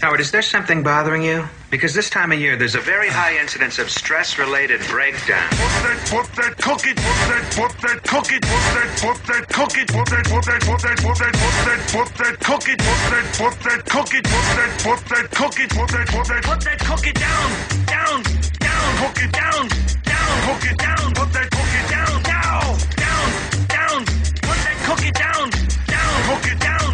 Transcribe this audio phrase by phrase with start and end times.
[0.00, 1.42] Howard, is there something bothering you?
[1.70, 5.50] Because this time of year, there's a very high incidence of stress-related breakdown.
[5.50, 9.18] Put that, put that, cook it, put that, put that, cook it, put that, put
[9.26, 12.38] that, cook it, put that, put that, put that, put that, put that, put that,
[12.38, 15.90] cook it, put that, put that, cook it, put that, put that, cook it, put
[15.90, 17.50] that, put that, put that, cook it down,
[17.90, 18.22] down,
[18.62, 19.66] down, cook it down,
[20.06, 23.26] down, cook it down, put that, cook it down, down, down,
[23.66, 24.00] down,
[24.46, 25.50] put that, cook it down,
[25.90, 26.87] down, cook it down,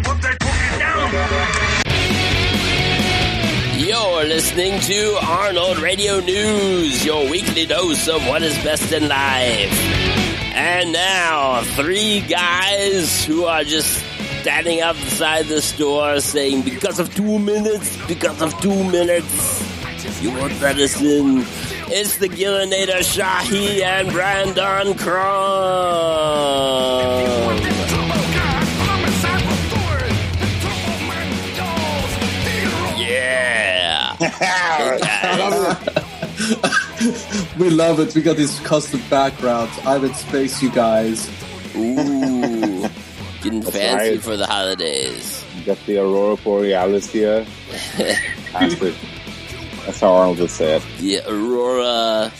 [4.25, 9.71] Listening to Arnold Radio News, your weekly dose of what is best in life.
[10.55, 14.03] And now, three guys who are just
[14.41, 19.63] standing outside the store saying, because of two minutes, because of two minutes,
[20.23, 21.45] you want medicine.
[21.87, 25.25] It's the Gillinator Shahi and Brandon Crum.
[37.59, 38.15] we love it.
[38.15, 39.77] We got these custom backgrounds.
[39.85, 41.29] I'm in space, you guys.
[41.75, 42.87] Ooh,
[43.43, 44.21] getting That's fancy right.
[44.21, 45.43] for the holidays.
[45.57, 47.43] You got the Aurora Borealis here.
[47.45, 48.95] Fantastic.
[49.85, 50.83] That's how Arnold would say it.
[50.99, 52.31] The Aurora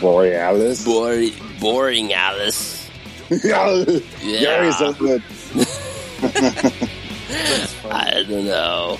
[0.00, 0.84] Borealis.
[0.84, 1.20] bor-
[1.60, 2.88] Boring Alice.
[3.44, 3.84] yeah.
[4.20, 5.22] Gary's so good.
[7.90, 8.98] I don't know.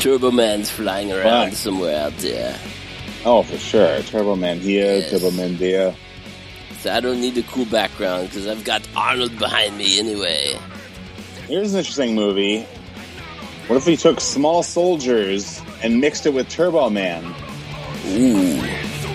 [0.00, 2.56] Turbo Man's flying around somewhere out there.
[3.24, 4.00] Oh, for sure.
[4.02, 5.10] Turbo Man here, Yes.
[5.10, 5.94] Turbo Man there.
[6.80, 10.56] So I don't need a cool background because I've got Arnold behind me anyway.
[11.48, 12.62] Here's an interesting movie.
[13.66, 17.24] What if we took Small Soldiers and mixed it with Turbo Man?
[18.06, 18.60] Ooh.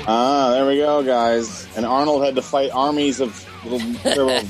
[0.05, 1.65] Ah, there we go, guys.
[1.77, 4.39] And Arnold had to fight armies of little Turbo.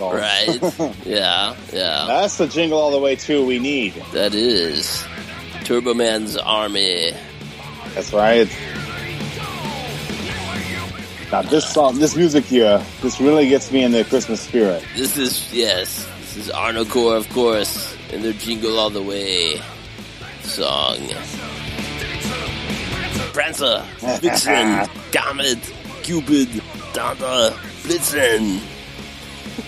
[0.00, 0.48] Right?
[1.06, 2.04] yeah, yeah.
[2.08, 3.94] That's the jingle all the way too we need.
[4.12, 5.04] That is
[5.64, 7.12] Turbo Man's army.
[7.94, 8.48] That's right.
[11.32, 14.84] Now this song, this music here, this really gets me in the Christmas spirit.
[14.94, 19.58] This is, yes, this is Arnold Core, of course, and their Jingle All the Way
[20.42, 20.98] song.
[23.32, 23.82] Prancer,
[24.20, 28.60] Vixen, Comet, Cupid, Donner, Blitzen.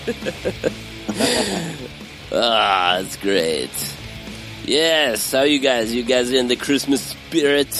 [2.31, 3.96] ah, it's great.
[4.67, 5.93] Yes, how you guys?
[5.93, 7.71] You guys in the Christmas spirit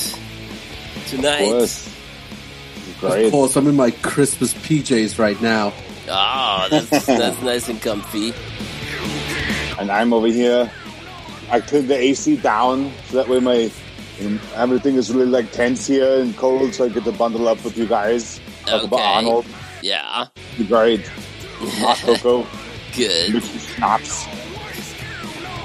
[1.08, 1.42] tonight?
[1.42, 1.88] Of
[3.02, 3.02] tonight?
[3.02, 3.26] course.
[3.26, 5.74] Of course, I'm in my Christmas PJs right now.
[6.10, 8.34] Ah, that's, that's nice and comfy.
[9.78, 10.72] And I'm over here.
[11.52, 13.70] I turned the AC down so that way my
[14.26, 17.62] um, everything is really like tense here and cold, so I get to bundle up
[17.66, 18.40] with you guys.
[18.66, 19.46] Talk about Arnold.
[19.82, 20.28] Yeah,
[20.58, 21.06] Be great.
[21.60, 22.48] Hot cocoa.
[22.96, 23.34] good.
[23.34, 24.26] Mixed schnapps.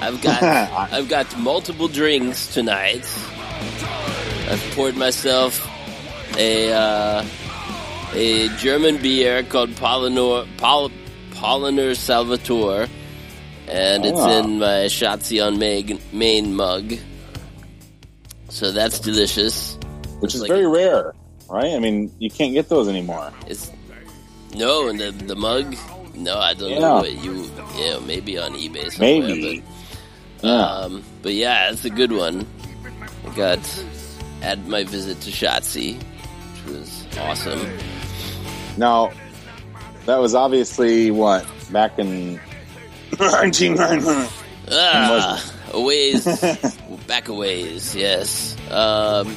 [0.07, 0.43] I've got
[0.93, 3.05] I've got multiple drinks tonight.
[4.51, 5.61] I've poured myself
[6.37, 7.25] a uh,
[8.15, 10.91] a German beer called Pollinor Pol,
[11.31, 12.89] Paulaner Salvator,
[13.69, 14.39] and it's Ah.
[14.41, 15.59] in my Schatzi on
[16.55, 16.95] mug.
[18.49, 19.79] So that's delicious.
[20.21, 21.15] Which is Like- very rare,
[21.49, 21.73] right?
[21.73, 23.33] I mean, you can't get those anymore.
[23.47, 23.71] It's
[24.55, 25.75] no, and the the mug.
[26.15, 26.79] No, I don't Yeah.
[26.81, 27.51] know you.
[27.79, 29.21] Yeah, maybe on eBay somewhere.
[29.21, 29.61] Maybe.
[29.61, 29.82] but-
[30.43, 30.51] Yeah.
[30.51, 32.47] Um, but yeah, it's a good one.
[33.27, 33.85] I got
[34.43, 35.97] at my visit to Schatzi,
[36.65, 37.79] which was awesome.
[38.77, 39.13] Now,
[40.07, 42.37] that was obviously what back in
[43.19, 44.33] 1990.
[44.71, 46.25] Ah, a ways
[47.07, 47.95] back a ways.
[47.95, 48.57] Yes.
[48.71, 49.37] Um,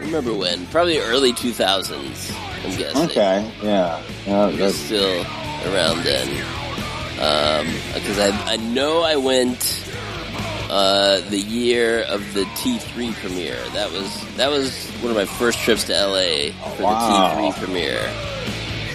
[0.00, 0.66] remember when?
[0.68, 2.32] Probably early two thousands.
[2.64, 3.02] I'm guessing.
[3.10, 5.22] Okay, yeah, yeah, It was that's, still
[5.72, 6.44] around then.
[7.16, 9.82] Because I I know I went
[10.70, 13.56] uh, the year of the T3 premiere.
[13.72, 17.34] That was that was one of my first trips to LA for Wow.
[17.34, 18.10] the T3 premiere.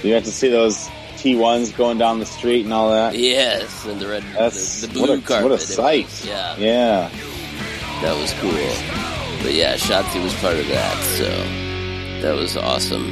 [0.04, 0.88] you have to see those
[1.18, 3.16] T1s going down the street and all that.
[3.16, 5.44] Yes, and the red, That's the, the what blue a, carpet.
[5.44, 6.26] what a It was- sight.
[6.26, 7.10] yeah, yeah.
[8.02, 8.52] that was cool.
[9.44, 13.08] But yeah, Schatzi was part of that, so that was awesome.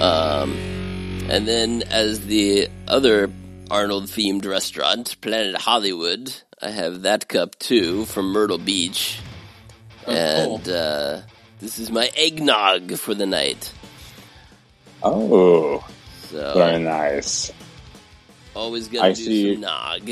[0.00, 0.52] Um,
[1.30, 3.30] and then as the other
[3.72, 6.30] Arnold themed restaurant, Planet Hollywood,
[6.60, 9.18] I have that cup too from Myrtle Beach.
[10.06, 11.22] and uh,
[11.58, 13.72] this is my eggnog for the night.
[15.02, 15.82] Oh,
[16.28, 17.50] So very nice.
[18.54, 19.52] always gotta I do see.
[19.54, 20.10] some nog.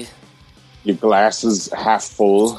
[0.84, 2.58] Your glass is half full.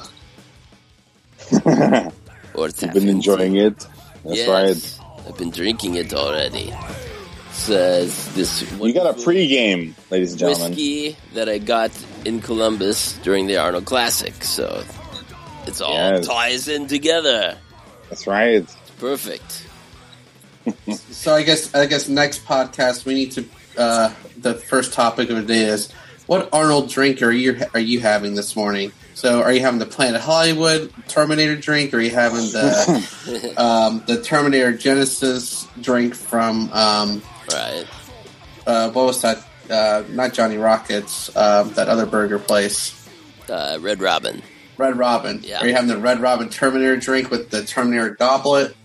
[2.54, 3.88] Or it's You've been enjoying it.
[4.24, 5.00] That's right.
[5.28, 6.72] I've been drinking it already.
[7.62, 8.64] It's, uh, this.
[8.64, 10.72] You got a wonderful pregame, ladies and gentlemen.
[10.72, 11.92] whiskey that I got
[12.26, 14.34] in Columbus during the Arnold Classic.
[14.44, 14.84] So
[15.68, 16.26] it's all Yes.
[16.26, 17.60] ties in together.
[18.10, 18.66] That's right.
[19.00, 19.68] Perfect.
[21.12, 23.46] So I guess I guess next podcast we need to.
[23.78, 25.92] Uh, the first topic of the day is
[26.26, 28.92] what Arnold drink are you are you having this morning?
[29.14, 31.94] So are you having the Planet Hollywood Terminator drink?
[31.94, 37.22] Or are you having the um, the Terminator Genisys drink from um,
[37.54, 37.86] Right.
[38.68, 39.46] uh, what was that?
[39.70, 41.34] Uh, not Johnny Rockets.
[41.36, 42.98] Um, that other burger place.
[43.50, 44.42] Uh, Red Robin.
[44.78, 45.42] Red Robin.
[45.44, 45.60] Yeah.
[45.62, 48.76] Are you having the Red Robin Terminator drink with the Terminator goblet?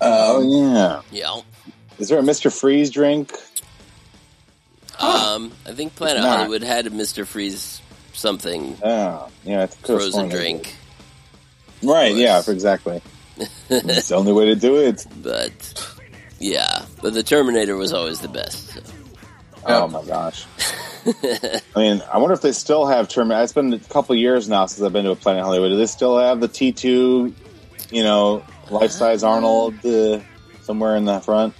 [0.00, 1.02] Oh Um, yeah.
[1.10, 1.40] Yeah.
[1.98, 3.32] Is there a Mister Freeze drink?
[4.98, 6.36] Um, I think Planet not.
[6.38, 7.80] Hollywood had a Mister Freeze
[8.12, 9.62] something Oh, yeah.
[9.62, 10.74] I think I could've frozen sworn they drink.
[11.82, 12.12] Right.
[12.12, 12.20] was.
[12.20, 12.42] Yeah.
[12.46, 13.02] Exactly.
[13.70, 15.06] it's the only way to do it.
[15.22, 15.93] but
[16.38, 18.70] yeah, but the Terminator was always the best.
[18.70, 18.80] so.
[19.66, 20.44] Oh um, my gosh.
[21.06, 23.42] I mean, I wonder if they still have Terminator.
[23.44, 25.70] It's been a couple years now since I've been to a Planet Hollywood.
[25.70, 27.34] Do they still have the T two,
[27.90, 29.34] you know, life size uh-huh.
[29.34, 30.20] Arnold uh,
[30.62, 31.54] somewhere in the front?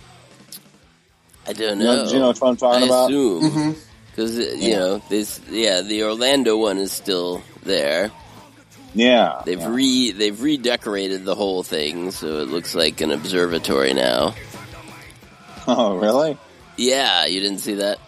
[1.46, 2.06] I don't You know, know.
[2.08, 3.10] do you know what I'm talking I about?
[3.10, 3.70] assume mm-hmm.
[4.10, 4.78] because uh, you Yeah.
[4.78, 5.40] know this.
[5.50, 8.10] Yeah, the Orlando one is still there.
[8.94, 9.42] Yeah.
[9.44, 9.68] They've yeah.
[9.70, 14.34] re they've redecorated the whole thing, so it looks like an observatory now.
[15.68, 16.36] Oh, really?
[16.76, 17.98] Yeah, you didn't see that.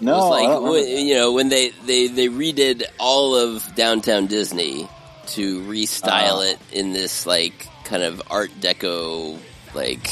[0.00, 0.12] No.
[0.12, 4.88] it was like when- you know when they, they they redid all of downtown Disney
[5.28, 6.50] to restyle Ah.
[6.52, 9.38] it in this like kind of Art Deco
[9.74, 10.08] like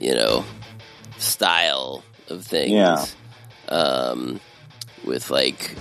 [0.00, 0.44] you know
[1.18, 2.72] style of things.
[2.72, 3.04] Yeah.
[3.68, 4.40] Um,
[5.04, 5.74] with like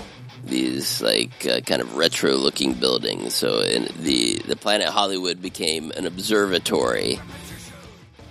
[0.46, 3.34] these like uh, kind of retro looking buildings.
[3.36, 7.20] So in the the Planet Hollywood became an observatory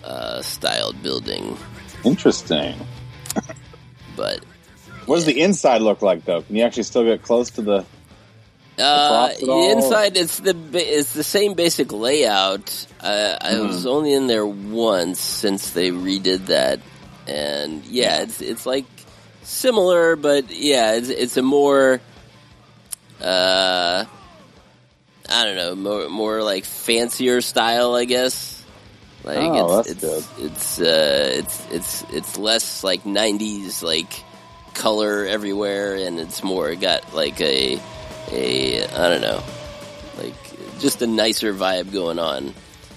[0.05, 1.56] uh, styled building,
[2.05, 2.75] Interesting.
[4.17, 4.45] but
[5.06, 6.43] What does the inside look like, though?
[6.43, 7.85] Can you actually still get close to the?
[8.81, 12.87] Uh, props at inside, it's the it's the same basic layout.
[13.00, 13.67] Uh, I Hmm.
[13.67, 16.79] was only in there once since they redid that,
[17.27, 18.85] and yeah, it's it's like
[19.43, 22.00] similar, but yeah, it's it's a more
[23.21, 24.05] uh,
[25.29, 28.58] I don't know, more more like fancier style, I guess.
[29.25, 34.25] Like Oh, it's that's it's it's uh, it's it's it's less like '90s like
[34.75, 37.81] color everywhere, and it's more got like a
[38.31, 39.43] a I don't know,
[40.19, 40.35] like
[40.79, 42.55] just a nicer vibe going on.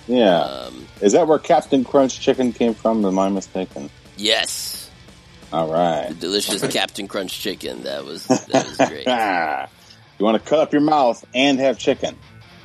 [0.07, 0.39] Yeah.
[0.41, 3.03] Um, Is that where Captain Crunch chicken came from?
[3.05, 3.89] Am I mistaken?
[4.17, 4.89] yes,
[5.53, 6.09] All right.
[6.09, 7.83] the delicious Captain Crunch chicken.
[7.83, 9.07] That was that was great.
[10.19, 12.15] you want to cut up your mouth and have chicken?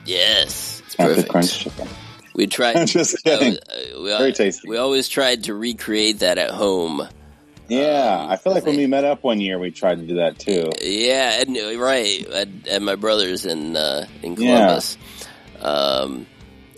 [0.05, 1.31] Yes, it's Captain perfect.
[1.32, 1.88] Crunch chicken.
[2.37, 2.87] We tried.
[2.87, 3.55] Just kidding.
[3.56, 4.69] uh, we, Very tasty.
[4.69, 7.09] We always tried to recreate that at home.
[7.69, 10.06] Yeah, Um, I feel like when they- we met up one year, we tried to
[10.06, 10.71] do that too.
[10.83, 12.25] Yeah, and, uh, right.
[12.29, 14.79] At, at my brother's in uh, in Yeah.
[15.61, 16.27] Um,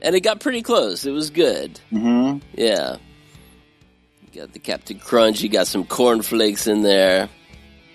[0.00, 1.04] and it got pretty close.
[1.04, 1.78] It was good.
[1.92, 2.38] Mm-hmm.
[2.54, 2.96] Yeah,
[4.32, 5.42] you got the Captain Crunch.
[5.42, 7.28] You got some cornflakes in there.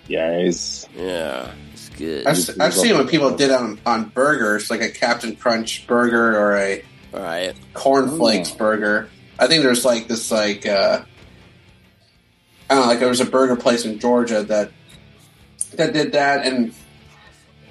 [0.06, 0.86] Yes.
[0.94, 2.26] Yeah, it's good.
[2.26, 6.56] I've, I've seen what people did on, on burgers, like a Captain Crunch burger or
[6.58, 6.84] a
[7.14, 7.54] All right.
[7.74, 8.56] cornflakes Ooh.
[8.58, 9.08] burger.
[9.38, 11.02] I think there's like this like uh
[12.70, 14.70] I don't know, like there was a burger place in Georgia that
[15.76, 16.74] that did that and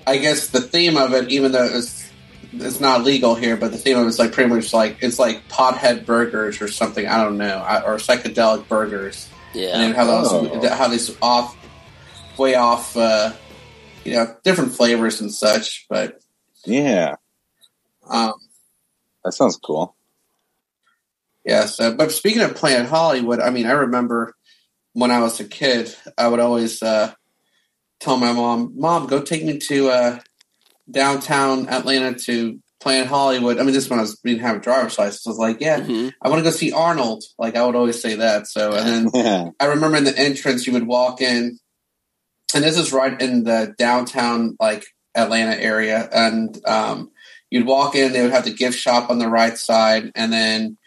[0.06, 2.02] I guess the theme of it, even though it's
[2.54, 5.48] it's not legal here, but the theme of it's like pretty much like it's like
[5.48, 7.08] pothead burgers or something.
[7.08, 10.68] I don't know, I- or psychedelic burgers, Yeah, and then how those Oh.
[10.70, 11.56] how these off,
[12.38, 13.32] way off, uh,
[14.04, 15.86] you know, different flavors and such.
[15.90, 16.20] But
[16.66, 17.16] Yeah,
[18.08, 18.34] um,
[19.24, 19.96] that sounds cool.
[21.46, 24.36] Yes, uh, but speaking of Planet Hollywood, I mean, I remember
[24.94, 27.14] when I was a kid, I would always uh,
[28.00, 30.20] tell my mom, "Mom, go take me to uh,
[30.90, 34.62] downtown Atlanta to Planet Hollywood." I mean, this when I was we didn't have a
[34.62, 35.28] driver's license.
[35.28, 36.14] I was like, "Yeah, Mhm.
[36.22, 38.48] I want to go see Arnold." Like I would always say that.
[38.48, 39.50] So, and then Yeah.
[39.60, 41.60] I remember in the entrance, you would walk in,
[42.56, 47.12] and this is right in the downtown, like Atlanta area, and um,
[47.54, 48.12] you'd walk in.
[48.12, 50.78] They would have the gift shop on the right side, and then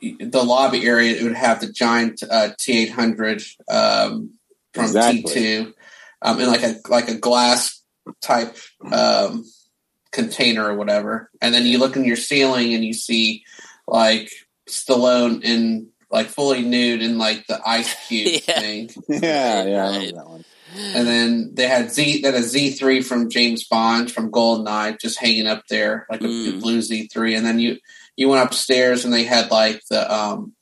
[0.00, 4.34] the lobby area it would have the giant uh, T eight hundred um,
[4.74, 5.22] from Exactly.
[5.22, 5.74] T two,
[6.20, 7.82] um, in like a like a glass
[8.20, 8.56] type
[8.92, 9.44] um,
[10.12, 11.30] container or whatever.
[11.40, 13.42] And then you look in your ceiling and you see
[13.88, 14.30] like
[14.68, 18.60] Stallone in like fully nude in like the ice cube Yeah.
[18.60, 18.90] thing.
[19.08, 19.96] Yeah, yeah, I Right.
[19.96, 20.44] remember that one.
[20.76, 25.18] And then they had Z that a Z three from James Bond from Goldeneye just
[25.18, 26.60] hanging up there, like a Mm.
[26.60, 27.34] blue Z three.
[27.34, 27.78] And then you
[28.16, 30.54] you went upstairs and they had like the um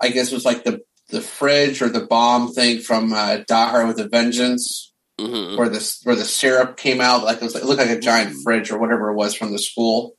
[0.00, 0.80] I guess it was like the
[1.10, 5.68] the fridge or the bomb thing from uh, Die Hard with a Vengeance, hmm where
[5.68, 8.70] the where the syrup came out like it was it looked like a giant fridge
[8.70, 10.14] or whatever it was from the school.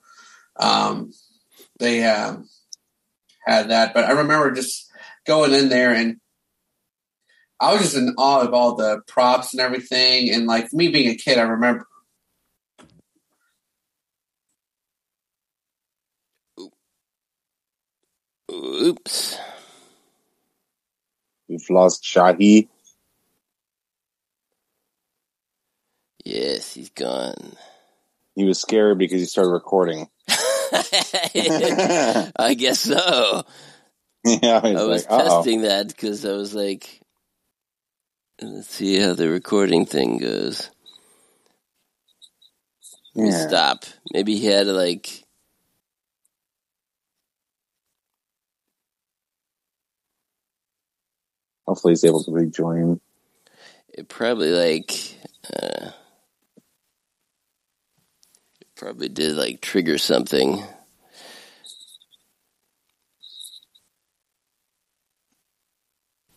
[0.58, 1.12] Um,
[1.80, 2.48] they um,
[3.46, 4.92] had that, but I remember just
[5.26, 6.18] going in there and
[7.62, 10.34] I was just in awe of all the props and everything.
[10.34, 11.86] And like me being a kid, I remember
[18.52, 19.38] Oops.
[21.48, 22.68] We've lost Shahi.
[26.26, 27.54] Yes, he's gone.
[28.36, 30.10] He was scared because he started recording.
[30.28, 30.44] I
[32.58, 33.46] guess so.
[34.24, 35.38] yeah, he's I was like, uh-oh.
[35.38, 37.01] testing that because I was like,
[38.42, 40.72] let's see how the recording thing goes.
[43.18, 43.32] Let me Yeah.
[43.32, 43.86] stop.
[44.14, 45.24] Maybe he had like.
[51.68, 53.02] Hopefully he's able to rejoin.
[53.94, 54.94] It probably like.
[55.46, 55.92] Uh,
[58.62, 60.64] it probably did like trigger something.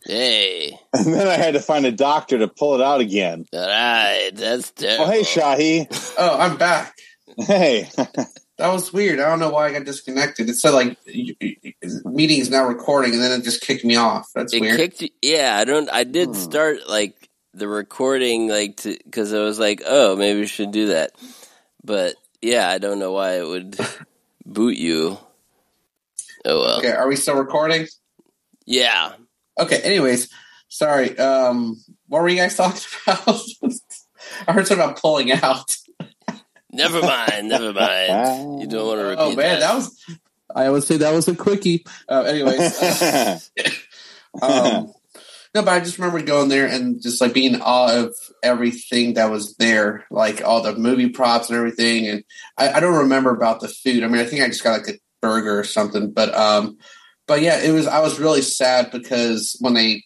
[0.07, 3.47] Hey, And then I had to find a doctor to pull it out again.
[3.53, 5.05] all right, that's terrible.
[5.07, 6.15] Oh, hey, Shahi.
[6.19, 6.97] oh, I'm back.
[7.39, 7.89] Hey.
[8.57, 9.19] That was weird.
[9.19, 10.49] I don't know why I got disconnected.
[10.49, 13.85] It said like y- y- y- meeting is now recording, and then it just kicked
[13.85, 14.29] me off.
[14.33, 14.77] That's it weird.
[14.77, 16.35] kicked you yeah i don't i did Hmm.
[16.35, 17.17] start like
[17.53, 21.11] the recording like because i was like oh maybe we should do that
[21.83, 23.77] but yeah i don't know why it would
[24.47, 25.19] boot you
[26.45, 27.89] oh well okay, are we still recording?
[28.67, 29.15] yeah
[29.59, 29.79] Okay.
[29.79, 30.29] Anyways,
[30.69, 31.17] sorry.
[31.19, 33.41] Um, what were you guys talking about?
[34.47, 35.77] I heard something about pulling out.
[36.73, 40.05] never mind never mind you don't want to repeat Oh man, that was.
[40.55, 41.85] I would say that was a quickie.
[42.09, 43.39] Uh, anyways, uh,
[44.43, 44.93] um,
[45.55, 49.15] no, but I just remember going there and just like being in awe of everything
[49.15, 52.09] that was there, like all the movie props and everything.
[52.09, 52.25] And
[52.59, 54.03] I, I don't remember about the food.
[54.03, 56.13] I mean, I think I just got like a burger or something.
[56.13, 56.79] But um,
[57.27, 57.87] but yeah, it was.
[57.87, 60.05] I was really sad because when they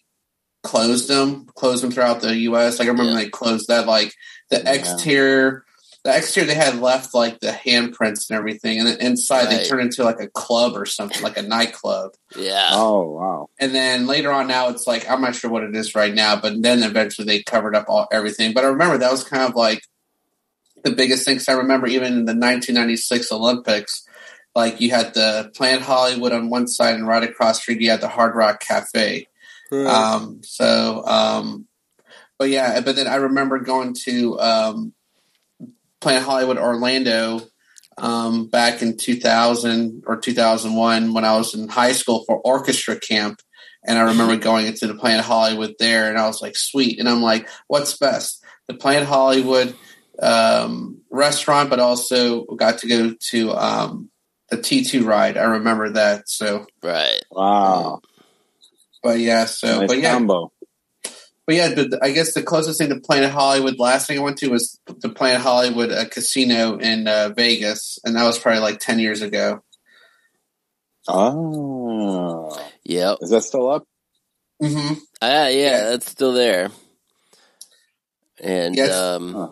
[0.63, 2.79] closed them, closed them throughout the U.S.
[2.79, 3.19] Like I remember Yeah.
[3.25, 3.87] they closed that.
[3.87, 4.13] Like
[4.49, 4.73] the Yeah.
[4.73, 5.63] exterior.
[6.05, 9.67] The exterior they had left like the handprints and everything, and then inside they Right.
[9.67, 12.11] turned into like a club or something, like a nightclub.
[12.37, 13.49] yeah oh, wow.
[13.59, 16.39] And then later on, now it's like I'm not sure what it is right now,
[16.39, 18.53] but then eventually they covered up all everything.
[18.53, 19.81] But I remember that was kind of like
[20.85, 21.35] the biggest thing.
[21.37, 24.03] 'cause I remember even in the 1996 Olympics,
[24.59, 27.89] like you had the Planet Hollywood on one side, and right across the street you
[27.89, 29.27] had the Hard Rock Cafe.
[29.71, 31.67] Um, so, um,
[32.37, 34.93] but yeah, but then I remember going to um,
[36.01, 37.41] Planet Hollywood Orlando
[37.97, 43.41] um, back in 2000 or 2001 when I was in high school for orchestra camp.
[43.85, 46.99] And I remember going into the Planet Hollywood there, and I was like, sweet.
[46.99, 48.43] And I'm like, what's best?
[48.67, 49.75] The Planet Hollywood
[50.21, 54.09] um, restaurant, but also got to go to um,
[54.51, 55.37] the T2 ride.
[55.37, 56.29] I remember that.
[56.29, 58.01] So, right Wow.
[59.03, 60.51] but yeah, so, nice but yeah, combo.
[61.47, 64.37] But yeah, but I guess the closest thing to Planet Hollywood, last thing I went
[64.37, 68.79] to was the Planet Hollywood uh, casino in uh, Vegas, and that was probably like
[68.79, 69.61] ten years ago.
[71.07, 72.55] Oh.
[72.83, 73.83] yep Is that still up?
[74.61, 75.89] hmm Ah, yeah, Yeah.
[75.89, 76.69] that's still there.
[78.41, 78.93] And Yes.
[78.93, 79.49] um, Huh.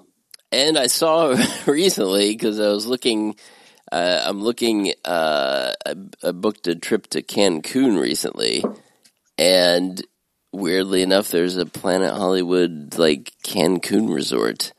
[0.51, 1.35] and I saw
[1.67, 3.35] recently because I was looking.
[3.91, 4.93] Uh, I'm looking.
[5.05, 8.63] Uh, I, I booked a trip to Cancun recently,
[9.37, 10.05] and
[10.51, 14.73] weirdly enough, there's a Planet Hollywood like Cancun resort.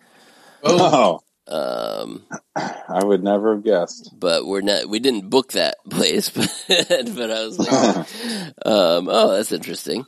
[0.63, 4.13] Oh, Um, I would never have guessed.
[4.19, 4.89] but we're not.
[4.89, 7.97] We didn't book that place, but but I was like,
[8.67, 10.05] um, oh, that's interesting.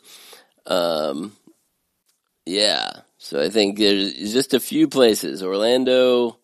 [0.67, 1.33] Um,
[2.47, 2.91] yeah.
[3.19, 6.39] So I think there's just a few places: Orlando,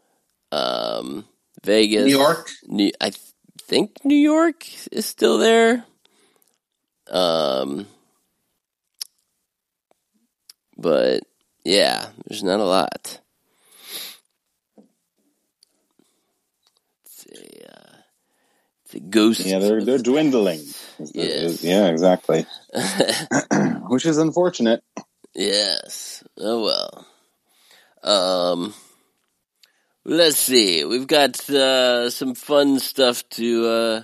[0.52, 1.24] um,
[1.66, 2.50] Vegas, New York.
[2.66, 3.20] New, I th-
[3.62, 5.84] think New York is still there.
[7.10, 7.86] Um,
[10.78, 11.22] but
[11.64, 13.20] yeah, there's not a lot.
[17.04, 17.96] It's a, uh,
[18.84, 19.44] it's a ghost.
[19.44, 20.64] Yeah, they're they're dwindling.
[21.12, 21.64] Yes.
[21.64, 22.46] Yeah, exactly.
[23.88, 24.82] Which is unfortunate.
[25.34, 26.24] Yes.
[26.38, 27.06] Oh well.
[28.02, 28.74] Um.
[30.08, 30.84] Let's see.
[30.84, 34.02] We've got uh, some fun stuff to uh,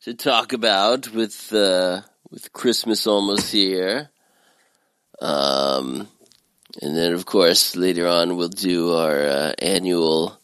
[0.00, 4.08] to talk about with uh, with Christmas almost here.
[5.20, 6.08] Um,
[6.80, 10.40] and then of course later on we'll do our uh, annual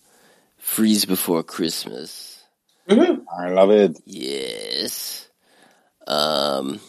[0.59, 2.45] freeze before Christmas.
[2.87, 3.25] Mhm.
[3.35, 3.99] I love it.
[4.05, 5.27] Yes.
[6.07, 6.81] Um.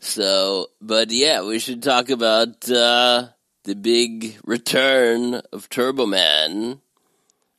[0.00, 3.28] So, but yeah, we should talk about uh,
[3.62, 6.80] the big return of Turbo Man.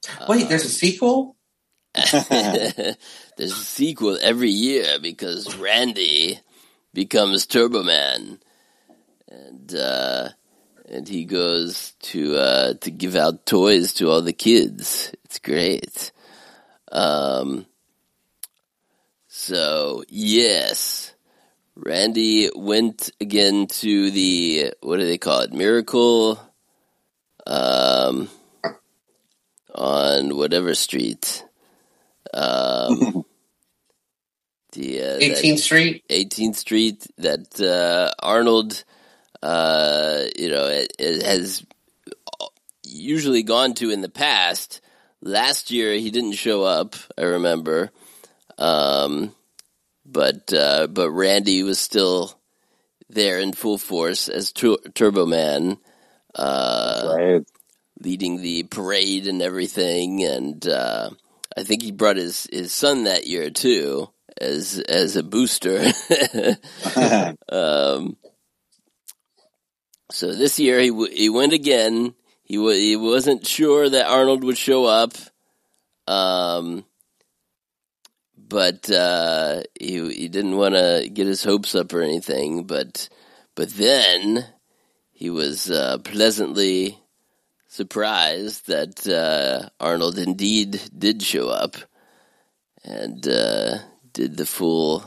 [0.29, 1.35] Wait, there's a sequel?
[1.93, 2.97] There's
[3.37, 6.39] a sequel every year because Randy
[6.91, 8.39] becomes Turbo Man,
[9.27, 10.29] and uh,
[10.89, 15.13] and he goes to uh, to give out toys to all the kids.
[15.25, 16.11] It's great.
[16.91, 17.67] Um,
[19.27, 21.13] so yes,
[21.75, 25.53] Randy went again to the what do they call it?
[25.53, 26.39] Miracle.
[27.45, 28.29] Um,
[29.75, 31.45] on whatever street.
[32.33, 33.25] Um,
[34.73, 36.03] the uh, that- 18th Street?
[36.09, 38.83] 18th Street that uh, Arnold,
[39.41, 41.65] uh, you know, it, it has
[42.83, 44.81] usually gone to in the past.
[45.21, 46.95] Last year he didn't show up.
[47.17, 47.91] I remember,
[48.57, 49.33] um,
[50.05, 52.37] but uh, but Randy was still
[53.09, 55.77] there in full force as Tur- Turbo Man.
[56.35, 57.47] Uh, right.
[58.03, 60.23] Leading the parade and everything.
[60.23, 61.11] And uh,
[61.57, 65.79] I think he brought his, his son that year too as as a booster.
[67.49, 68.17] um,
[70.11, 72.13] so this year he w- he went again.
[72.43, 75.13] He w- he wasn't sure that Arnold would show up.
[76.07, 76.85] Um,
[78.37, 82.65] but uh, he he didn't want to get his hopes up or anything.
[82.65, 83.09] But
[83.55, 84.45] but then
[85.11, 86.99] he was uh, pleasantly
[87.73, 91.75] surprised that uh, Arnold indeed did show up
[92.83, 93.79] and uh,
[94.13, 95.03] did the full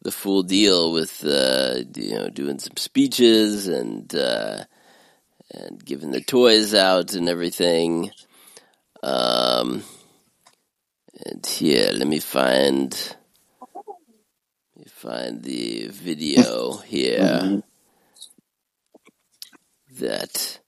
[0.00, 4.64] the full deal with uh, you know doing some speeches and uh,
[5.52, 8.10] and giving the toys out and everything.
[9.02, 9.84] Um,
[11.26, 12.90] and here, let me find
[13.74, 17.62] let me find the video here
[19.98, 20.58] that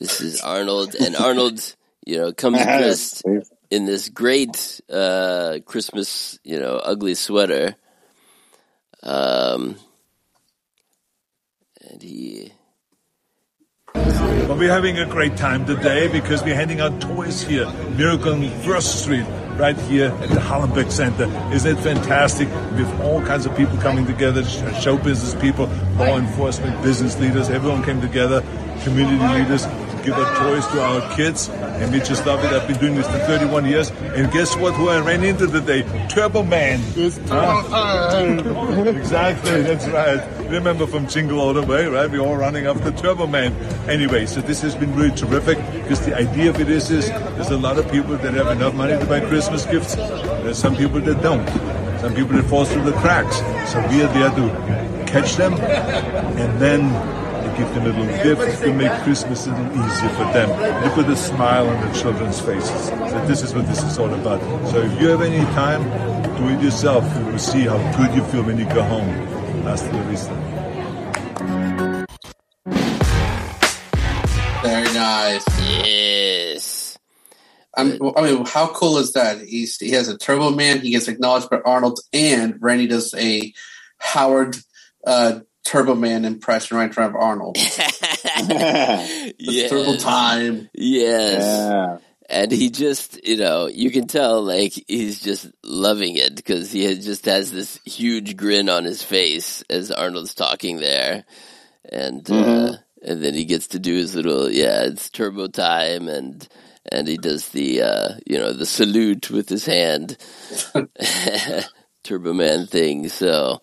[0.00, 1.76] this is Arnold, and Arnold,
[2.06, 3.22] you know, comes dressed
[3.70, 7.76] in this great uh, Christmas, you know, ugly sweater.
[9.02, 9.76] Um,
[11.88, 12.52] and he,
[13.92, 17.70] But we're having a great time today because we're handing out toys here.
[17.96, 21.24] Miracle on First Street, right here at the Hollenbeck Center.
[21.52, 22.48] Isn't it fantastic?
[22.48, 27.50] We have all kinds of people coming together, show business people, law enforcement, business leaders,
[27.50, 28.42] everyone came together,
[28.82, 31.48] community leaders to give out toys to our kids.
[31.48, 32.52] And we just love it.
[32.52, 33.90] I've been doing this for 31 years.
[33.90, 34.74] And guess what?
[34.74, 35.82] Who I ran into today?
[36.08, 36.80] Turbo Man.
[38.96, 40.20] exactly, that's right.
[40.50, 42.10] Remember from Jingle All the Way, right?
[42.10, 43.52] We're all running after Turbo Man.
[43.88, 47.50] Anyway, so this has been really terrific because the idea of it is, is there's
[47.50, 49.94] a lot of people that have enough money to buy Christmas gifts.
[49.94, 51.46] There's some people that don't.
[52.00, 53.36] Some people that fall through the cracks.
[53.70, 57.19] So we are there to catch them and then
[57.60, 60.48] give them a little gift to make Christmas a little easier for them.
[60.82, 62.86] You put a smile on the children's faces.
[62.86, 64.40] So this is what this is all about.
[64.70, 65.82] So if you have any time,
[66.38, 67.04] do it yourself.
[67.18, 69.08] You will see how good you feel when you go home.
[69.64, 70.34] Hasta la vista.
[74.62, 75.44] Very nice.
[75.84, 76.98] yes,
[77.76, 79.42] I'm, I mean, how cool is that?
[79.42, 80.80] He's, he has a Turbo Man.
[80.80, 83.52] He gets acknowledged by Arnold, and Randy does a
[83.98, 84.56] Howard
[85.06, 85.40] uh,
[85.70, 87.56] Turbo Man impression right in front of Arnold.
[89.38, 90.68] It's Turbo time.
[90.74, 91.42] yes.
[91.42, 91.98] yeah.
[92.28, 96.92] and he just you know you can tell like he's just loving it because he
[96.96, 101.24] just has this huge grin on his face as arnold's talking there
[101.90, 106.48] and uh, and then he gets to do his little yeah it's turbo time and
[106.90, 110.16] and he does the uh, you know the salute with his hand
[112.02, 113.60] turbo man thing so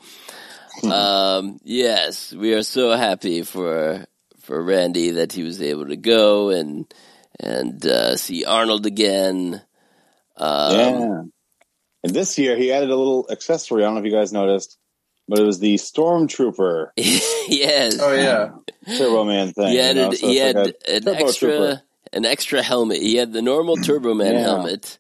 [0.83, 4.05] um, yes we are so happy for
[4.41, 6.85] for randy that he was able to go and
[7.39, 9.61] and uh, see Arnold again.
[10.37, 11.21] Um, yeah.
[12.03, 13.83] And this year he added a little accessory.
[13.83, 14.77] I don't know if you guys noticed,
[15.27, 17.97] but it was the Stormtrooper yes.
[17.99, 18.49] Oh yeah.
[18.97, 19.67] Turbo Man thing.
[19.67, 21.81] he you had, know, so he had like an extra Trooper.
[22.13, 23.01] an extra helmet.
[23.01, 24.41] He had the normal Turbo Man Yeah.
[24.41, 24.97] helmet,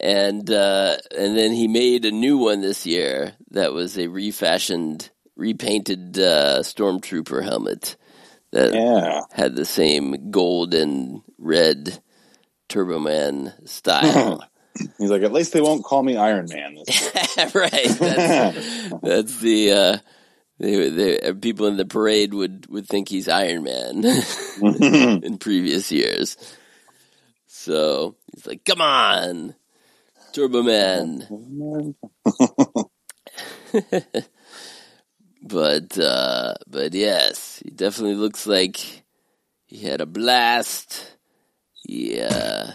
[0.00, 5.10] and uh, and then he made a new one this year that was a refashioned,
[5.36, 7.96] repainted uh, Stormtrooper helmet
[8.52, 9.22] that Yeah.
[9.32, 12.00] had the same gold and red
[12.68, 14.42] Turbo Man style.
[14.98, 16.76] He's like, at least they won't call me Iron Man.
[17.54, 17.88] Right.
[17.88, 19.98] That's, that's the uh,
[20.58, 24.04] they, they, people in the parade would would think he's Iron Man
[25.22, 26.36] in previous years.
[27.46, 29.54] So he's like, "Come on,
[30.38, 31.26] Turbo Man."
[35.42, 39.02] but uh, but yes, he definitely looks like
[39.66, 41.16] he had a blast.
[41.72, 42.70] He uh,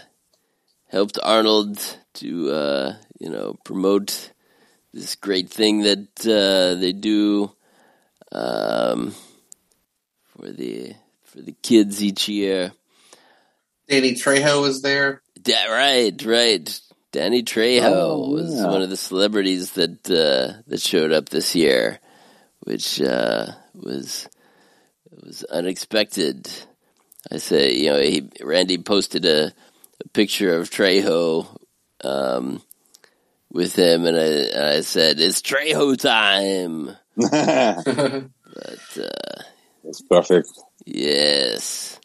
[0.88, 1.78] helped Arnold
[2.14, 4.32] to uh, you know promote
[4.92, 7.50] this great thing that uh, they do
[8.30, 9.14] um,
[10.22, 12.72] for the for the kids each year.
[13.88, 15.22] Danny Trejo was there.
[15.46, 16.80] Yeah, right, right.
[17.14, 22.00] Danny Trejo Oh, was one of the celebrities that uh, that showed up this year,
[22.64, 24.28] which uh, was
[25.12, 26.50] was unexpected.
[27.30, 29.52] I say, you know, he, Randy posted a,
[30.04, 31.46] a picture of Trejo
[32.02, 32.60] um,
[33.48, 37.84] with him, and I, and I said, "It's Trejo time." That's
[38.54, 39.42] But uh,
[40.10, 40.48] perfect.
[40.84, 42.00] yes,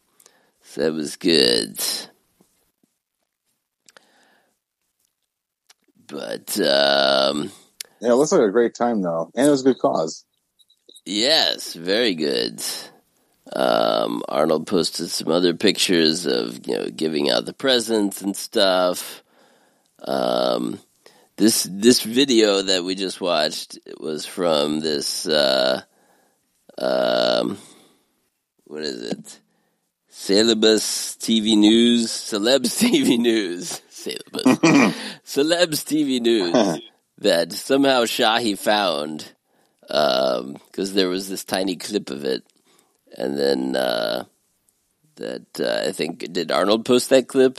[0.62, 1.80] so that was good.
[6.10, 7.52] But um,
[8.02, 10.26] Yeah, it looks like a great time though, and it was a good cause.
[11.06, 12.62] Yes, very good.
[13.52, 19.24] Um, Arnold posted some other pictures of you know giving out the presents and stuff.
[20.04, 20.80] Um,
[21.38, 25.82] this this video that we just watched was from this uh,
[26.78, 27.58] um,
[28.66, 29.40] what is it?
[30.20, 34.44] Celebus TV News, Celebs TV News, Celebus,
[35.26, 36.82] Celebs TV News
[37.20, 39.34] that somehow Shahi found
[39.82, 42.44] because there was this tiny clip of it,
[43.18, 44.26] and then uh,
[45.16, 47.58] that uh, I think did Arnold post that clip,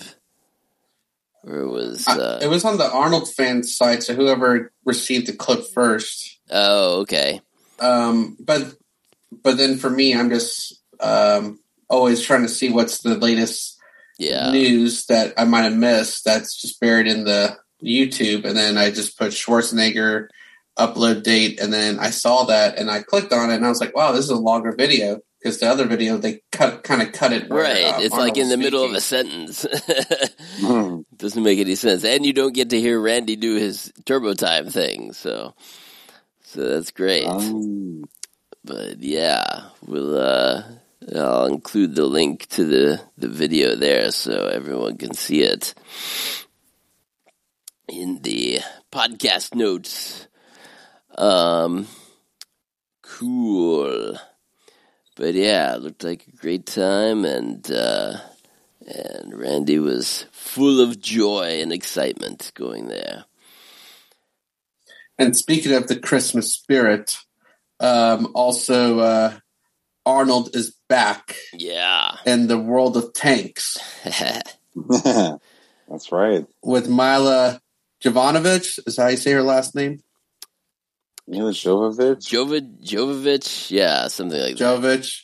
[1.43, 5.33] or it was uh, it was on the Arnold fan site, so whoever received the
[5.33, 6.39] clip first.
[6.51, 7.41] oh okay.
[7.79, 8.75] Um, but
[9.43, 11.60] but then for me, I'm just um,
[11.91, 13.79] always trying to see what's the latest
[14.19, 16.25] yeah news that I might have missed.
[16.25, 20.29] That's just buried in the YouTube, and then I just put Schwarzenegger
[20.79, 23.81] upload date, and then I saw that, and I clicked on it, and I was
[23.81, 27.13] like, "Wow, this is a longer video." Because the other video they cut kind of
[27.13, 27.95] cut it where, right.
[27.95, 29.65] uh, it's Arnold like in the was middle of a sentence.
[30.61, 31.05] Mhm.
[31.17, 34.69] Doesn't make any sense, and you don't get to hear Randy do his turbo time
[34.69, 35.15] thing.
[35.15, 35.55] So,
[36.45, 37.27] so that's great.
[37.27, 38.05] Um,
[38.65, 40.63] but yeah, we'll uh,
[41.15, 45.75] I'll include the link to the the video there so everyone can see it
[47.89, 48.61] in the
[48.93, 50.29] podcast notes.
[51.17, 51.89] Um,
[53.03, 54.19] cool.
[55.17, 58.19] But yeah, it looked like a great time, and uh,
[58.87, 63.25] and Randy was full of joy and excitement going there.
[65.19, 67.17] And speaking of the Christmas spirit,
[67.79, 69.39] um, also uh,
[70.07, 72.17] Arnold is back Yeah.
[72.27, 73.79] in the world of tanks
[74.75, 76.45] That's right.
[76.63, 77.61] with Mila
[78.05, 78.79] Jovanovic.
[78.87, 80.01] Is that how you say her last name?
[81.27, 82.29] Mila Jovovich.
[82.29, 84.63] Jovid Jovovich, yeah, something like that.
[84.65, 85.23] Jovovich.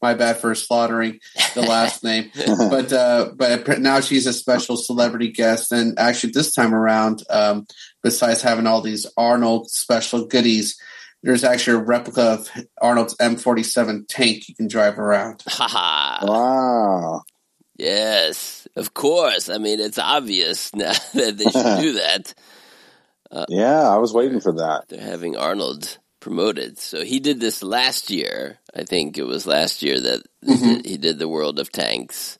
[0.00, 1.18] My bad for slaughtering
[1.56, 2.30] the last name,
[2.70, 7.66] but uh, but now she's a special celebrity guest, and actually this time around, um,
[8.04, 10.80] besides having all these Arnold special goodies,
[11.22, 12.50] there's actually a replica of
[12.80, 15.42] Arnold's M47 tank you can drive around.
[15.48, 16.26] Haha.
[16.26, 17.22] wow.
[17.76, 19.48] Yes, of course.
[19.48, 22.34] I mean, it's obvious now that they should do that.
[23.48, 24.88] Yeah, I was waiting for that.
[24.88, 26.78] They're having Arnold promoted.
[26.78, 28.58] So he did this last year.
[28.74, 30.22] I think it was last year that
[30.84, 32.38] he did the World of Tanks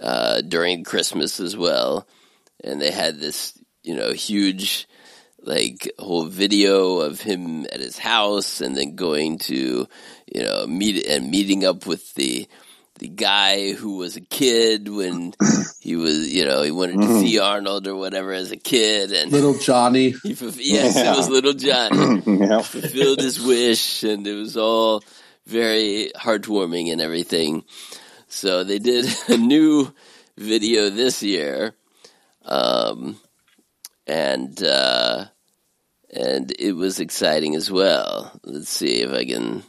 [0.00, 2.06] uh, during Christmas as well.
[2.64, 4.88] And they had this, you know, huge,
[5.42, 9.86] like, whole video of him at his house and then going to,
[10.32, 12.46] you know, meet and meeting up with the
[12.98, 15.32] the guy who was a kid when
[15.78, 17.20] he was, you know, he wanted to Mhm.
[17.20, 20.10] see Arnold or whatever as a kid, and Little Johnny.
[20.24, 21.12] he, yes, Yeah.
[21.12, 22.60] it was Little Johnny yeah.
[22.62, 25.04] fulfilled his wish, and it was all
[25.46, 27.62] very heartwarming and everything.
[28.28, 29.92] So they did a new
[30.36, 31.74] video this year,
[32.44, 33.20] um,
[34.08, 35.26] and uh,
[36.10, 38.32] and it was exciting as well.
[38.44, 39.62] Let's see if I can.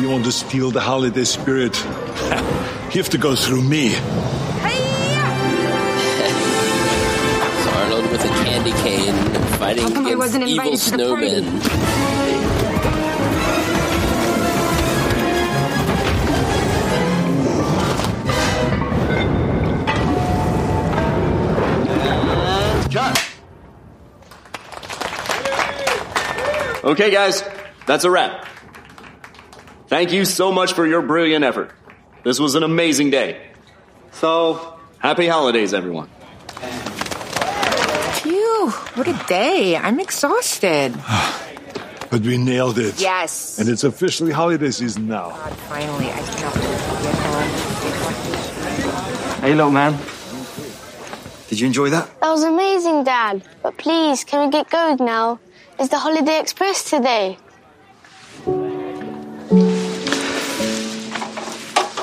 [0.00, 1.76] You want to steal the holiday spirit?
[1.84, 3.88] you have to go through me.
[3.88, 4.06] It's
[7.76, 11.28] Arnold with a candy cane fighting How come I wasn't evil invited to the party?
[11.28, 12.02] snowmen.
[26.84, 27.44] Okay, guys,
[27.86, 28.44] that's a wrap.
[29.86, 31.70] Thank you so much for your brilliant effort.
[32.24, 33.50] This was an amazing day.
[34.10, 36.10] So, happy holidays, everyone.
[38.22, 39.76] Phew, what a day.
[39.76, 40.94] I'm exhausted.
[42.12, 43.00] But we nailed it.
[43.00, 43.58] Yes.
[43.58, 45.30] And it's officially holiday season now.
[45.30, 47.50] God, finally, I cannot wait to get home.
[49.40, 49.96] Hey, little man.
[51.48, 52.10] Did you enjoy that?
[52.20, 53.42] That was amazing, Dad.
[53.62, 55.40] But please, can we get going now?
[55.80, 57.38] Is the Holiday Express today?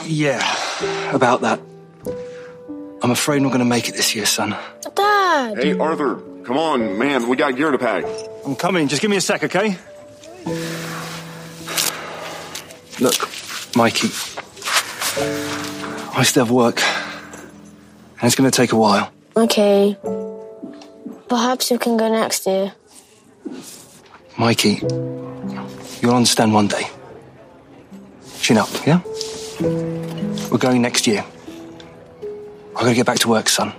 [0.07, 0.41] Yeah,
[1.13, 1.59] about that.
[3.03, 4.55] I'm afraid I'm not going to make it this year, son.
[4.95, 5.08] Dad!
[5.39, 7.29] Hey, Arthur, come on, man.
[7.29, 8.03] We got gear to pack.
[8.45, 8.89] I'm coming.
[8.89, 9.77] Just give me a sec, okay?
[12.99, 13.15] Look,
[13.73, 14.09] Mikey.
[16.13, 16.81] I still have work.
[16.83, 19.13] And it's going to take a while.
[19.37, 19.97] Okay.
[21.29, 22.73] Perhaps we can go next year.
[24.37, 24.81] Mikey,
[26.01, 26.83] you'll understand one day.
[28.41, 29.01] Chin up, yeah?
[30.51, 31.23] We're going next year.
[32.75, 33.73] I've got to get back to work, son.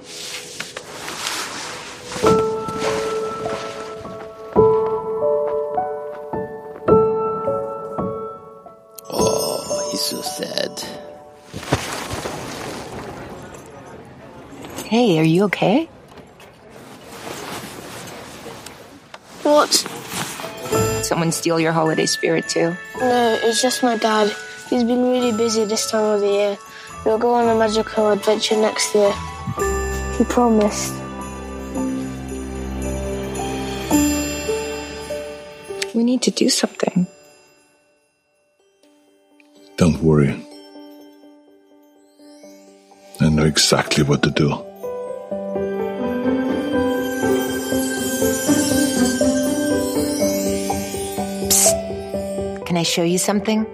[14.91, 15.89] Hey, are you okay?
[19.45, 19.71] What?
[21.07, 22.75] Someone steal your holiday spirit too?
[22.99, 24.35] No, it's just my dad.
[24.69, 26.59] He's been really busy this time of the year.
[27.07, 29.13] We'll go on a magical adventure next year.
[30.19, 30.93] He promised.
[35.95, 37.07] We need to do something.
[39.77, 40.35] Don't worry.
[43.21, 44.67] I know exactly what to do.
[52.81, 53.65] I show you something?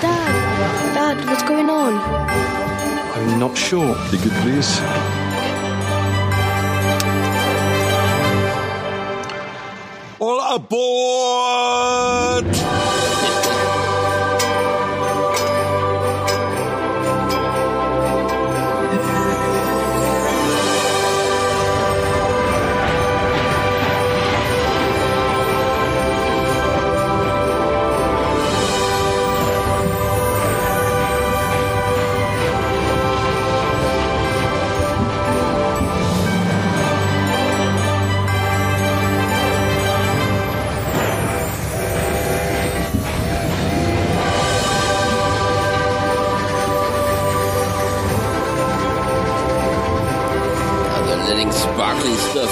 [0.00, 0.94] Dad!
[0.94, 1.94] Dad, what's going on?
[3.16, 3.96] I'm not sure.
[4.08, 4.80] Ticket, please.
[10.54, 12.44] Aboard!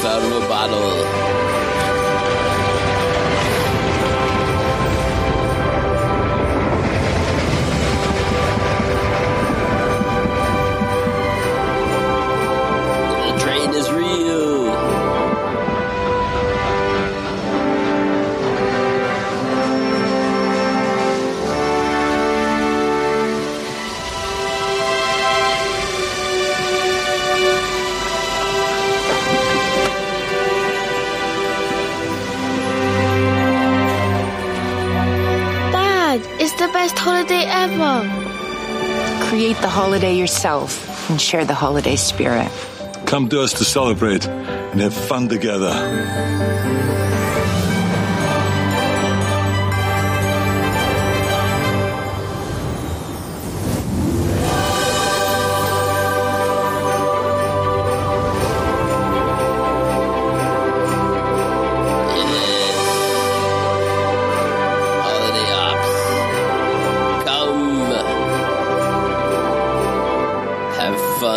[0.02, 1.19] A bottle.
[36.80, 37.94] Best holiday ever.
[39.28, 42.50] Create the holiday yourself and share the holiday spirit.
[43.04, 45.74] Come to us to celebrate and have fun together.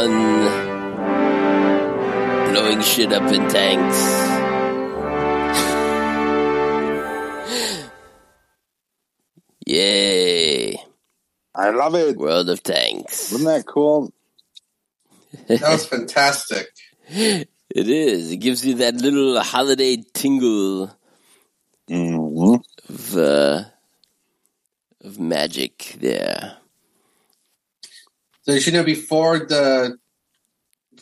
[0.04, 0.74] Have fun.
[2.52, 3.98] Blowing shit up in tanks.
[9.66, 10.76] Yay.
[11.56, 12.18] I love it.
[12.18, 13.32] World of Tanks.
[13.32, 14.12] Isn't that cool?
[15.48, 16.68] That was fantastic.
[17.76, 18.30] It is.
[18.30, 20.96] It gives you that little holiday tingle
[21.88, 22.56] hmm
[22.88, 23.64] of, uh,
[25.04, 26.58] of magic there.
[28.44, 29.98] So you know before the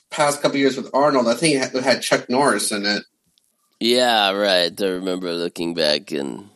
[0.10, 3.04] past couple years with Arnold, I think it had, Chuck Norris in it.
[3.80, 4.80] Yeah, right.
[4.80, 6.50] I remember looking back and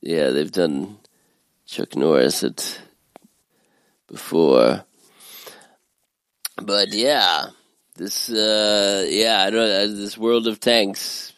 [0.00, 0.98] yeah, they've done
[1.66, 2.80] Chuck Norris at
[4.08, 4.84] before.
[6.56, 7.46] But yeah,
[7.96, 11.32] this uh yeah, I don't uh, this World of Tanks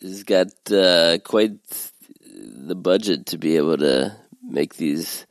[0.00, 1.58] has got uh quite
[2.22, 5.26] the budget to be able to make these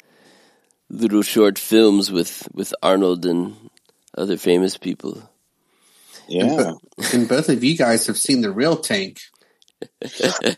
[0.94, 3.56] little short films with with Arnold and
[4.18, 5.30] other famous people.
[6.28, 6.74] Yeah.
[7.12, 9.20] And both of you guys have seen the real tank.
[10.06, 10.56] Some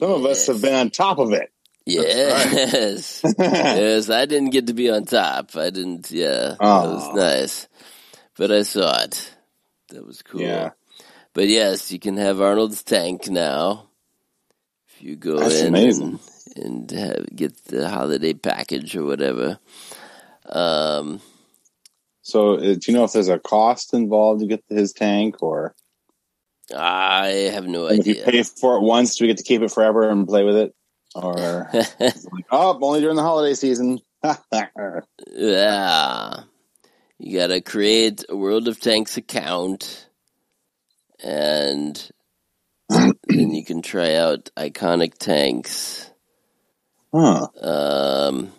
[0.00, 1.50] of us have been on top of it.
[1.86, 3.24] Yes.
[3.38, 5.56] yes, I didn't get to be on top.
[5.56, 6.56] I didn't, yeah.
[6.58, 7.68] That was nice.
[8.36, 9.34] But I saw it.
[9.88, 10.42] That was cool.
[10.42, 10.70] Yeah.
[11.32, 13.86] But yes, you can have Arnold's tank now.
[14.88, 16.06] If you go That's in amazing.
[16.08, 16.20] and,
[16.58, 19.58] and have, get the holiday package or whatever.
[20.46, 21.20] Um,
[22.22, 25.74] So, uh, do you know if there's a cost involved to get his tank, or
[26.76, 28.24] I have no and if you idea.
[28.24, 30.74] pay for it once, do we get to keep it forever and play with it?
[31.14, 34.00] Or like, oh, only during the holiday season.
[35.30, 36.42] Yeah.
[37.18, 40.08] You gotta create a World of Tanks account
[41.22, 42.10] and
[42.88, 43.14] then
[43.52, 46.07] you can try out iconic tanks.
[47.12, 47.46] Huh?
[47.60, 48.52] Um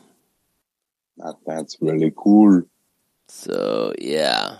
[1.18, 2.64] That, that's really cool.
[3.28, 4.58] so yeah.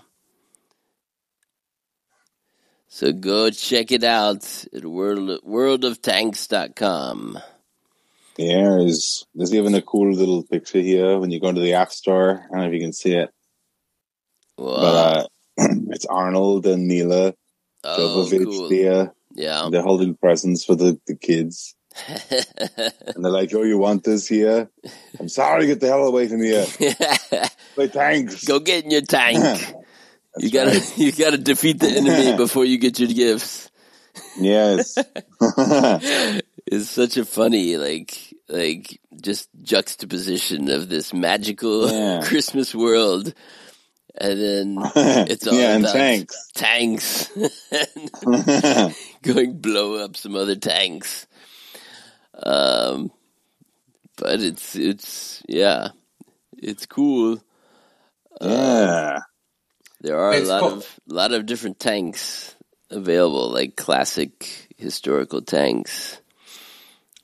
[2.88, 7.38] So go check it out at world worldoftanks.com.
[8.36, 11.92] Yeah, there's there's even a cool little picture here when you go into the App
[11.92, 12.46] Store.
[12.46, 13.30] I don't know if you can see it,
[14.58, 14.76] Wow.
[14.76, 15.26] but uh,
[15.90, 17.34] it's Arnold and Mila
[17.84, 18.68] oh, Jovovich cool.
[18.68, 19.12] there.
[19.34, 19.68] Yeah.
[19.70, 21.76] They're holding presents for the, the kids.
[23.14, 24.68] And they're like, oh, you want this here?
[25.18, 26.64] I'm sorry, get the hell away from here.
[27.74, 28.44] Play tanks.
[28.44, 29.38] Go get in your tank.
[30.38, 33.70] you gotta you gotta defeat the enemy before you get your gifts.
[34.38, 34.96] Yes.
[36.66, 38.16] It's such a funny like
[38.48, 42.20] like just juxtaposition of this magical Yeah.
[42.22, 43.34] Christmas world.
[44.20, 46.50] And then it's all Yeah, about tanks.
[46.54, 47.30] tanks
[49.22, 51.26] going blow up some other tanks.
[52.42, 53.12] Um
[54.20, 55.88] but it's it's yeah.
[56.58, 57.42] It's cool.
[58.40, 59.20] yeah.
[60.02, 60.72] There are a lot cool.
[60.74, 62.54] of lot of different tanks
[62.90, 66.20] available, like classic historical tanks.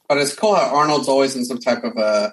[0.08, 2.32] But it's cool how Arnold's always in some type of a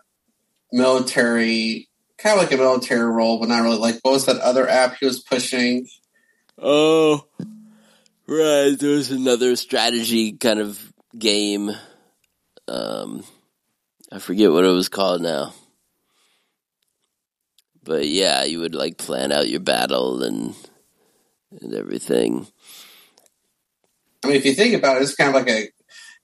[0.72, 3.78] military, kind of like a military role, but not really.
[3.78, 5.88] Like, what was that other app he was pushing?
[6.58, 7.26] Oh,
[8.28, 8.76] right.
[8.78, 11.72] There was another strategy kind of game.
[12.74, 13.24] Um,
[14.12, 15.54] I forget what it was called now.
[17.84, 20.56] But yeah, you would like plan out your battle and
[21.62, 22.48] and everything.
[24.24, 25.70] I mean, if you think about it, it's kind of like a,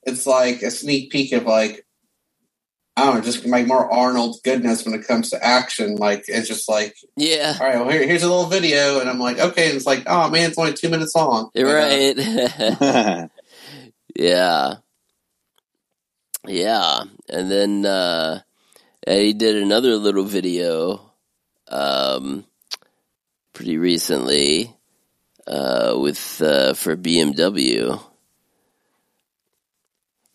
[0.04, 1.86] it's like a sneak peek of like,
[2.96, 5.98] I don't know, just like more Arnold goodness when it comes to action.
[5.98, 9.20] Like, it's just like, Yeah, all right, well, here, here's a little video, and I'm
[9.20, 11.50] like, okay, and it's like, oh man, it's only two minutes long.
[11.54, 12.96] you're You know?
[12.96, 13.30] right.
[14.16, 14.76] Yeah.
[16.48, 17.04] Yeah.
[17.30, 18.42] And then uh
[19.08, 21.02] he did another little video
[21.68, 22.46] um
[23.54, 24.76] pretty recently
[25.48, 28.02] uh with uh for BMW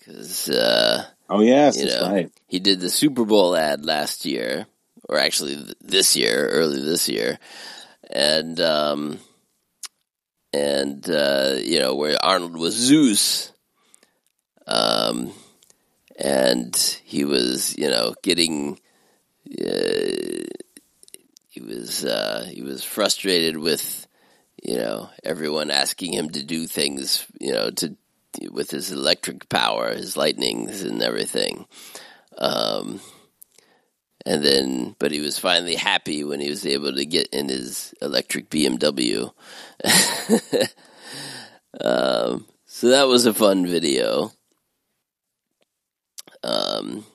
[0.05, 2.11] cuz uh oh, yes, You that's know.
[2.13, 2.31] right.
[2.47, 4.67] he did the Super Bowl ad last year,
[5.09, 7.39] or actually this year, early this year,
[8.11, 9.19] and um,
[10.53, 13.53] and uh, you know where Arnold was Zeus,
[14.67, 15.33] um,
[16.19, 18.79] and he was you know getting.
[19.51, 20.45] Uh,
[21.49, 24.07] he was uh, he was frustrated with
[24.63, 27.97] you know everyone asking him to do things you know to
[28.51, 31.67] with his electric power, his lightnings and everything.
[32.37, 33.01] Um,
[34.27, 37.95] and then, but he was finally happy when he was able to get in his
[38.01, 39.33] electric BMW.
[41.81, 44.33] um, so that was a fun video.
[46.45, 47.07] Um,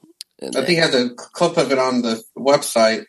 [0.42, 3.06] and I think he has a clip of it on the website.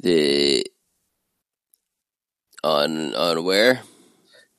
[0.00, 0.64] the
[2.62, 3.80] on on where?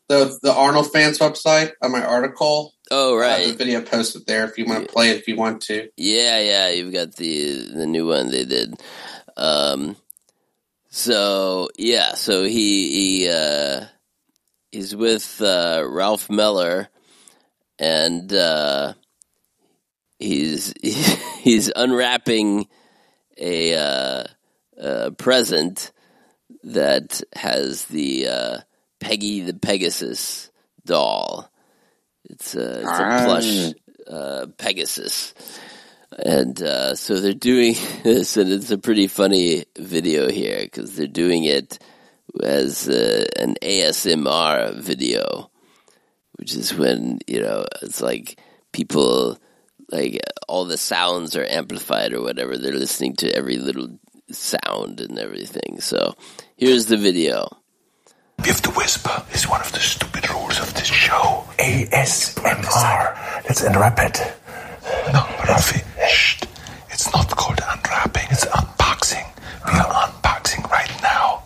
[0.10, 2.74] The the Arnold fans website on my article.
[2.90, 3.58] Oh, I have the right.
[3.58, 5.90] video posted there if you want to play it if you want to.
[5.98, 8.76] Yeah, yeah, you've got the the new one they did.
[9.36, 9.98] Um,
[10.90, 13.86] so yeah, so he he uh,
[14.72, 16.88] he's with uh, Ralph Moeller,
[17.78, 18.94] and uh,
[20.20, 20.74] he's
[21.40, 22.68] he's unwrapping
[23.38, 24.24] a, uh,
[24.78, 25.92] a present
[26.64, 28.58] that has the uh,
[29.00, 30.52] Peggy the Pegasus
[30.86, 31.52] doll.
[32.30, 33.74] It's a, it's a plush
[34.08, 35.34] uh, Pegasus.
[36.18, 41.08] And uh, so they're doing this, and it's a pretty funny video here because they're
[41.08, 41.80] doing it
[42.44, 45.52] as uh, an ASMR video,
[46.34, 48.40] which is when you know it's like
[48.72, 49.38] people
[49.92, 52.58] like all the sounds are amplified or whatever.
[52.58, 54.00] They're listening to every little
[54.32, 55.80] sound and everything.
[55.80, 56.16] So
[56.58, 57.48] here's the video.
[58.40, 59.24] You have to whisper.
[59.32, 61.44] It's one of the stupid rules of this show.
[61.58, 63.44] ASMR.
[63.46, 64.20] Let's unwrap it.
[65.14, 65.84] No, Rafi.
[66.08, 66.42] Shh.
[66.92, 68.28] It's not called unwrapping.
[68.30, 69.26] It's unboxing.
[69.66, 71.44] We are unboxing right now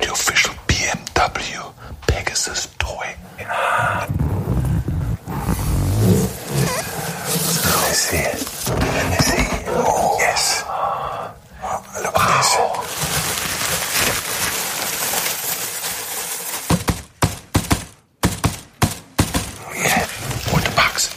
[0.00, 1.72] the official BMW
[2.06, 3.14] Pegasus toy.
[3.40, 4.06] Ah,
[7.92, 8.40] Let me see it.
[8.70, 9.44] Let me see.
[9.68, 10.16] Oh.
[10.18, 10.64] Yes.
[12.02, 12.50] Look at this.
[19.76, 20.08] Yeah.
[20.48, 21.12] Put the box.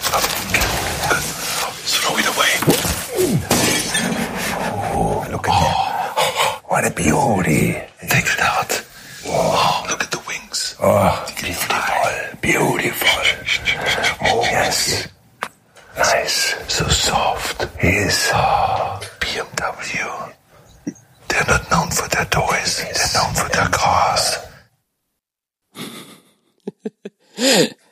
[1.95, 2.51] Throw it away.
[4.91, 6.13] Oh, look at that.
[6.17, 6.59] Oh.
[6.65, 7.79] What a beauty.
[8.09, 8.83] Take it out.
[9.27, 10.75] Oh, look at the wings.
[10.81, 11.77] Oh, beautiful.
[12.41, 13.07] Beautiful.
[14.23, 15.07] Oh, yes.
[15.97, 16.55] Nice.
[16.73, 17.67] So soft.
[17.81, 18.29] Yes.
[18.33, 20.33] Oh, BMW.
[21.27, 22.77] They're not known for their toys.
[22.77, 24.37] They're known for their cars.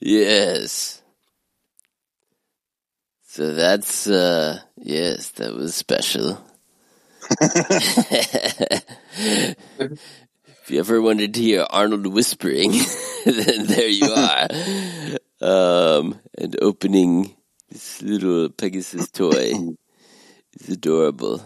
[0.00, 1.02] Yes.
[3.26, 6.42] So that's uh yes, that was special.
[7.40, 8.84] if
[10.68, 12.72] you ever wanted to hear Arnold whispering,
[13.24, 14.48] then there you are.
[15.40, 17.36] Um and opening
[17.70, 19.52] this little Pegasus toy.
[20.54, 21.42] It's adorable.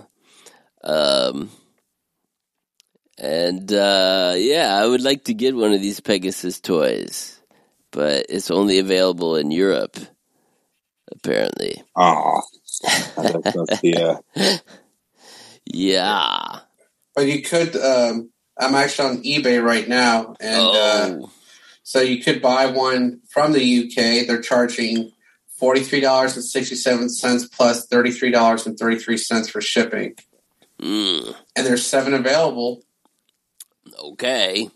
[0.83, 1.51] Um
[3.19, 7.35] and uh yeah, I would like to get one of these Pegasus toys
[7.93, 9.97] but it's only available in Europe,
[11.13, 11.83] apparently.
[11.97, 12.43] Oh,
[13.17, 13.97] that's, that's the
[14.37, 14.59] uh,
[15.67, 16.61] Yeah.
[17.15, 17.77] But you could.
[17.77, 21.31] Um, I'm actually on eBay right now, and uh, Oh,
[21.85, 24.27] so you could buy one from the UK.
[24.27, 25.13] They're charging
[25.59, 29.49] forty three dollars and sixty seven cents plus thirty three dollars and thirty three cents
[29.49, 30.15] for shipping,
[30.83, 32.83] mm, and there's seven available.
[33.99, 34.69] okay.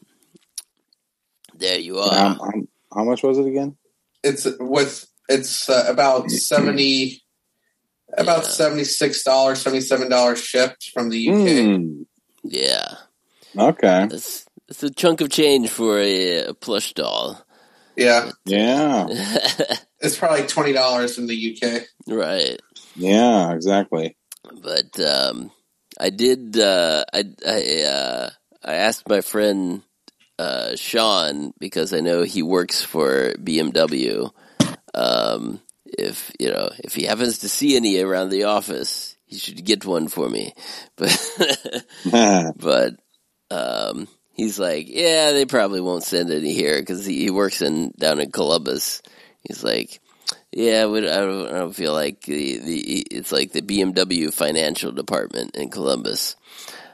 [1.55, 2.27] There you are.
[2.27, 3.77] um, um, how much was it again?
[4.23, 7.23] It's with it's uh, about seventy.
[8.17, 8.49] About Yeah.
[8.49, 11.37] seventy six dollars, seventy seven dollars shipped from the UK.
[11.77, 12.03] Hmm.
[12.43, 12.95] yeah.
[13.55, 14.07] Okay.
[14.09, 17.43] That's, that's a chunk of change for a, a plush doll.
[17.97, 19.07] Yeah, Yeah.
[20.01, 21.83] it's probably twenty dollars in the UK.
[22.07, 22.61] right.
[22.95, 23.53] Yeah.
[23.53, 24.17] Exactly.
[24.63, 25.51] But um,
[25.99, 26.59] I did.
[26.59, 28.31] Uh, I I uh,
[28.65, 29.83] I asked my friend
[30.39, 34.31] uh, Sean because I know he works for BMW.
[34.95, 39.65] Um, if you know if he happens to see any around the office, he should
[39.65, 40.55] get one for me.
[40.97, 41.85] But
[42.57, 42.95] but
[43.51, 44.09] um,
[44.39, 48.21] he's like, yeah, they probably won't send any here because he, he works in down
[48.21, 49.03] in Columbus.
[49.47, 50.01] He's like,
[50.53, 54.93] yeah, we, I, don't, I don't feel like the, the it's like the BMW financial
[54.93, 56.37] department in Columbus.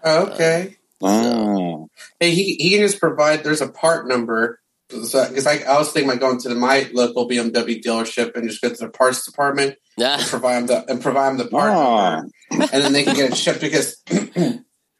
[0.02, 0.76] Oh, okay.
[1.02, 1.88] oh.
[2.18, 3.44] Hey, he he can just provide.
[3.44, 7.28] There's a part number because I, I was thinking about going to the, my local
[7.28, 11.00] BMW dealership and just go to the parts department and Ah, provide them the and
[11.00, 14.02] provide them the part number, and then they can get it shipped because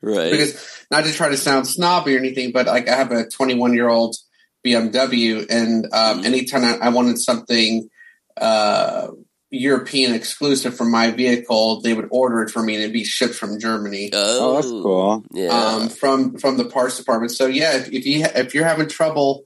[0.05, 0.31] right.
[0.31, 3.75] because not to try to sound snobby or anything, but like I have a 21
[3.75, 4.17] year old
[4.65, 6.25] BMW, and um, Mhm.
[6.25, 7.89] anytime I, I wanted something
[8.37, 9.09] uh,
[9.51, 13.35] European exclusive for my vehicle, they would order it for me and it'd be shipped
[13.35, 14.11] from Germany.
[14.13, 15.25] oh, Oh, that's cool.
[15.33, 15.49] Yeah.
[15.51, 17.33] um, from from the parts department.
[17.33, 19.45] So yeah, if, if you if you're having trouble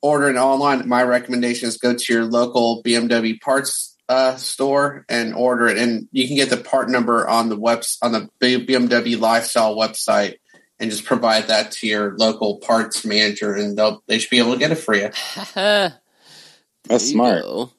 [0.00, 5.66] ordering online, my recommendation is go to your local BMW parts uh, store and order
[5.68, 9.76] it, and you can get the part number on the webs on the BMW Lifestyle
[9.76, 10.36] website,
[10.78, 14.52] and just provide that to your local parts manager, and they'll they should be able
[14.52, 15.10] to get it for you.
[16.88, 17.42] There That's smart.
[17.42, 17.70] go.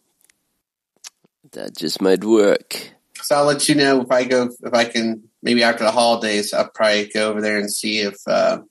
[1.53, 2.91] That just might work.
[3.21, 6.53] So I'll let you know if I go if I can maybe after the holidays
[6.53, 8.63] I'll probably go over there and see if uh,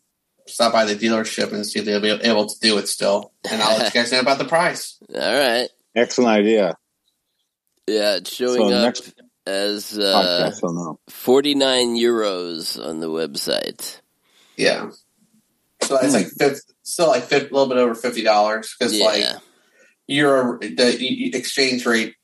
[0.46, 3.62] stop by the dealership and see if they'll be able to do it still, and
[3.62, 4.98] I'll let you guys know about the price.
[5.14, 5.68] All right.
[5.94, 6.76] Excellent idea.
[7.86, 9.14] Yeah, it's showing So up next
[9.46, 14.00] as uh, podcast, 49 euros on the website.
[14.56, 14.90] Yeah.
[15.82, 19.20] So it's like fifth, still like fifth, a little bit over fifty dollars because like
[19.20, 19.38] Yeah.
[20.08, 22.14] your the e- exchange rate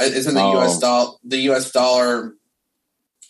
[0.00, 0.52] uh, isn't the Oh.
[0.60, 0.78] U.S.
[0.78, 1.12] dollar.
[1.24, 1.72] The U.S.
[1.72, 2.34] dollar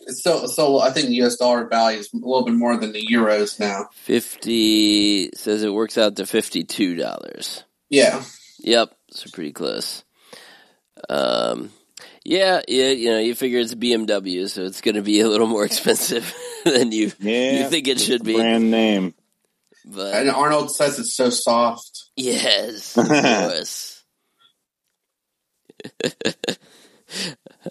[0.01, 1.37] It's so still, I think the U.S.
[1.37, 3.89] dollar value is a little bit more than the euros now.
[3.93, 7.65] Fifty says it works out to fifty-two dollars.
[7.89, 8.23] Yeah,
[8.59, 10.05] Yep, so pretty close.
[11.09, 11.71] Um,
[12.25, 15.47] yeah, yeah, you know, you figure it's BMW, so it's going to be a little
[15.47, 16.35] more expensive
[16.65, 18.35] than you Yeah, you think it should be.
[18.35, 19.15] brand name.
[19.85, 22.05] But and Arnold says it's so soft.
[22.17, 24.05] yes, of course.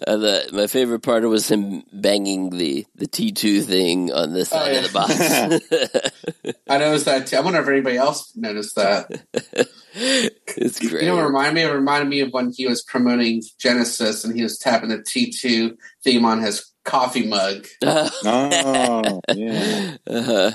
[0.06, 4.76] Uh, the, my favorite part was him banging the, the T2 thing on this side
[4.76, 6.54] of the box.
[6.70, 7.36] I noticed that too.
[7.36, 9.10] I wonder if anybody else noticed that.
[9.94, 11.02] it's great.
[11.02, 11.62] You know, what it reminded me.
[11.62, 15.32] It reminded me of when he was promoting Genisys and he was tapping the T
[15.32, 17.66] two theme on his coffee mug.
[17.82, 19.96] Oh, yeah.
[20.06, 20.52] Uh-huh.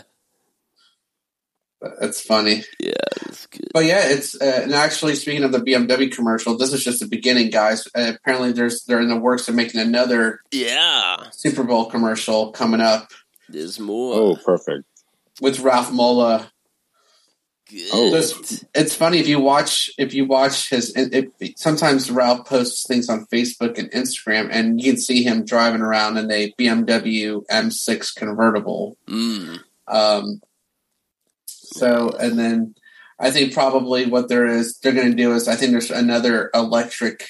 [1.82, 2.64] That's funny.
[2.80, 2.94] Yeah,
[3.28, 3.70] it's good.
[3.74, 7.08] But yeah, it's uh, and actually speaking of the BMW commercial, this is just the
[7.08, 7.88] beginning, guys.
[7.96, 12.82] Uh, apparently, there's they're in the works of making another Yeah, Super Bowl commercial coming
[12.82, 13.12] up
[13.50, 14.16] there's more.
[14.16, 14.86] Oh, perfect.
[15.42, 16.48] with Ralph Moeller.
[17.70, 17.90] Good.
[17.94, 18.12] Oh.
[18.12, 20.94] This, it's funny if you watch if you watch his.
[20.96, 25.82] If, sometimes Ralph posts things on Facebook and Instagram, and you can see him driving
[25.82, 28.98] around in a BMW M6 convertible.
[29.08, 29.60] Mm.
[29.88, 30.42] Um,
[31.80, 32.76] so, and then
[33.20, 36.50] I think probably what there is they're going to do is I think there's another
[36.54, 37.28] electric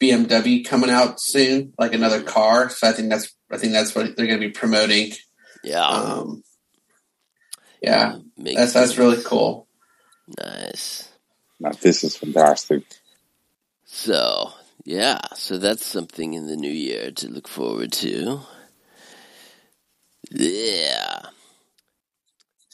[0.00, 2.68] BMW coming out soon, like another car.
[2.70, 5.12] So I think that's I think that's what they're going to be promoting.
[5.62, 6.42] Yeah, Um,
[7.80, 9.68] yeah, Makes that's that's really cool.
[10.38, 11.08] nice.
[11.60, 12.82] Now, this is fantastic.
[13.84, 14.52] So,
[14.84, 18.40] yeah, so that's something in the new year to look forward to.
[20.30, 21.20] Yeah.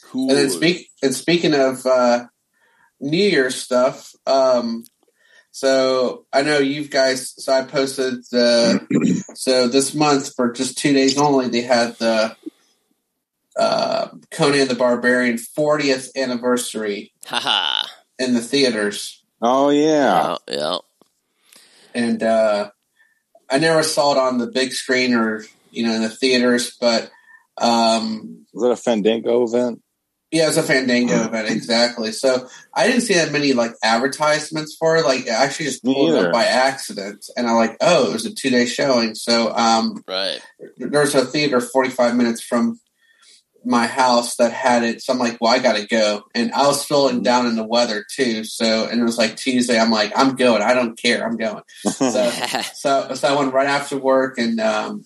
[0.09, 0.29] Cool.
[0.29, 2.25] And then speak and speaking of uh,
[2.99, 4.83] New Year's stuff, um,
[5.51, 7.33] so I know you guys.
[7.43, 11.49] So I posted the so this month for just two days only.
[11.49, 12.35] They had the
[13.55, 17.85] uh, Conan the Barbarian 40th anniversary Haha.
[18.17, 20.37] in the theaters, Oh, yeah.
[20.47, 20.77] Yeah, yeah.
[21.93, 22.71] and uh,
[23.49, 27.11] I never saw it on the big screen or you know in the theaters, but
[27.57, 29.81] um, Was it a Fandango event?
[30.31, 32.11] Yeah, it was a Fandango event, exactly.
[32.11, 35.05] So I didn't see that many like advertisements for it.
[35.05, 38.25] Like, I actually just pulled it up by accident, and I like, oh, it was
[38.25, 39.15] a two day showing.
[39.15, 40.39] So um, Right.
[40.77, 42.79] there's a theater 45 minutes from
[43.65, 45.01] my house that had it.
[45.01, 46.23] So I'm like, well, I got to go.
[46.33, 48.43] And I was feeling down in the weather too.
[48.43, 49.79] So, and it was like Tuesday.
[49.79, 50.61] I'm like, I'm going.
[50.61, 51.25] I don't care.
[51.25, 51.63] I'm going.
[51.83, 52.31] So,
[52.73, 55.03] so, so I went right after work and um,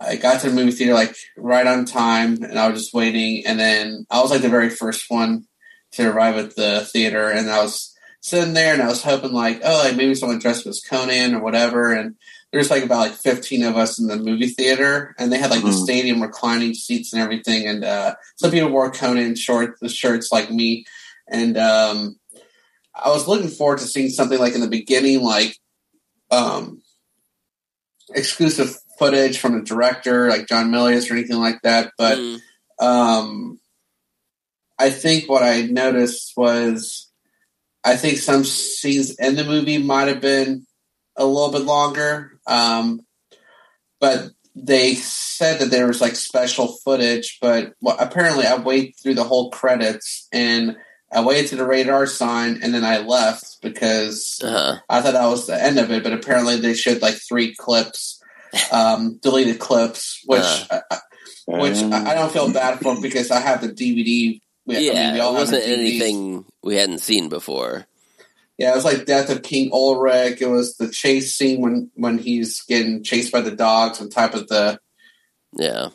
[0.00, 3.46] I got to the movie theater like right on time and I was just waiting.
[3.46, 5.46] And then I was like the very first one
[5.92, 7.30] to arrive at the theater.
[7.30, 10.66] And I was sitting there and I was hoping like, oh, like maybe someone dressed
[10.66, 11.92] as Conan or whatever.
[11.92, 12.16] And
[12.52, 15.62] there's like about like 15 of us in the movie theater and they had like
[15.62, 15.82] the Mhm.
[15.84, 17.66] stadium reclining seats and everything.
[17.66, 20.84] And uh, some people wore Conan short, the shirts like me.
[21.28, 22.16] And um,
[22.94, 25.56] I was looking forward to seeing something like in the beginning, like
[26.30, 26.82] um,
[28.14, 31.92] exclusive footage from a director like John Milius or anything like that.
[31.98, 32.40] But Mm.
[32.80, 33.60] um,
[34.78, 37.10] I think what I noticed was
[37.84, 40.66] I think some scenes in the movie might have been
[41.16, 42.38] a little bit longer.
[42.46, 43.00] Um,
[44.00, 49.14] but they said that there was like special footage, but well, apparently I waited through
[49.14, 50.76] the whole credits and
[51.12, 54.76] I waited to the radar sign and then I left because Uh-huh.
[54.88, 58.15] I thought that was the end of it, but apparently they showed like three clips,
[58.72, 60.40] um, deleted clips, which
[60.70, 60.80] Uh.
[60.90, 60.98] I,
[61.48, 64.40] which I, don't feel bad for because I have the DVD.
[64.66, 67.86] We, I Yeah, mean, it wasn't anything we hadn't seen before.
[68.58, 70.40] Yeah, it was like Death of King Ulrich.
[70.40, 74.34] It was the chase scene when when he's getting chased by the dogs on top
[74.34, 74.80] of the
[75.56, 75.90] Yeah.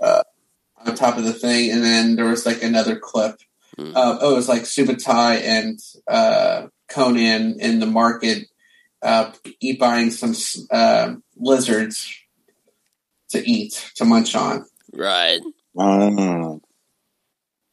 [0.85, 3.35] on top of the thing, and then there was like another clip.
[3.77, 3.91] Hmm.
[3.95, 8.47] Uh, oh, it was like Subutai and uh, Conan in the market,
[9.01, 10.33] uh, eat buying some
[10.71, 12.07] uh, lizards
[13.31, 14.65] to eat to munch on.
[14.93, 15.39] Right.
[15.77, 16.61] Oh.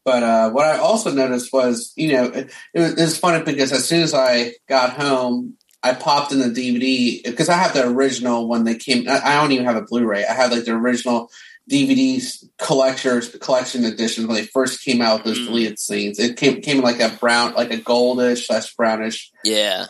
[0.04, 3.44] But uh, what I also noticed was, you know, it, it, was, it was funny
[3.44, 7.74] because as soon as I got home, I popped in the DVD because I have
[7.74, 9.08] the original when they came.
[9.08, 10.24] I, I don't even have a Blu-ray.
[10.24, 11.30] I have like the original
[11.70, 15.46] DVDs collectors collection edition when they first came out with those Mm.
[15.48, 16.18] deleted scenes.
[16.18, 19.86] It came came in like a brown, like a goldish slash brownish Yeah.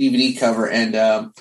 [0.00, 1.34] DVD cover, and um,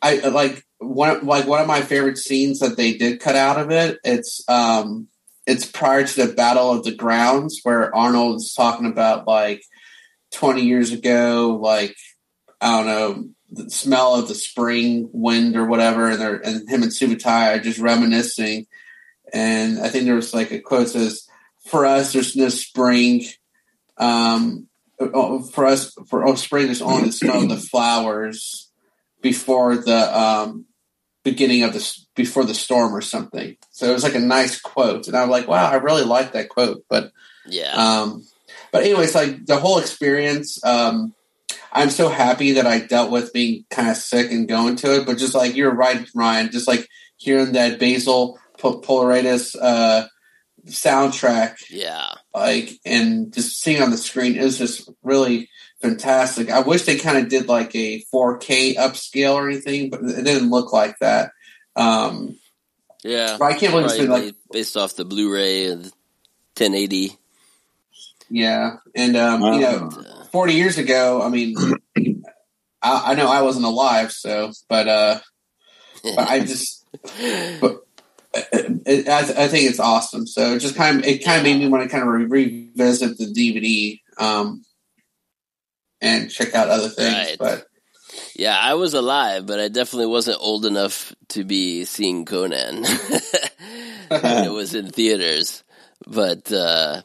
[0.00, 3.70] I like one like one of my favorite scenes that they did cut out of
[3.70, 3.98] it.
[4.04, 5.08] It's um,
[5.46, 9.62] it's prior to the Battle of the Grounds where Arnold's talking about like
[10.32, 11.96] twenty years ago, like
[12.60, 16.82] I don't know the smell of the spring wind or whatever, and they're and him
[16.82, 18.66] and Subutai are just reminiscing.
[19.32, 21.26] and I think there was like a quote says,
[21.66, 23.24] "For us, there's no spring.
[23.96, 24.68] Um,
[24.98, 28.63] oh, for us, for oh, spring is only the smell of the flowers
[29.24, 30.66] before the um,
[31.24, 35.08] beginning of the before the storm or something." So it was like a nice quote,
[35.08, 37.10] and I was like, "Wow, I really like that quote." But
[37.48, 37.72] Yeah.
[37.72, 38.24] um,
[38.70, 41.14] but anyways, like the whole experience, um,
[41.72, 45.06] I'm so happy that I dealt with being kind of sick and going to it.
[45.06, 50.06] But just like you're right, Ryan, just like hearing that Basil Pol- Poledouris uh,
[50.66, 52.12] soundtrack, yeah.
[52.34, 55.48] like and just seeing on the screen is just really
[55.88, 56.50] fantastic.
[56.50, 60.50] I wish they kind of did like a 4K upscale or anything, but it didn't
[60.50, 61.32] look like that.
[61.76, 62.38] Um,
[63.02, 63.36] Yeah.
[63.38, 65.82] But I can't believe it's been, like- based off the Blu-ray and
[66.56, 67.18] 1080.
[68.30, 69.90] Yeah, and um, you know,
[70.32, 71.56] forty years ago, I mean,
[72.82, 75.20] I, I know I wasn't alive, so but uh,
[76.02, 76.86] but I just,
[77.60, 77.86] but
[78.32, 80.26] it, I, I think it's awesome.
[80.26, 82.24] So it just kind of it kind of made me want to kind of re-
[82.24, 84.64] revisit the DVD um,
[86.04, 87.14] and check out other things.
[87.14, 87.36] Right.
[87.38, 87.66] But
[88.36, 92.84] Yeah, I was alive, but I definitely wasn't old enough to be seeing Conan.
[94.08, 95.64] when it was in theaters.
[96.06, 97.02] But uh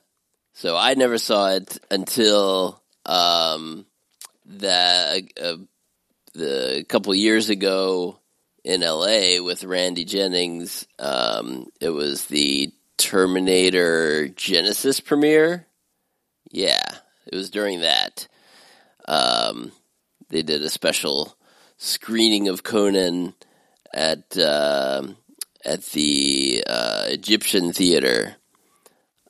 [0.54, 3.86] so I never saw it until um
[4.46, 5.58] that uh,
[6.34, 8.20] the a couple years ago
[8.64, 10.86] in LA with Randy Jennings.
[11.00, 15.66] Um it was the Terminator Genisys premiere.
[16.52, 16.84] Yeah,
[17.26, 18.28] it was during that.
[19.10, 19.74] Um
[20.30, 21.36] they did a special
[21.78, 23.34] screening of Conan
[23.94, 25.18] at um
[25.66, 28.36] at the uh, Egyptian theater.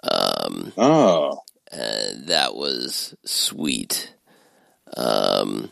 [0.03, 1.39] Um, Oh,
[1.71, 4.13] and that was sweet.
[4.95, 5.71] Um,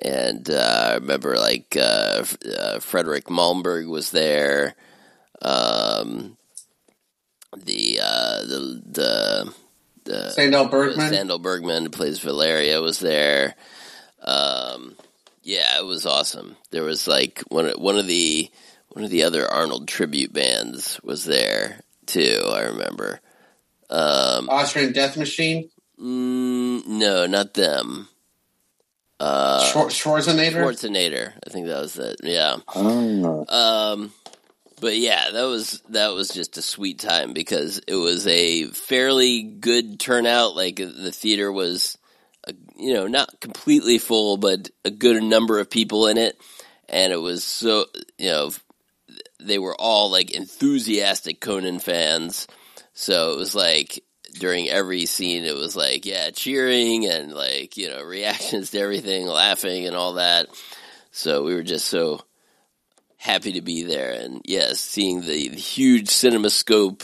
[0.00, 2.24] and uh, I remember like uh,
[2.58, 4.74] uh, Fredrik Malmberg was there.
[5.42, 6.36] Um,
[7.56, 9.54] the uh, the the
[10.06, 11.12] the Sandahl Bergman?
[11.12, 13.54] Sandahl Bergman who plays Valeria was there.
[14.22, 14.96] Um,
[15.42, 16.56] yeah, it was awesome.
[16.70, 18.50] There was like one one of the
[18.88, 22.40] one of the other Arnold tribute bands was there too.
[22.46, 23.20] I remember.
[23.90, 28.08] Um, Austrian Death Machine, mm, no, not them.
[29.20, 30.62] Uh, Schwar- Schwarzenegger.
[30.62, 31.32] Schwarzenegger.
[31.46, 32.16] I think that was it.
[32.22, 32.56] Yeah.
[32.74, 33.46] oh.
[33.48, 34.12] Um,
[34.80, 39.42] but yeah, that was that was just a sweet time because it was a fairly
[39.42, 40.54] good turnout.
[40.54, 41.96] Like the theater was,
[42.46, 46.38] uh, you know, not completely full, but a good number of people in it,
[46.88, 47.86] and it was so
[48.18, 48.50] you know
[49.40, 52.46] they were all like enthusiastic Conan fans.
[52.92, 54.02] So it was like
[54.38, 59.26] during every scene, it was like yeah, cheering and like you know reactions to everything,
[59.26, 60.48] laughing and all that.
[61.12, 62.20] So we were just so
[63.16, 64.12] happy to be there.
[64.12, 67.02] And yes seeing the huge cinema scope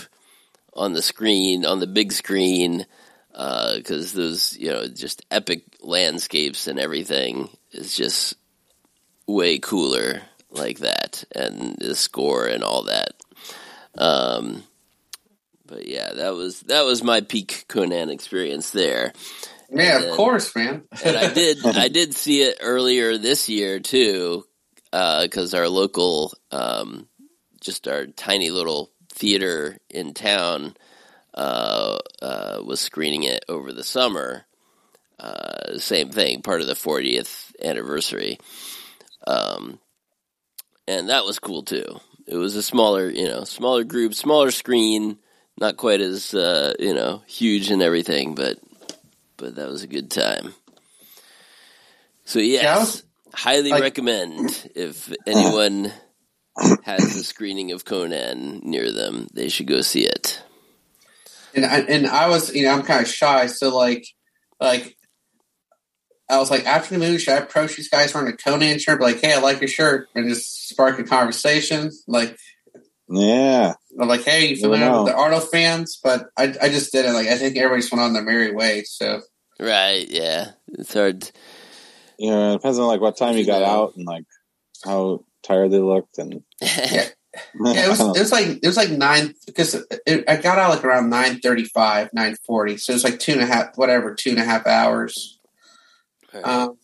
[0.75, 2.87] on the screen on the big screen
[3.31, 8.35] because those you know just epic landscapes and everything is just
[9.27, 11.25] way cooler like that.
[11.35, 13.13] And the score and all that.
[13.97, 14.63] Um
[15.67, 19.13] but yeah that was that was my peak conan experience there.
[19.75, 20.83] Yeah, And of course, man.
[21.05, 24.45] and I did I did see it earlier this year too,
[24.93, 27.09] because our local, um,
[27.61, 30.77] just our tiny little theater in town,
[31.35, 34.45] uh, uh, was screening it over the summer.
[35.19, 38.39] Uh, same thing, part of the 40th anniversary,
[39.27, 39.79] um,
[40.89, 42.01] and that was cool too.
[42.27, 45.19] It was a smaller, you know, smaller group, smaller screen,
[45.59, 48.59] not quite as uh, you know huge and everything, but
[49.37, 50.55] but that was a good time.
[52.25, 53.03] So yes, Yeah, I was-
[53.33, 55.93] highly like- recommend if anyone
[56.85, 60.43] has a screening of Conan near them, they should go see it.
[61.55, 64.07] and I, and I was, you know, I'm kind of shy, so like,
[64.61, 64.97] like,
[66.31, 68.99] I was like, after the movie, should I approach these guys wearing a Conan shirt?
[68.99, 71.91] Be like, hey, I like your shirt, and just spark a conversation.
[72.07, 72.39] Like,
[73.09, 73.75] Yeah.
[74.01, 75.03] I'm like, hey, you Never familiar know.
[75.05, 75.99] with the Arnold fans?
[76.03, 77.13] But I, I just didn't.
[77.13, 78.85] Like, I think everybody just went on their merry way.
[78.85, 79.21] So
[79.61, 80.07] Right?
[80.09, 81.31] Yeah, it's hard.
[82.19, 84.25] Yeah, it depends on like what time you got out and like
[84.85, 87.09] how tired they looked and yeah,
[87.55, 89.75] it was it was like it was like nine because
[90.07, 92.77] it, I got out like around nine thirty five, nine forty.
[92.77, 95.39] So it was like two and a half, whatever, two and a half hours.
[96.45, 96.77] Um,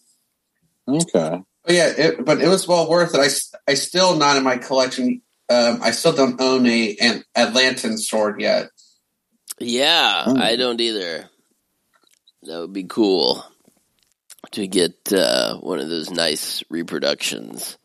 [0.87, 1.43] okay.
[1.65, 3.21] But yeah, it, but it was well worth it.
[3.21, 3.29] I
[3.71, 5.23] I still not in my collection.
[5.51, 8.69] Um, I still don't own a an Atlantean sword yet.
[9.59, 10.37] Yeah, Oh.
[10.37, 11.29] I don't either.
[12.45, 13.45] That would be cool
[14.53, 17.77] to get uh, one of those nice reproductions.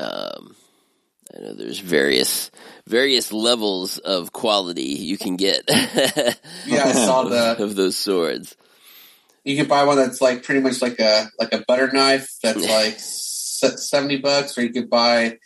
[0.00, 0.56] Um,
[1.34, 2.50] I know there's various
[2.86, 5.64] various levels of quality you can get.
[6.66, 8.56] Yeah, I saw the- of those swords.
[9.44, 12.64] You can buy one that's like pretty much like a like a butter knife that's
[12.68, 15.38] like seventy bucks, or you could buy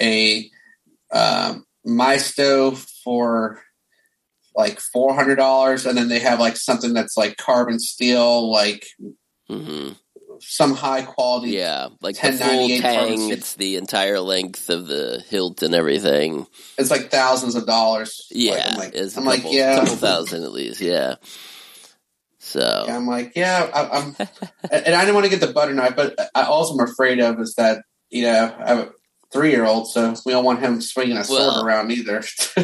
[0.00, 0.50] a
[1.12, 3.62] um, Marto for
[4.58, 8.84] like four hundred dollars, and then they have like something that's like carbon steel, like
[9.48, 9.90] hmm
[10.40, 11.50] some high quality.
[11.50, 13.30] Yeah, like the full tang.
[13.30, 16.46] It's the entire length of the hilt and everything.
[16.76, 18.26] It's like thousands of dollars.
[18.30, 20.80] Yeah, Like, I'm like, it's I'm couple, like yeah, couple thousand at least.
[20.80, 21.14] Yeah.
[22.40, 24.16] So Yeah, I'm like, yeah, I, I'm,
[24.70, 27.40] and I didn't want to get the butter knife, but I also am afraid of
[27.40, 28.92] is that you know I have a
[29.32, 32.22] three year old, so we don't want him swinging a sword Well- around either.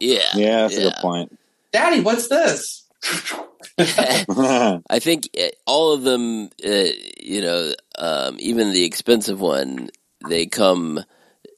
[0.00, 1.38] yeah, Yeah, that's a good point.
[1.72, 2.86] Daddy, what's this?
[3.78, 6.84] I think uh, all of them, uh,
[7.20, 9.88] you know, um, even the expensive one,
[10.28, 11.02] they come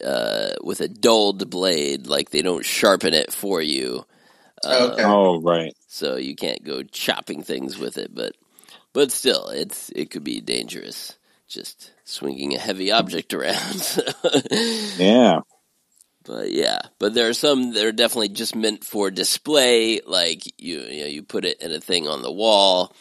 [0.05, 4.05] uh, with a dulled blade, like they don't sharpen it for you.
[4.65, 5.03] Uh, Okay.
[5.05, 5.75] oh, right.
[5.89, 8.15] so you can't go chopping things with it.
[8.15, 8.35] But
[8.93, 11.17] but still, it's it could be dangerous.
[11.55, 13.99] Just swinging a heavy object around.
[14.99, 15.41] Yeah.
[16.25, 20.01] but yeah, but there are some that are definitely just meant for display.
[20.05, 22.93] Like you, you know, you put it in a thing on the wall,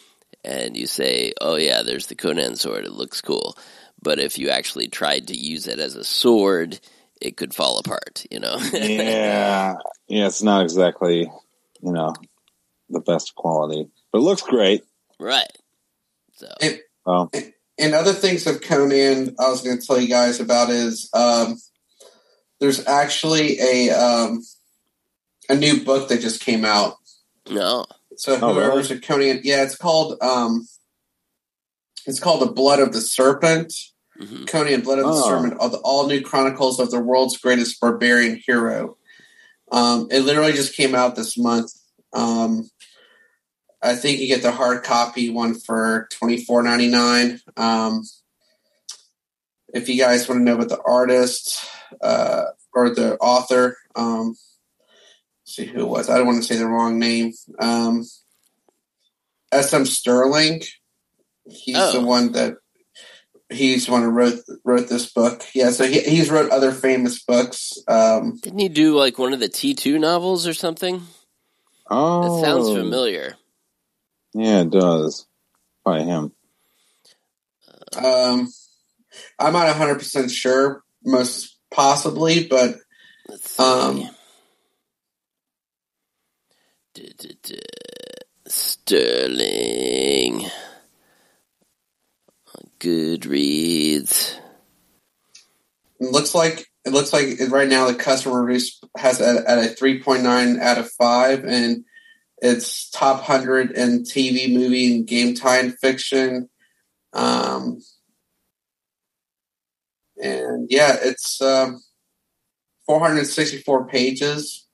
[0.44, 2.84] and you say, "Oh yeah, there's the Conan sword.
[2.84, 3.58] It looks cool."
[4.00, 6.78] But if you actually tried to use it as a sword,
[7.20, 8.24] it could fall apart.
[8.30, 8.56] You know.
[8.72, 9.74] Yeah.
[10.06, 11.22] Yeah, it's not exactly,
[11.80, 12.14] you know,
[12.88, 14.84] the best quality, but it looks great.
[15.18, 15.50] right.
[16.36, 17.30] So And, Oh,
[17.78, 21.58] and other things of Conan, I was going to tell you guys about is um,
[22.60, 24.42] there's actually a um,
[25.48, 26.94] a new book that just came out.
[27.50, 27.84] no.
[28.16, 28.64] So Oh, really?
[28.66, 30.68] whoever's a Conan, yeah, it's called um,
[32.06, 33.72] it's called the Blood of the Serpent.
[34.18, 35.28] hmm Conan, Blood of the Oh.
[35.28, 38.96] Serpent, all, the, all new chronicles of the world's greatest barbarian hero.
[39.72, 41.72] Um, it literally just came out this month.
[42.12, 42.70] Um,
[43.84, 47.40] I think you get the hard copy one for twenty four ninety nine.
[47.56, 48.02] Um,
[49.74, 51.68] if you guys want to know about the artist
[52.00, 56.08] uh, or the author, um, let's see who it was.
[56.08, 57.32] I don't want to say the wrong name.
[57.58, 58.04] Um,
[59.52, 59.84] S.M.
[59.84, 60.62] Stirling.
[61.46, 61.92] He's Oh.
[61.92, 62.54] the one that
[63.50, 65.42] he's the one who wrote wrote this book.
[65.54, 67.74] Yeah, so he, he's wrote other famous books.
[67.86, 71.02] Um, Didn't he do like one of the T two novels or something?
[71.90, 72.40] oh.
[72.40, 73.36] That sounds familiar.
[74.34, 75.26] Yeah, it does.
[75.84, 76.32] By him.
[77.96, 78.52] um,
[79.38, 82.76] I'm not 100 percent sure, most possibly, but
[83.28, 83.58] Let's.
[83.58, 84.10] Um.
[88.46, 90.46] Stirling.
[92.78, 94.38] Goodreads.
[96.00, 99.74] it looks like it looks like right now the customer reviews has it at a
[99.74, 101.84] 3.9 out of five, and
[102.38, 106.48] it's top hundred in TV, movie, and game time fiction.
[107.12, 107.80] Um,
[110.22, 111.80] and yeah, it's um,
[112.86, 114.66] 464 pages.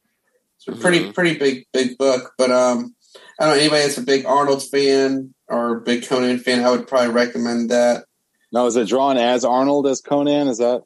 [0.56, 1.14] It's a pretty Mhm.
[1.14, 2.94] pretty big big book, but um,
[3.38, 6.64] I don't know anybody that's a big Arnold fan or a big Conan fan.
[6.64, 8.04] I would probably recommend that.
[8.52, 10.48] Now, is it drawn as Arnold as Conan?
[10.48, 10.82] Is that?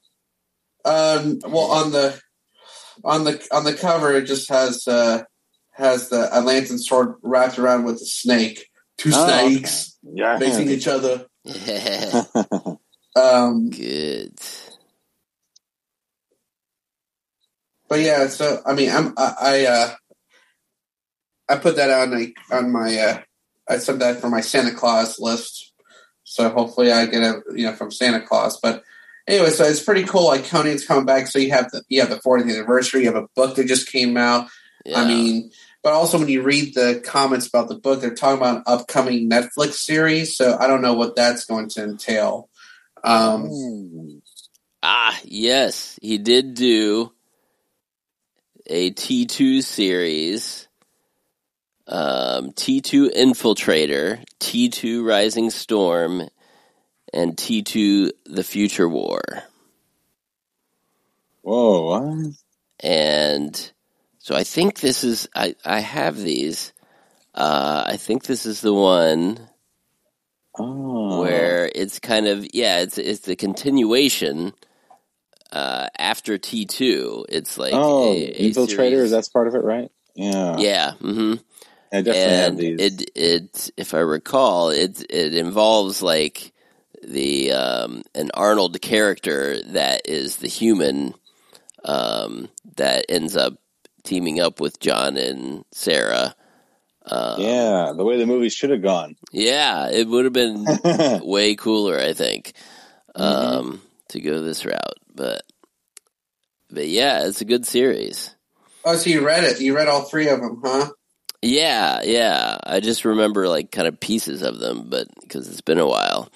[0.84, 2.20] Um, well, on the
[3.02, 5.24] on the on the cover, it just has uh,
[5.74, 9.56] has the Atlantean sword wrapped around with a snake, two Oh, okay.
[9.56, 10.38] snakes Yeah.
[10.38, 11.26] facing each other.
[13.16, 14.36] Um, Good.
[17.88, 19.94] but yeah, so I mean, I'm I I, uh,
[21.48, 23.20] I put that on my on my uh,
[23.68, 25.72] I sent that for my Santa Claus list.
[26.24, 28.58] So hopefully I get a you know from Santa Claus.
[28.60, 28.82] But
[29.28, 30.26] anyway, so it's pretty cool.
[30.26, 33.02] Like Conan's coming back, so you have the you have the 40th anniversary.
[33.02, 34.48] You have a book that just came out.
[34.84, 35.02] Yeah.
[35.02, 35.50] I mean,
[35.84, 39.30] but also when you read the comments about the book, they're talking about an upcoming
[39.30, 40.36] Netflix series.
[40.36, 42.48] So I don't know what that's going to entail.
[43.04, 44.22] Um,
[44.82, 47.12] ah, yes, he did do
[48.66, 50.66] a T two series.
[51.86, 56.26] Um, T two Infiltrator, T two Rising Storm,
[57.12, 59.20] and T two The Future War.
[61.42, 62.00] Whoa.
[62.00, 62.34] What?
[62.80, 63.72] and
[64.24, 66.72] so I think this is I I have these.
[67.34, 69.38] Uh, I think this is the one
[70.58, 71.20] Oh.
[71.20, 74.54] where it's kind of yeah, it's it's the continuation
[75.52, 77.26] uh, after T two.
[77.28, 78.76] It's like oh, a, a Infiltrators.
[78.76, 79.10] series.
[79.10, 79.90] That's part of it, right?
[80.14, 80.56] Yeah.
[80.56, 80.92] yeah.
[81.02, 81.34] Mm-hmm.
[81.92, 82.80] I definitely have and these.
[82.80, 86.54] it it if I recall, it it involves like
[87.02, 91.12] the um, an Arnold character that is the human
[91.84, 93.58] um, that ends up
[94.04, 96.34] teaming up with John and Sarah.
[97.06, 99.16] Um, yeah, the way the movie should have gone.
[99.32, 100.64] Yeah, it would have been
[101.22, 102.52] way cooler, I think,
[103.14, 104.98] um, to go this route.
[105.14, 105.42] But,
[106.70, 108.34] but yeah, it's a good series.
[108.84, 109.60] Oh, so you read it?
[109.60, 110.90] You read all three of them, huh?
[111.44, 112.58] Yeah, yeah.
[112.64, 116.30] I just remember like kind of pieces of them, but because it's been a while.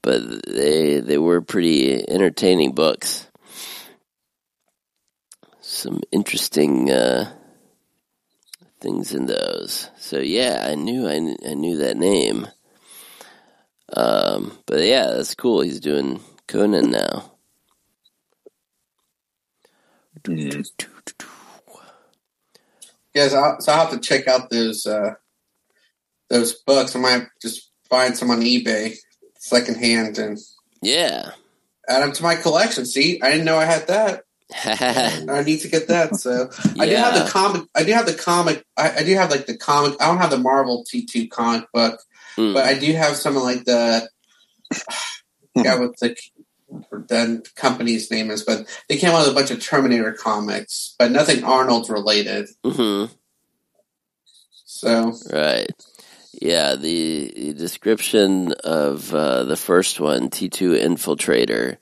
[0.00, 3.27] But they they were pretty entertaining books.
[5.78, 7.32] Some interesting uh,
[8.80, 9.88] things in those.
[9.96, 12.48] So yeah, I knew I, kn- I knew that name.
[13.92, 15.60] Um, but yeah, that's cool.
[15.60, 16.18] He's doing
[16.48, 17.30] Conan now.
[23.14, 25.14] Yes, I'll, so I'll have to check out those uh,
[26.28, 26.96] those books.
[26.96, 28.96] I might just find some on eBay
[29.38, 30.38] secondhand and
[30.82, 31.30] Yeah.
[31.88, 32.84] add them to my collection.
[32.84, 34.24] See, I didn't know I had that.
[34.64, 36.16] I need to get that.
[36.16, 37.62] So I do have the comic.
[37.74, 38.64] I do have the comic.
[38.76, 40.00] I, I do have like the comic.
[40.00, 42.00] I don't have the Marvel T two comic book,
[42.36, 42.54] Hmm.
[42.54, 44.08] but I do have some of like the.
[45.54, 46.16] yeah, what the
[46.90, 51.10] the company's name is, but they came out with a bunch of Terminator comics, but
[51.10, 52.48] nothing Arnold related.
[52.64, 53.06] hmm
[54.64, 55.70] So Right.
[56.40, 61.78] Yeah, the, the description of uh, the first one, T2 Infiltrator,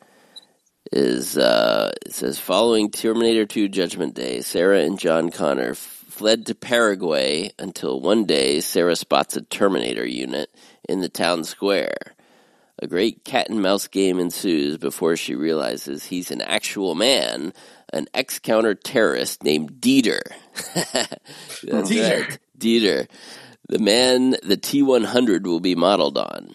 [0.93, 6.47] is uh, it says following Terminator 2 Judgment Day, Sarah and John Connor f- fled
[6.47, 10.51] to Paraguay until one day Sarah spots a Terminator unit
[10.89, 12.14] in the town square.
[12.78, 17.55] A great cat and mouse game ensues before she realizes he's an actual man,
[17.93, 20.20] an ex counter terrorist named Dieter.
[21.64, 22.28] Dieter.
[22.28, 22.39] right.
[22.59, 23.09] Dieter.
[23.68, 26.55] The man the T 100 will be modeled on.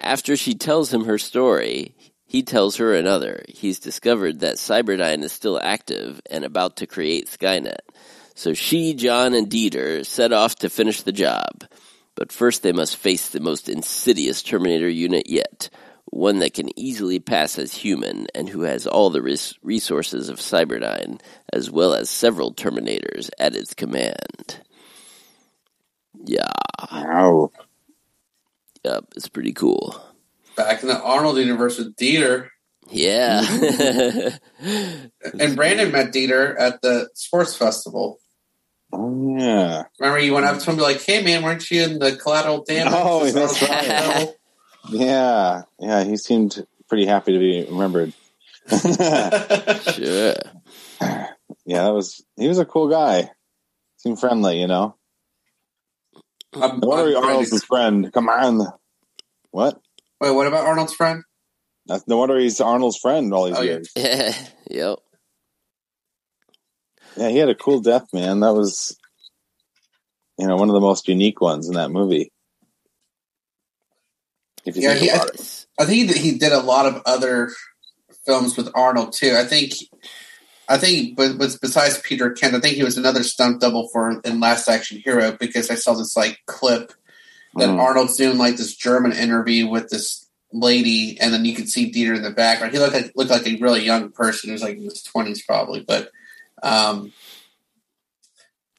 [0.00, 1.94] After she tells him her story,
[2.30, 3.42] he tells her another.
[3.48, 7.80] He's discovered that Cyberdyne is still active and about to create Skynet.
[8.36, 11.64] So she, John, and Dieter set off to finish the job.
[12.14, 15.70] But first they must face the most insidious Terminator unit yet.
[16.04, 20.38] One that can easily pass as human and who has all the res- resources of
[20.38, 21.20] Cyberdyne,
[21.52, 24.60] as well as several Terminators at its command.
[26.24, 26.52] Yeah.
[26.92, 27.50] Wow.
[28.84, 30.00] Yep, it's pretty cool.
[30.64, 32.48] Back in the Arnold universe with Dieter,
[32.90, 33.42] Yeah.
[34.60, 38.18] and Brandon met Dieter at the sports festival.
[38.92, 39.84] Oh yeah.
[40.00, 42.16] Remember, you went up to him and be like, "Hey, man, weren't you in the
[42.16, 44.34] collateral damage?" Oh, that's right.
[44.90, 45.62] Yeah.
[45.78, 46.04] Yeah.
[46.04, 48.12] He seemed pretty happy to be remembered.
[48.68, 50.34] sure.
[51.66, 53.30] Yeah, that was he was a cool guy.
[53.98, 54.96] Seemed friendly, you know.
[56.54, 58.12] I'm, No wonder I'm Arnold's his friend.
[58.12, 58.66] Come on.
[59.52, 59.80] What?
[60.20, 61.22] Wait, what about Arnold's friend?
[61.86, 63.70] That's no wonder he's Arnold's friend all these Oh, yeah.
[63.72, 63.92] years.
[64.70, 64.98] yep.
[67.16, 68.40] Yeah, he had a cool death, man.
[68.40, 68.96] That was,
[70.38, 72.30] you know, one of the most unique ones in that movie.
[74.64, 75.66] If you Yeah, think he, I, about it.
[75.78, 77.50] I think that he did a lot of other
[78.26, 79.34] films with Arnold too.
[79.36, 79.72] I think,
[80.68, 84.20] I think, but, but besides Peter Kent, I think he was another stunt double for
[84.20, 86.92] in Last Action Hero because I saw this like clip
[87.56, 87.78] that Mm.
[87.78, 92.16] Arnold's doing like this German interview with this lady, and then you can see Dieter
[92.16, 92.72] in the background.
[92.72, 94.48] He looked like looked like a really young person.
[94.48, 96.10] He was like in his twenties probably, but
[96.62, 97.12] um,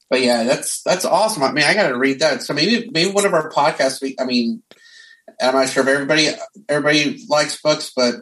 [0.09, 1.43] but yeah, that's that's awesome.
[1.43, 2.43] I mean, I got to read that.
[2.43, 4.01] So maybe maybe one of our podcasts.
[4.01, 4.61] We, I mean,
[5.41, 6.29] I'm not sure if everybody
[6.67, 8.15] everybody likes books, but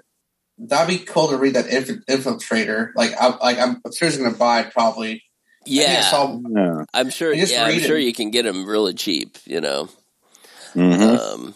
[0.60, 2.90] that'd be cool to read that Inf- Infiltrator.
[2.96, 5.12] Like, I, like I'm seriously going to buy it probably.
[5.12, 5.22] I I
[5.66, 6.02] Yeah.
[6.12, 6.84] saw- Yeah.
[6.94, 7.34] I'm sure.
[7.34, 7.88] Yeah, I'm read it.
[7.88, 9.38] sure you can get them really cheap.
[9.46, 9.90] You know.
[10.74, 11.20] Mhm.
[11.20, 11.54] Um,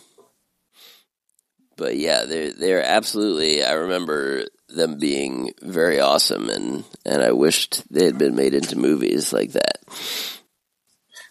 [1.78, 3.64] but yeah, they're they're absolutely.
[3.64, 8.78] I remember them being very awesome, and and I wished they had been made into
[8.78, 9.78] movies like that.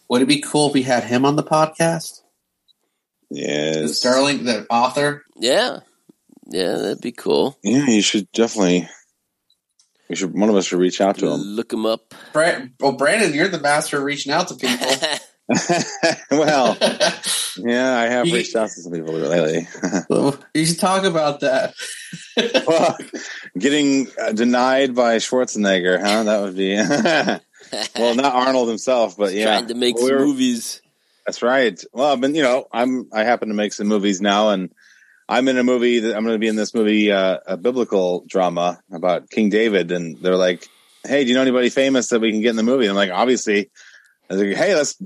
[0.08, 2.20] Would it be cool if we had him on the podcast?
[3.30, 3.96] Yes.
[3.96, 5.24] Stirling, the author.
[5.36, 5.80] Yeah,
[6.46, 7.56] yeah, that'd be cool.
[7.62, 8.88] Yeah, you should definitely.
[10.10, 10.34] We should.
[10.34, 11.40] One of us should reach out to him.
[11.40, 12.14] Look him up.
[12.34, 14.86] Brad, well, Brandon, you're the master of reaching out to people.
[16.30, 16.76] well,
[17.56, 19.66] yeah, I have reached out to some people lately.
[20.54, 21.74] you should talk about that.
[22.66, 22.96] well,
[23.58, 26.22] getting uh, denied by Schwarzenegger, huh?
[26.24, 26.76] That would be.
[27.96, 30.80] well, not Arnold himself, but yeah, Trying to make Well, some we're- movies.
[31.26, 31.80] That's right.
[31.92, 34.72] Well, I've been, you know, I'm, I happen to make some movies now, and
[35.28, 38.24] I'm in a movie that I'm going to be in this movie, uh, a biblical
[38.26, 40.66] drama about King David, and they're like,
[41.04, 42.96] "Hey, do you know anybody famous that we can get in the movie?" And I'm
[42.96, 43.70] like, "Obviously."
[44.32, 44.96] I was like, "Hey, let's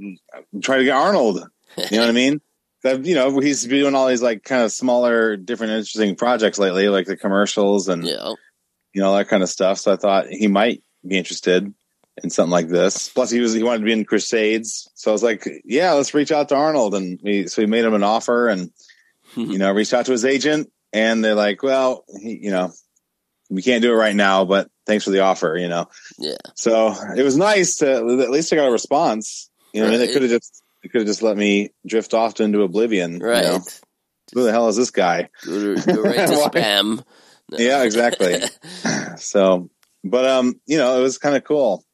[0.62, 1.40] try to get Arnold."
[1.76, 2.40] You know what I mean?
[2.82, 6.58] That you know, he's been doing all these like kind of smaller, different, interesting projects
[6.58, 8.34] lately, like the commercials, and Yeah.
[8.92, 9.78] you know that kind of stuff.
[9.78, 11.72] So I thought he might be interested
[12.22, 13.08] in something like this.
[13.08, 16.14] Plus, he was he wanted to be in Crusades, so I was like, yeah, let's
[16.14, 18.70] reach out to Arnold, and we so we made him an offer, and
[19.34, 19.50] hmm.
[19.50, 22.72] you know, reached out to his agent, and they're like, well, he, you know,
[23.50, 25.88] we can't do it right now, but thanks for the offer, you know.
[26.18, 26.36] Yeah.
[26.54, 29.50] So it was nice to at least I got a response.
[29.72, 32.14] You know, I mean, they could have just they could have just let me drift
[32.14, 33.18] off into oblivion.
[33.18, 33.44] Right.
[33.44, 33.60] You know?
[34.34, 35.28] Who the hell is this guy?
[35.44, 36.96] Go, to, go right to spam.
[36.96, 37.02] No.
[37.58, 38.40] Yeah, exactly.
[39.18, 39.70] so,
[40.02, 41.84] but um, you know, it was kind of cool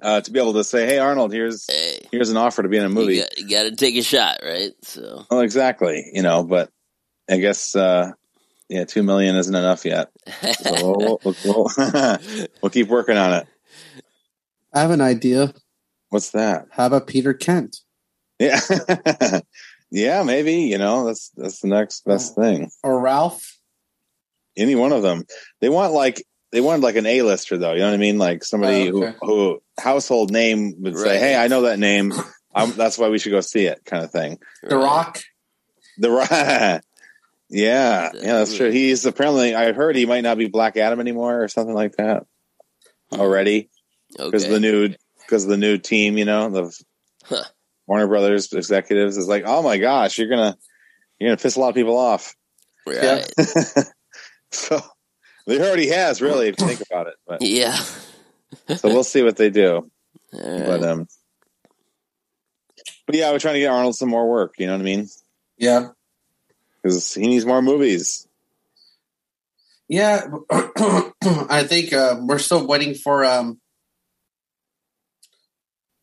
[0.00, 2.78] uh, to be able to say, "Hey, Arnold, here's Hey, here's an offer to be
[2.78, 4.72] in a movie." you got, you got to take a shot, right?
[4.80, 6.10] So, Well, exactly.
[6.10, 6.70] You know, but
[7.28, 8.12] I guess uh,
[8.68, 10.10] yeah, two million isn't enough yet.
[10.60, 12.18] So we'll, we'll, we'll,
[12.62, 13.46] we'll keep working on it.
[14.72, 15.54] I have an idea.
[16.10, 16.66] What's that?
[16.70, 17.78] How about Peter Kent?
[18.38, 18.60] Yeah,
[19.90, 20.54] yeah, maybe.
[20.62, 22.70] You know, that's that's the next best thing.
[22.82, 23.58] Or Ralph?
[24.56, 25.24] Any one of them.
[25.60, 27.72] They want like they wanted like an A-lister though.
[27.72, 28.18] You know what I mean?
[28.18, 29.16] Like somebody Oh, okay.
[29.22, 32.12] who who household name would say, "Hey, I know that name.
[32.54, 34.38] I'm, that's why we should go see it," kind of thing.
[34.62, 35.20] The Rock?
[35.98, 36.82] The Rock.
[37.48, 38.70] Yeah, yeah, that's true.
[38.70, 42.24] He's apparently I heard he might not be Black Adam anymore or something like that
[43.12, 43.70] already
[44.16, 44.52] because okay.
[44.52, 46.84] the new because the new team, you know, the
[47.24, 47.42] Huh.
[47.88, 50.56] Warner Brothers executives is like, oh my gosh, you're gonna
[51.18, 52.34] you're gonna piss a lot of people off.
[52.86, 53.24] right.
[54.50, 54.80] so
[55.46, 57.14] they already has really, if you think about it.
[57.26, 57.76] But Yeah.
[58.76, 59.90] so we'll see what they do.
[60.32, 60.66] All right.
[60.66, 61.06] But um,
[63.06, 64.54] but yeah, we're trying to get Arnold some more work.
[64.58, 65.08] You know what I mean?
[65.58, 65.88] Yeah.
[66.86, 68.28] Because he needs more movies.
[69.88, 73.24] Yeah, I think uh, we're still waiting for.
[73.24, 73.60] Um,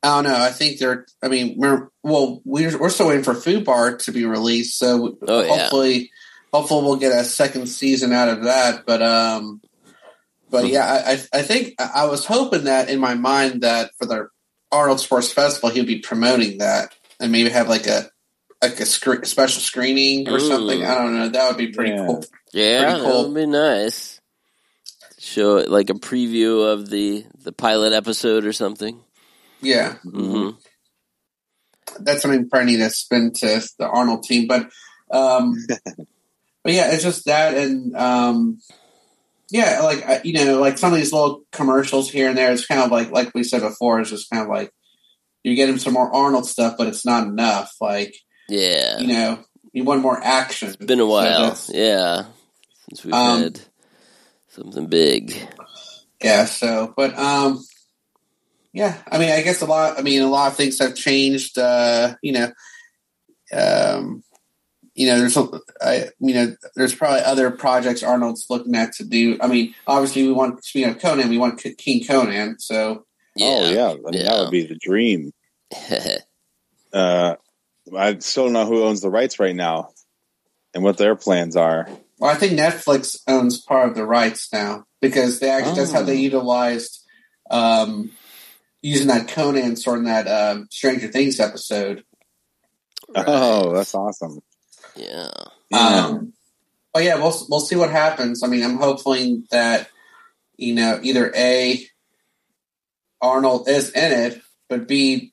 [0.02, 0.36] I don't know.
[0.38, 1.06] I think they're.
[1.22, 2.42] I mean, we're well.
[2.44, 4.78] We're we're still waiting for FUBAR to be released.
[4.78, 5.48] So Oh, yeah.
[5.58, 6.12] hopefully,
[6.54, 8.86] hopefully we'll get a second season out of that.
[8.86, 9.62] But um,
[10.50, 13.92] but yeah, I I- I think I I was hoping that in my mind that
[13.98, 14.28] for the
[14.72, 18.10] Arnold Sports Festival he'd be promoting that and maybe have like a
[18.70, 20.40] like a scre- special screening or Ooh.
[20.40, 20.84] something.
[20.84, 21.30] I don't know.
[21.30, 22.06] That would be pretty Yeah.
[22.06, 22.24] cool.
[22.54, 23.22] Yeah, Pretty cool.
[23.24, 24.20] that would be nice.
[25.20, 29.00] Show it like a preview of the the pilot episode or something.
[29.62, 29.94] Yeah.
[30.04, 30.52] hmm
[32.00, 34.48] that's something probably need to spend to the Arnold team.
[34.48, 34.70] But
[35.12, 35.54] um,
[36.64, 38.60] but yeah, it's just that and um,
[39.52, 42.52] yeah, like you know, like some of these little commercials here and there.
[42.52, 44.00] It's kind of like like we said before.
[44.00, 44.72] It's just kind of like
[45.44, 47.72] you get him some more Arnold stuff, but it's not enough.
[47.80, 48.16] Like
[48.50, 49.40] Yeah, you know,
[49.72, 50.68] you want more action.
[50.70, 51.42] it's been a while.
[51.44, 52.26] that's- yeah,
[52.90, 53.60] since we've Um, had
[54.50, 55.36] something big.
[56.22, 56.46] Yeah.
[56.46, 57.64] So, but um,
[58.74, 59.02] yeah.
[59.12, 59.98] I mean, I guess a lot.
[60.00, 61.58] I mean, a lot of things have changed.
[61.58, 62.52] Uh, you know,
[63.52, 64.24] um,
[64.96, 69.04] you know, there's, a- I, you know, there's probably other projects Arnold's looking at to
[69.04, 69.38] do.
[69.42, 72.60] I mean, obviously, we want speaking of Conan, we want King Conan.
[72.60, 74.24] So, Yeah, Oh yeah, I mean, Yeah.
[74.24, 75.32] that would be the dream.
[76.94, 77.36] Uh,
[77.98, 79.90] I still don't know who owns the rights right now
[80.74, 81.88] and what their plans are.
[82.20, 86.02] well, I think Netflix owns part of the rights now because they actually that's how
[86.02, 86.06] Oh.
[86.06, 87.00] they utilized
[87.52, 88.12] um,
[88.82, 92.04] using that Conan sort of that um, Stranger Things episode.
[93.16, 94.40] Oh, that's awesome.
[94.96, 95.30] yeah.
[95.70, 96.06] Yeah.
[96.08, 96.34] Um,
[96.94, 98.44] but yeah, we'll we'll see what happens.
[98.44, 99.90] I mean, I'm hoping that
[100.58, 101.86] you know either a
[103.22, 105.33] Arnold is in it, but b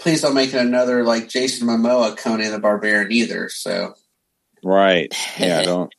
[0.00, 3.48] please don't make it another like Jason Momoa Conan the Barbarian either.
[3.48, 3.94] So
[4.64, 5.14] Right.
[5.38, 5.94] Yeah, don't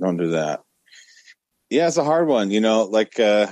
[0.00, 0.62] don't do that.
[1.70, 2.50] Yeah, it's a hard one.
[2.50, 3.46] You know, like uh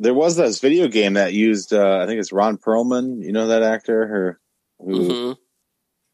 [0.00, 3.48] there was this video game that used uh I think it's Ron Perlman, you know
[3.48, 4.40] that actor or
[4.78, 5.32] who hmm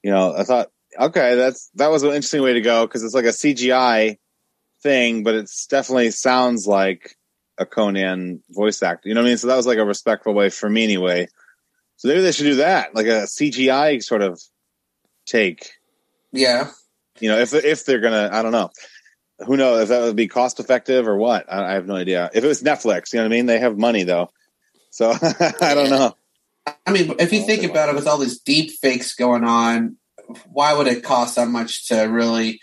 [0.02, 0.70] you know, I thought
[1.00, 4.18] okay, that's that was an interesting way to go because it's like a CGI
[4.82, 7.16] thing, but it's definitely sounds like
[7.56, 9.08] a Conan voice actor.
[9.08, 9.38] You know what I mean?
[9.38, 11.28] So that was like a respectful way for me anyway.
[11.96, 14.40] So maybe they should do that, like a CGI sort of
[15.26, 15.70] take
[16.34, 16.70] yeah,
[17.20, 18.70] you know, if if they're gonna, I don't know.
[19.46, 21.52] Who knows if that would be cost effective or what?
[21.52, 22.30] I, I have no idea.
[22.34, 23.46] If it was Netflix, you know what I mean?
[23.46, 24.30] They have money though,
[24.90, 25.10] so
[25.60, 26.16] I don't know.
[26.86, 29.96] I mean, if you think about it, with all these deep fakes going on,
[30.50, 32.60] why would it cost that much to really?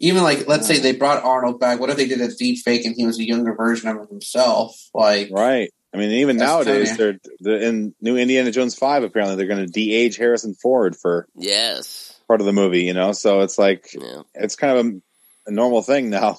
[0.00, 1.80] Even like, let's say they brought Arnold back.
[1.80, 4.76] What if they did a deep fake and he was a younger version of himself?
[4.92, 5.72] Like, Right?
[5.94, 6.98] I mean, even That's nowadays, funny.
[6.98, 7.20] they're,
[7.58, 9.04] they're in New Indiana Jones Five.
[9.04, 12.18] Apparently, they're going to de-age Harrison Ford for Yes.
[12.26, 12.82] part of the movie.
[12.82, 14.22] You know, so it's like Yeah.
[14.34, 14.90] it's kind of a,
[15.46, 16.38] a normal thing now.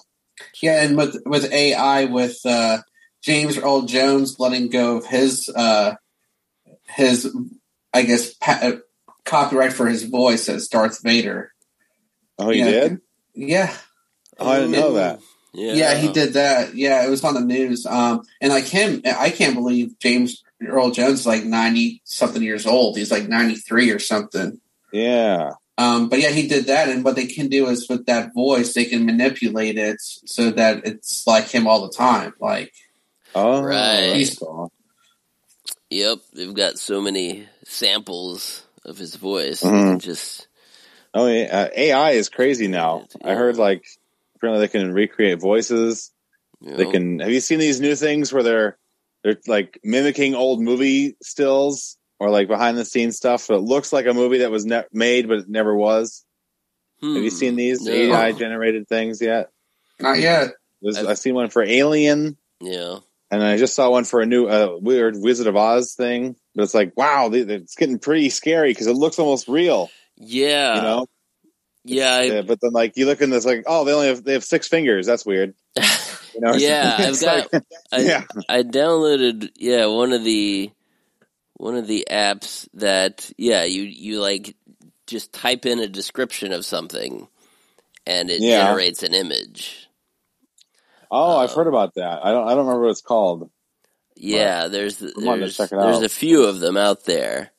[0.61, 2.79] Yeah, and with with AI, with uh,
[3.23, 5.95] James Earl Jones letting go of his uh,
[6.89, 7.33] his,
[7.93, 8.71] I guess, pa- uh,
[9.23, 11.53] copyright for his voice as Darth Vader.
[12.37, 12.71] Oh, you Yeah.
[12.71, 12.97] did?
[13.33, 13.77] Yeah,
[14.37, 15.19] Oh, I didn't know that.
[15.55, 15.95] Yeah.
[15.95, 16.75] he did that.
[16.75, 17.85] Yeah, it was on the news.
[17.85, 22.65] Um, and like him, I can't believe James Earl Jones is like ninety something years
[22.65, 22.97] old.
[22.97, 24.59] He's like ninety three or something.
[24.91, 25.51] Yeah.
[25.77, 28.73] Um, but yeah, he did that, and what they can do is with that voice,
[28.73, 32.33] they can manipulate it so that it's like him all the time.
[32.39, 32.71] Like,
[33.33, 34.13] Oh, Right.
[34.13, 34.71] that's cool.
[35.89, 39.61] Yep, they've got so many samples of his voice.
[39.61, 39.99] Mhm.
[40.01, 40.47] Just
[41.13, 41.45] Oh, yeah.
[41.45, 43.07] Uh, AI is crazy now.
[43.23, 43.85] I heard like
[44.45, 46.11] apparently they can recreate voices.
[46.61, 47.19] you They can.
[47.19, 48.77] Have you seen these new things where they're
[49.23, 53.41] they're like mimicking old movie stills or like behind the scenes stuff?
[53.41, 56.23] So it looks like a movie that was ne- made but it never was.
[57.01, 57.91] Have you hmm, seen these No.
[57.91, 59.49] AI generated things yet?
[59.99, 60.51] not yet.
[60.81, 62.99] There's, I've- I've seen one for Alien, Yeah,
[63.31, 66.35] and I just saw one for a new uh, weird Wizard of Oz thing.
[66.53, 69.89] But it's like, wow, they- they- it's getting pretty scary because it looks almost real.
[70.17, 71.05] yeah, You know,
[71.85, 74.23] yeah, I- yeah, but then like you look in this, like, oh, they only have
[74.23, 75.05] they have six fingers.
[75.05, 75.53] That's weird.
[76.35, 76.53] You know?
[76.53, 76.97] yeah.
[76.99, 77.53] I've got.
[77.53, 77.63] like-
[77.93, 78.23] I, yeah.
[78.49, 80.69] I downloaded yeah one of the
[81.53, 84.53] one of the apps that yeah you you like
[85.07, 87.29] just type in a description of something
[88.05, 88.65] and it Yeah.
[88.65, 89.87] generates an image.
[91.09, 92.25] Oh, I've Uh, heard about that.
[92.25, 92.45] I don't.
[92.45, 93.49] I don't remember what it's called.
[94.17, 97.51] Yeah, there's I'm wanting to there's there's a few of them out there,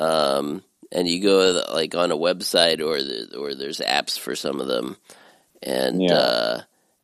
[0.00, 4.60] um, and you go like on a website or the, or there's apps for some
[4.60, 4.96] of them,
[5.62, 6.14] and Yeah.
[6.14, 6.60] uh,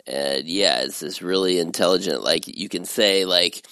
[0.06, 2.22] and yeah, it's this really intelligent.
[2.22, 3.66] Like you can say like,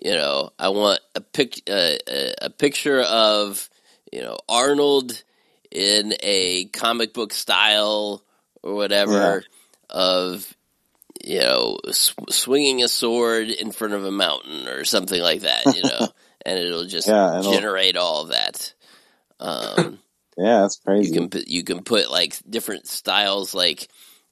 [0.00, 3.68] you know, I want a pic uh, a, a picture of
[4.12, 5.22] you know Arnold
[5.70, 8.22] in a comic book style
[8.62, 9.44] or whatever
[9.90, 10.56] of
[11.24, 15.64] you know, sw- swinging a sword in front of a mountain or something like that,
[15.74, 16.08] you know,
[16.44, 18.74] and it'll just Yeah, it'll- generate all of that.
[19.40, 19.98] Um,
[20.36, 21.12] Yeah, that's crazy.
[21.14, 23.88] you can put, you can put like different styles, like,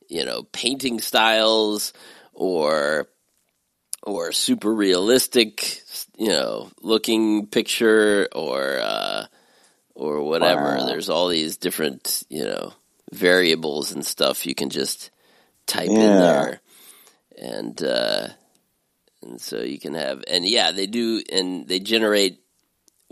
[0.08, 1.92] you know, painting styles
[2.32, 3.08] or,
[4.02, 5.80] or super realistic,
[6.16, 9.26] you know, looking picture or, uh,
[9.94, 10.76] or whatever.
[10.76, 10.86] Wow.
[10.86, 12.72] There's all these different, you know,
[13.12, 15.10] variables and stuff you can just
[15.66, 16.60] type in there.
[17.38, 18.28] And, uh,
[19.22, 22.41] and so you can have, and yeah, they do, and they generate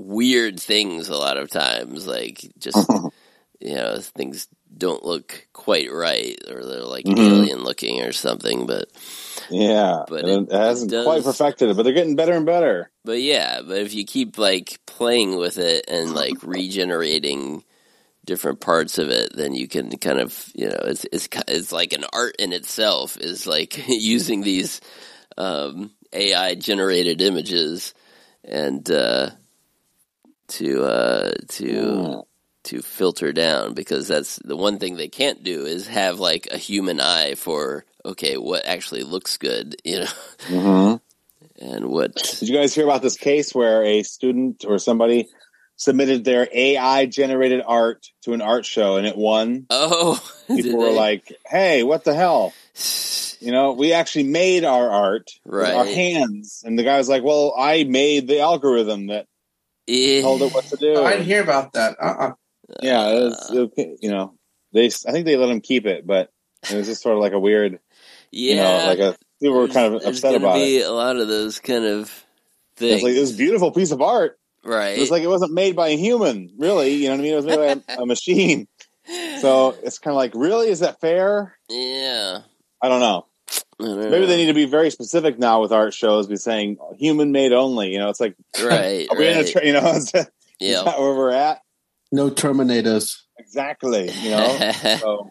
[0.07, 2.89] weird things a lot of times, like just,
[3.61, 7.19] you know, things don't look quite right or they're like Mhm.
[7.19, 8.89] alien looking or something, but,
[9.51, 12.91] yeah, but it, it- hasn't does- quite perfected it, but they're getting better and better.
[13.05, 17.65] but yeah, but if you keep like playing with it and like regenerating
[18.25, 21.93] different parts of it, then you can kind of you know it's it's it's like
[21.93, 24.81] an art in itself is like using these
[25.37, 27.93] um, AI generated images
[28.45, 29.31] and uh,
[30.51, 32.23] to uh, to
[32.65, 36.59] to filter down because that's the one thing they can't do is have like a
[36.59, 40.07] human eye for okay what actually looks good you know
[40.47, 40.95] hmm
[41.61, 45.29] and what Did you guys hear about this case where a student or somebody
[45.77, 49.67] submitted their AI generated art to an art show and it won?
[49.71, 50.23] Oh,
[50.55, 50.95] People were they?
[50.95, 52.55] like, "Hey, what the hell?"
[53.43, 57.23] You know, we actually made our art with our hands, and the guy was like,
[57.23, 59.29] "Well, I made the algorithm that
[59.91, 60.23] Yeah.
[60.23, 61.97] told it what to do." Oh, I didn't hear about that.
[62.01, 62.33] Uh-uh.
[62.83, 64.35] Yeah, it was, it- you know,
[64.73, 64.87] they.
[64.87, 66.31] I think they let him keep it, but
[66.71, 67.81] it was just sort of like a weird,
[68.31, 70.87] yeah, you know, like a people were kind of upset about be it.
[70.87, 72.03] a lot of those kind of
[72.77, 74.39] It things, was like it was a beautiful piece of art.
[74.65, 74.97] right?
[74.99, 76.95] It's like it wasn't made by a human, really.
[76.95, 77.33] You know what I mean?
[77.33, 78.69] It was made by a, a machine.
[79.41, 81.57] So it's kind of like, really, is that fair?
[81.69, 82.41] yeah,
[82.81, 83.27] I don't know.
[83.81, 86.79] I don't Maybe they need to be very specific now with art shows, be saying
[86.99, 87.93] human made only.
[87.93, 89.49] You know, it's like, right, are we in a right.
[89.51, 90.31] tra- you know, is that,
[90.61, 91.61] is yeah, that where we're at?
[92.13, 93.17] No Terminators.
[93.39, 94.11] Exactly.
[94.11, 95.31] You know, so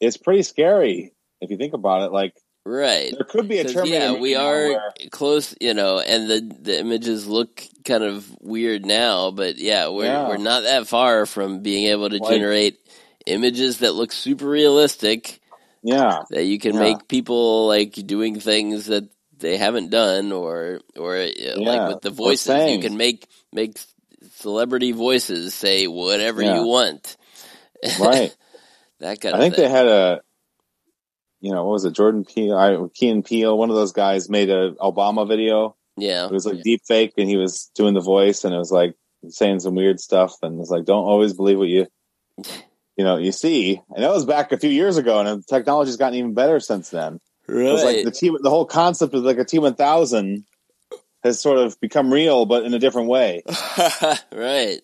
[0.00, 2.12] it's pretty scary if you think about it.
[2.12, 2.34] Like
[2.64, 3.12] right.
[3.12, 4.12] there could be a Terminator.
[4.14, 8.84] yeah, we are where- close, you know, and the the images look kind of weird
[8.84, 10.28] now, but yeah, we're Yeah.
[10.28, 12.78] we're not that far from being able to Like- generate
[13.26, 15.40] images that look super realistic
[15.82, 16.80] yeah, that you can Yeah.
[16.80, 19.08] make people like doing things that
[19.38, 23.78] they haven't done or or uh, Yeah, like with the voices you can make make
[24.32, 26.60] celebrity voices say whatever Yeah.
[26.60, 27.16] you want
[28.00, 28.34] right.
[29.00, 30.20] that kind I think thing they had a,
[31.40, 31.92] you know, what was it?
[31.92, 35.76] Jordan Peele, I, Key and Peele, one of those guys made a Obama video.
[35.98, 38.72] yeah It was like deep fake, and he was doing the voice, and it was
[38.72, 38.94] like
[39.28, 41.86] saying some weird stuff, and it's like, don't always believe what you,
[42.96, 43.80] you know, you see.
[43.94, 46.90] And that was back a few years ago, and the technology's gotten even better since
[46.90, 47.20] then.
[47.48, 50.44] It was like the T, the whole concept of like a T one thousand
[51.22, 53.42] has sort of become real, but in a different way.
[54.32, 54.80] right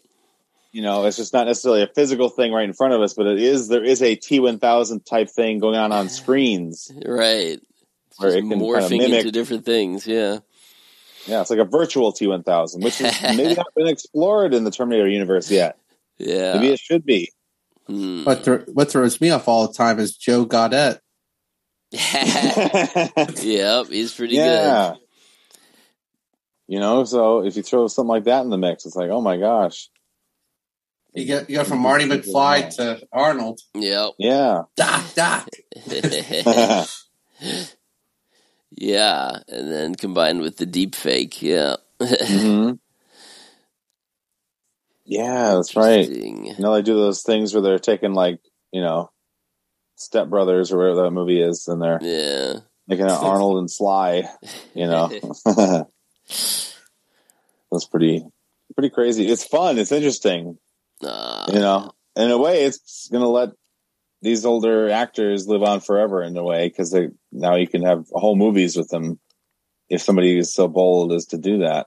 [0.72, 3.26] you know, it's just not necessarily a physical thing right in front of us, but
[3.26, 7.60] it is there is a T one thousand type thing going on on screens Right.
[8.16, 9.18] where Just it can kind of morphing mimic.
[9.20, 10.06] into different things.
[10.06, 10.39] Yeah.
[11.26, 14.64] Yeah, it's like a virtual T one thousand, which is maybe not been explored in
[14.64, 15.78] the Terminator universe yet.
[16.18, 16.55] Yeah.
[16.55, 17.30] Maybe it should be.
[17.86, 18.24] Hmm.
[18.24, 20.98] What, thro- what throws me off all the time is Joe Goddett.
[21.92, 23.86] yep.
[23.88, 24.94] He's pretty yeah.
[26.68, 29.20] You know, so if you throw something like that in the mix, it's like, oh
[29.20, 29.90] my gosh.
[31.14, 33.60] You get you go from Marty McFly to Arnold.
[33.74, 34.12] Yep.
[34.18, 34.62] Yeah.
[34.76, 35.44] Da, da.
[38.70, 39.38] yeah.
[39.48, 41.42] And then combined with the deep fake.
[41.42, 41.76] Yeah.
[42.02, 42.72] hmm
[45.04, 46.08] Yeah, that's right.
[46.56, 48.40] You know, they do those things where they're taking like,
[48.72, 49.10] you know,
[49.96, 52.60] Step Brothers or whatever that movie is, and they're Yeah.
[52.86, 54.28] making an Arnold and Sly.
[54.74, 55.10] You know,
[57.70, 58.24] that's pretty
[58.74, 59.28] pretty crazy.
[59.28, 59.78] It's fun.
[59.78, 60.58] It's interesting.
[61.02, 63.50] Uh, You know, in a way, it's going to let
[64.22, 66.22] these older actors live on forever.
[66.22, 69.18] In a way, because they now you can have whole movies with them
[69.88, 71.86] if somebody is so bold as to do that.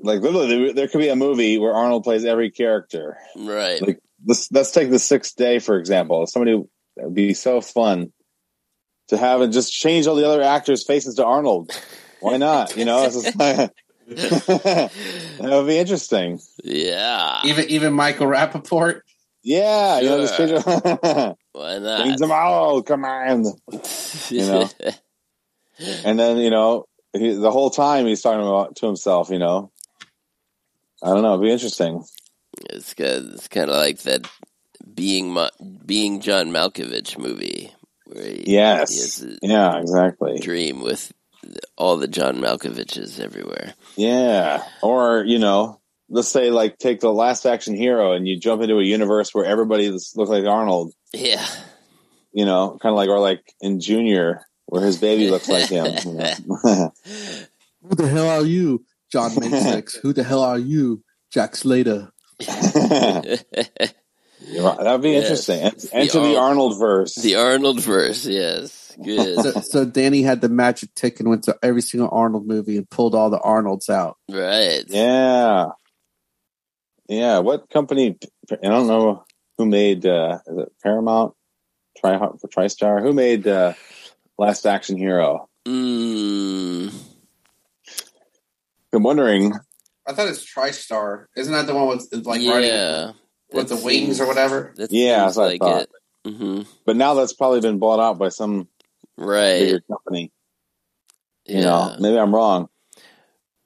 [0.00, 3.16] Like literally, there, there could be a movie where Arnold plays every character.
[3.36, 3.80] right.
[3.80, 6.26] Like this, let's take the Sixth Day for example.
[6.26, 6.62] Somebody
[6.96, 8.12] that would be so fun
[9.08, 11.70] to have and just change all the other actors' faces to Arnold.
[12.20, 12.76] Why not?
[12.76, 13.72] You know, it's just like,
[14.08, 14.90] that
[15.38, 16.40] would be interesting.
[16.62, 17.40] yeah.
[17.44, 19.00] Even even Michael Rappaport.
[19.42, 20.50] Yeah, you know, just change,
[21.52, 22.04] Why not?
[22.04, 22.82] change them all.
[22.82, 23.44] Come on,
[24.28, 24.68] you know.
[26.04, 29.30] and then you know, he, the whole time he's talking about to himself.
[29.30, 29.70] You know,
[31.02, 31.34] I don't know.
[31.34, 32.04] It'd be interesting.
[32.70, 33.30] It's good.
[33.34, 34.28] It's kind of like that
[34.94, 35.50] being Ma-
[35.86, 37.72] being John Malkovich movie
[38.06, 38.90] where he, Yes.
[38.90, 40.38] he has Yeah, exactly.
[40.40, 41.12] dream with
[41.76, 43.74] all the John Malkoviches everywhere.
[43.96, 44.64] Yeah.
[44.82, 48.78] Or, you know, let's say like take the last action hero and you jump into
[48.78, 51.46] a universe where everybody looks like Arnold, Yeah.
[52.32, 55.86] you know, kind of like, or like in Junior where his baby looks like him.
[56.04, 56.92] you know.
[57.88, 59.94] Who the hell are you, John Matrix?
[60.02, 61.02] Who the hell are you,
[61.32, 62.10] Jack Slater?
[62.40, 63.44] That'd
[65.02, 65.24] be Yes.
[65.24, 65.60] interesting.
[65.60, 67.14] En- The Enter the Ar- Arnold verse.
[67.16, 68.96] the Arnold verse, yes.
[69.02, 69.38] Good.
[69.40, 72.88] So, so Danny had the magic tick and went to every single Arnold movie and
[72.88, 74.16] pulled all the Arnolds out.
[74.30, 74.84] right.
[74.88, 75.66] Yeah.
[77.08, 77.38] Yeah.
[77.40, 78.16] What company?
[78.50, 79.24] I don't know
[79.56, 81.34] who made, uh, is it Paramount?
[81.98, 83.02] Tri, TriStar?
[83.02, 83.74] Who made, uh,
[84.38, 85.48] Last Action Hero?
[85.66, 86.92] Mm,
[88.92, 89.52] I'm wondering.
[90.06, 91.26] I thought it's TriStar.
[91.36, 93.12] Isn't that the one with like riding yeah.
[93.52, 94.74] with the That wings or whatever?
[94.88, 95.82] Yeah, that's what I like thought.
[95.82, 95.90] it.
[96.34, 98.68] hmm But now that's probably been bought out by some
[99.16, 99.58] Right.
[99.58, 100.32] bigger company.
[101.44, 101.60] You Yeah.
[101.62, 102.68] know, maybe I'm wrong.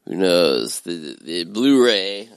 [0.06, 0.80] Who knows?
[0.80, 2.28] The the Blu-ray.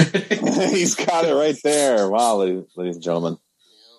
[0.00, 0.08] Got
[0.70, 2.08] He's got it right there.
[2.08, 3.38] Wow, ladies, ladies and gentlemen.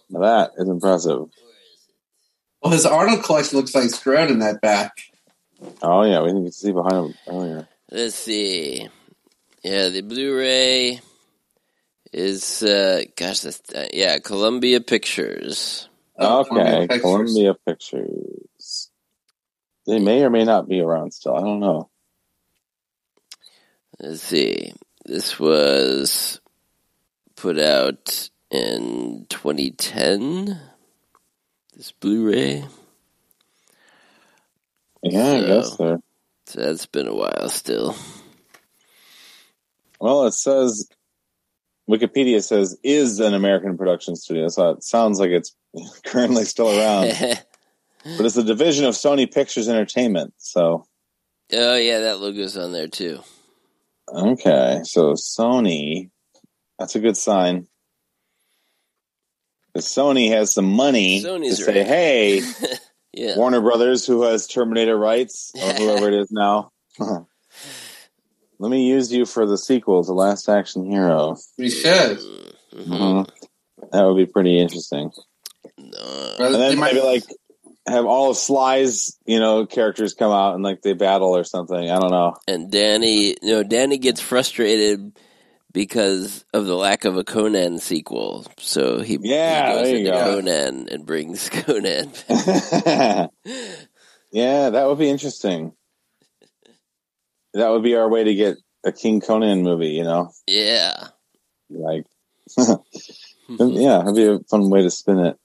[0.09, 1.25] Now that is impressive.
[2.61, 4.93] Well, his Arnold collection looks like it's grown in that back.
[5.81, 7.67] Oh, yeah, we didn't see behind him earlier.
[7.91, 8.87] Let's see.
[9.63, 11.01] Yeah, the Blu-ray
[12.11, 15.89] is uh gosh, that's uh, yeah, Columbia Pictures.
[16.17, 17.01] Oh, okay, Columbia Pictures.
[17.01, 18.89] Columbia Pictures.
[19.85, 21.35] They may or may not be around still.
[21.35, 21.89] I don't know.
[23.99, 24.73] Let's see.
[25.05, 26.39] This was
[27.35, 30.59] put out in 2010.
[31.75, 32.65] This Blu-ray.
[35.03, 35.99] Yeah, I guess they're.
[36.47, 37.95] So that's been a while still.
[39.99, 40.89] Well, it says
[41.89, 45.55] Wikipedia says is an American production studio, so it sounds like it's
[46.05, 47.09] currently still around.
[48.17, 50.33] but it's a division of Sony Pictures Entertainment.
[50.37, 50.85] So
[51.53, 53.19] oh yeah, that logo's on there too.
[54.07, 56.09] okay, so Sony,
[56.77, 57.67] that's a good sign.
[59.77, 61.87] Sony has some money Sony's to say, right.
[61.87, 62.41] "Hey,
[63.19, 63.35] Yeah.
[63.37, 66.71] Warner Brothers, who has Terminator rights, or whoever it is now,
[68.59, 72.17] let me use you for the sequel to Last Action Hero." We should.
[72.73, 72.93] Mm-hmm.
[72.93, 73.29] Mhm.
[73.91, 75.11] That would be pretty interesting.
[75.77, 76.35] No.
[76.39, 77.23] Well, And they then might- maybe like
[77.87, 81.89] have all of Sly's, you know, characters come out and like they battle or something.
[81.89, 82.35] I don't know.
[82.47, 85.17] And Danny, you know, Danny gets frustrated
[85.71, 88.45] because of the lack of a Conan sequel.
[88.57, 90.23] So he, Yeah, he goes into go.
[90.23, 92.11] Conan and brings Conan.
[94.31, 95.73] yeah, that would be interesting.
[97.53, 100.31] That would be our way to get a King Conan movie, you know?
[100.47, 101.07] yeah.
[101.71, 102.05] Like,
[102.57, 105.37] yeah, it'd be a fun way to spin it.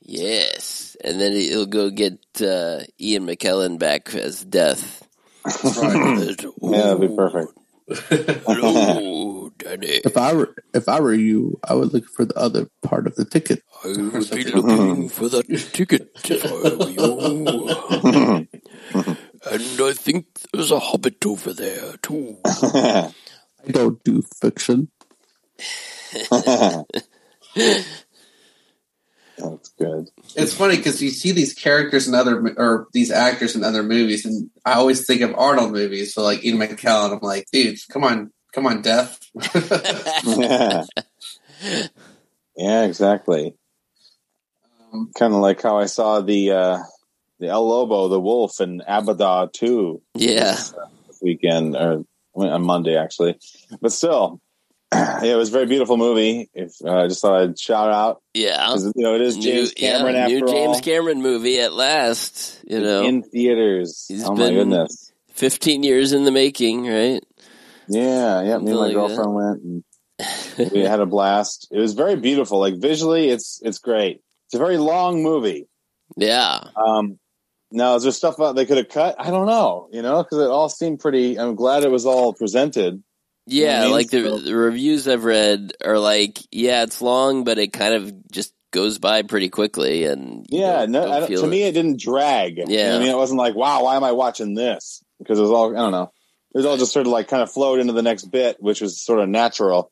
[0.00, 0.96] Yes.
[1.02, 5.02] And then he'll go get uh, Ian McKellen back as Death.
[5.44, 6.36] Right.
[6.62, 7.52] Yeah, that'd be perfect.
[7.86, 10.00] Hello, Daddy.
[10.04, 13.14] If I were if I were you, I would look for the other part of
[13.16, 13.62] the ticket.
[13.84, 18.48] I would be looking for that ticket if I were you.
[19.50, 22.38] and I think there's a hobbit over there, too.
[22.44, 23.12] I
[23.68, 24.88] don't do fiction.
[29.38, 30.08] That's good.
[30.36, 34.24] It's funny because you see these characters in other or these actors in other movies,
[34.24, 36.14] and I always think of Arnold movies.
[36.14, 39.18] So like Ian McKellen, I'm like, dude, come on, come on, Death.
[40.24, 40.84] yeah.
[42.56, 43.56] yeah, exactly.
[44.92, 46.78] Um, Kind of like how I saw the uh,
[47.40, 50.52] the El Lobo, the wolf, and Avatar too Yeah.
[50.52, 52.04] this weekend or
[52.36, 53.38] on Monday actually,
[53.80, 54.40] but still,
[54.94, 56.50] yeah, it was a very beautiful movie.
[56.54, 59.88] If uh, I just thought I'd shout out, Yeah, you know, it is James new,
[59.88, 62.60] Cameron yeah, new James all, Cameron movie at last.
[62.66, 64.06] You know, in theaters.
[64.08, 65.12] He's oh my goodness.
[65.34, 67.24] 15 years in the making, right?
[67.88, 68.58] Yeah, yeah.
[68.58, 69.84] Me and my like girlfriend went and
[70.72, 71.68] we had a blast.
[71.70, 72.60] It was very beautiful.
[72.60, 74.22] Like visually, it's it's great.
[74.46, 75.66] It's a very long movie.
[76.16, 76.60] Yeah.
[76.76, 77.18] Um,
[77.70, 79.16] now, is there stuff they could have cut?
[79.18, 79.88] I don't know.
[79.92, 81.38] You know, because it all seemed pretty.
[81.38, 83.02] I'm glad it was all presented.
[83.46, 83.92] Yeah, what I mean?
[83.92, 88.30] like the, the reviews I've read are like, yeah, it's long, but it kind of
[88.30, 90.04] just goes by pretty quickly.
[90.04, 91.48] And Yeah, no, don't I don't, to it.
[91.48, 92.56] me, it didn't drag.
[92.58, 92.96] You know what Yeah.
[92.96, 95.02] I mean, it wasn't like, wow, why am I watching this?
[95.18, 96.10] Because it was all, I don't know.
[96.54, 98.80] It was all just sort of like kind of flowed into the next bit, which
[98.80, 99.90] was sort of natural.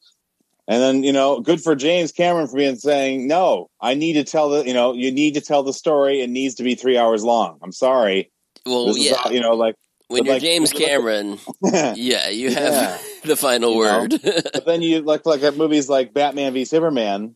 [0.68, 4.24] And then, you know, good for James Cameron for being saying, no, I need to
[4.24, 6.20] tell the, you know, you need to tell the story.
[6.20, 7.58] It needs to be three hours long.
[7.62, 8.30] I'm sorry.
[8.64, 9.74] well, This is yeah, all- you know, like,
[10.12, 12.98] when but you're like- James Cameron, yeah, you have Yeah.
[13.24, 14.14] the final You word.
[14.22, 17.34] but then you look like at movies like Batman v Superman,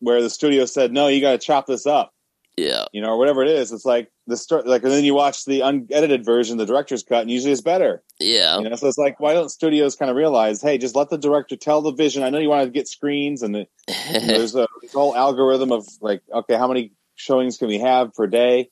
[0.00, 2.12] where the studio said, no, you got to chop this up.
[2.56, 3.72] yeah, you know, or whatever it is.
[3.72, 7.22] It's like the story, like, and then you watch the unedited version, the director's cut,
[7.22, 8.02] and usually it's better.
[8.20, 11.10] yeah, You know, so it's like, why don't studios kind of realize, hey, just let
[11.10, 12.22] the director tell the vision.
[12.22, 15.72] I know you want to get screens, and you know, there's a this whole algorithm
[15.72, 18.70] of like, okay, how many showings can we have per day?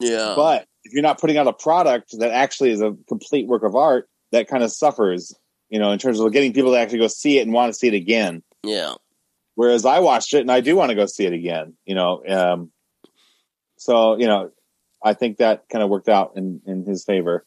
[0.00, 0.34] yeah.
[0.36, 3.76] But if you're not putting out a product that actually is a complete work of
[3.76, 5.34] art, that kind of suffers.
[5.68, 7.78] You know, in terms of getting people to actually go see it and want to
[7.78, 8.42] see it again.
[8.64, 8.94] yeah,
[9.54, 12.22] Whereas I watched it and I do want to go see it again, you know.
[12.26, 12.70] Um,
[13.76, 14.50] so, you know,
[15.04, 17.44] I think that kind of worked out in, in his favor.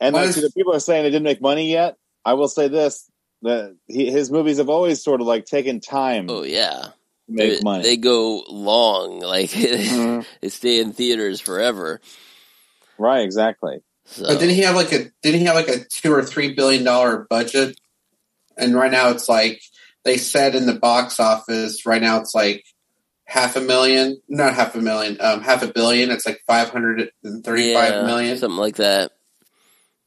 [0.00, 1.96] And Why like, is- see, the people are saying it didn't make money yet.
[2.24, 3.10] I will say this
[3.42, 6.80] that he, his movies have always sort of like taken time oh yeah.
[6.82, 6.92] to
[7.28, 7.82] make they, money.
[7.82, 10.24] they go long, like Mhm.
[10.40, 12.00] they stay in theaters forever.
[12.98, 13.80] Right, exactly.
[14.06, 16.54] So But didn't he have like a didn't he have like a two or three
[16.54, 17.78] billion dollar budget?
[18.56, 19.60] And right now it's like
[20.04, 21.84] they said in the box office.
[21.84, 22.64] Right now it's like
[23.26, 26.10] half a million, not half a million, um, half a billion.
[26.10, 28.38] It's like five hundred and thirty-five yeah, million.
[28.38, 29.12] something like that.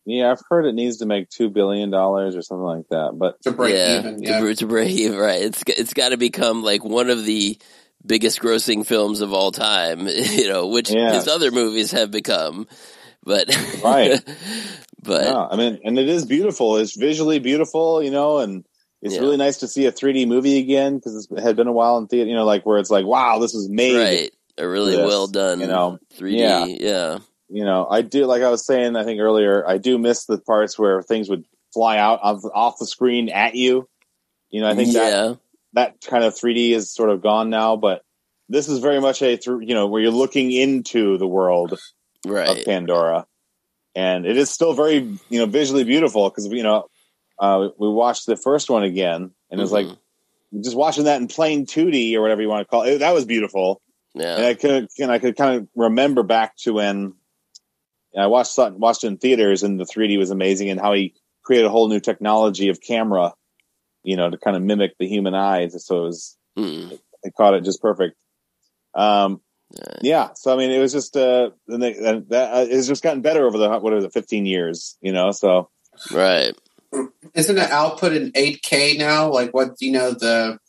[0.06, 3.12] Yeah, I've heard it needs to make $2 billion or something like that.
[3.14, 4.18] But to break yeah, even.
[4.24, 5.42] to, Yeah, br- to break even, right?
[5.42, 7.60] It's it's got to become like one of the
[8.06, 11.14] biggest grossing films of all time, you know, which Yeah.
[11.14, 12.68] his other movies have become.
[13.24, 13.50] But
[13.84, 14.24] Right.
[15.04, 16.78] but Yeah, I mean, and it is beautiful.
[16.78, 18.66] It's visually beautiful, you know, and
[19.02, 19.22] it's Yeah.
[19.22, 22.08] really nice to see a 3D movie again because it had been a while in
[22.08, 23.96] theater, you know, like where it's like, wow, this was made.
[23.96, 26.00] right, a really this, well done, you know.
[26.16, 26.66] 3D, Yeah.
[26.66, 27.20] yeah,
[27.50, 30.40] You know, I do, like I was saying, I think earlier, I do miss the
[30.40, 33.88] parts where things would fly out off, off the screen at you.
[34.50, 35.40] You know, I think yeah, that
[35.76, 38.04] kind of 3D is sort of gone now, but
[38.50, 41.80] this is very much a, through, you know, where you're looking into the world
[42.26, 43.26] right, of Pandora,
[43.96, 46.88] and it is still very you know visually beautiful because you know
[47.40, 49.88] uh, we watched the first one again, and it was like
[50.62, 53.00] just watching that in plain 2D or whatever you want to call it.
[53.00, 53.82] That was beautiful,
[54.14, 57.14] Yeah, and I could and I could kind of remember back to when
[58.18, 61.68] I watched watched it in theaters, and the 3D was amazing, and how he created
[61.68, 63.34] a whole new technology of camera,
[64.04, 65.86] you know, to kind of mimic the human eyes.
[65.86, 67.00] So it was Mm.
[67.26, 68.16] I caught it just perfect.
[68.94, 69.42] Um,
[69.74, 70.00] Yeah.
[70.02, 70.30] yeah.
[70.36, 73.22] So I mean, it was just uh, and they, and that uh, it's just gotten
[73.22, 75.32] better over the what are the fifteen years, you know.
[75.32, 75.70] So
[76.12, 76.54] right.
[77.34, 79.32] isn't it output in eight K now?
[79.32, 80.60] Like what you know the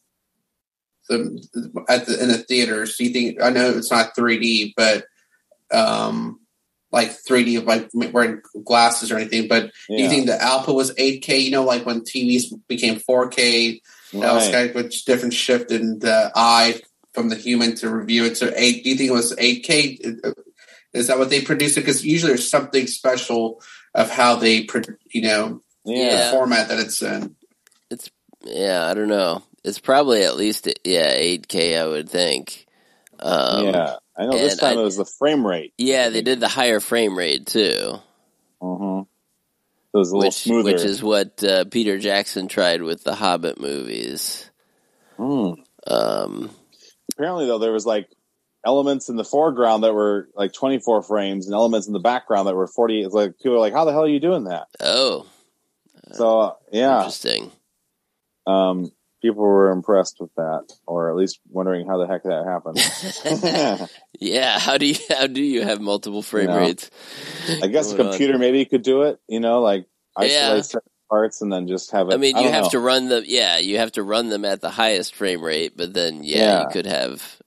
[1.08, 2.96] the at the in the theaters?
[2.96, 5.04] Do you think I know it's not three D, but
[5.72, 6.38] um
[6.92, 9.48] like three D like wearing glasses or anything?
[9.48, 11.38] But do you think the output was eight K?
[11.38, 13.80] You know, like when TVs became four K,
[14.12, 16.80] that was kind of a different shift in the eye
[17.12, 18.84] from the human to review it to eight.
[18.84, 19.98] Do you think it was eight K?
[20.92, 21.80] Is that what they produced it?
[21.80, 23.62] Because usually there's something special
[23.94, 27.34] of how they, pro- you know, yeah, the format that it's in.
[27.90, 28.10] It's
[28.44, 29.42] yeah, I don't know.
[29.64, 32.66] It's probably at least yeah, 8K, I would think.
[33.18, 33.96] Um, yeah.
[34.16, 35.72] I know this time I- it was the frame rate.
[35.78, 37.98] Yeah, they did the higher frame rate too.
[38.62, 39.00] Mm-hmm.
[39.94, 40.72] It was a little which smoother.
[40.72, 44.50] which is what uh, Peter Jackson tried with the Hobbit movies.
[45.18, 45.56] Mm.
[45.86, 46.50] Um,
[47.14, 48.08] Apparently, though, there was like
[48.64, 52.54] elements in the foreground that were like 24 frames, and elements in the background that
[52.54, 53.02] were 40.
[53.02, 55.26] It's like people are like, "How the hell are you doing that?" oh,
[56.12, 57.50] So uh, yeah, interesting.
[58.46, 58.90] um,
[59.22, 63.88] people were impressed with that, or at least wondering how the heck that happened.
[64.20, 66.90] Yeah, how do you how do you have multiple frame You know, rates?
[67.62, 68.12] I guess a going on?
[68.12, 69.18] computer maybe could do it.
[69.26, 69.86] You know, like
[70.16, 70.60] isolate Yeah.
[70.60, 72.14] certain parts and then just have it.
[72.14, 72.70] I mean, you have know.
[72.70, 73.24] to run them.
[73.26, 76.60] Yeah, you have to run them at the highest frame rate, but then yeah, Yeah.
[76.62, 77.38] you could have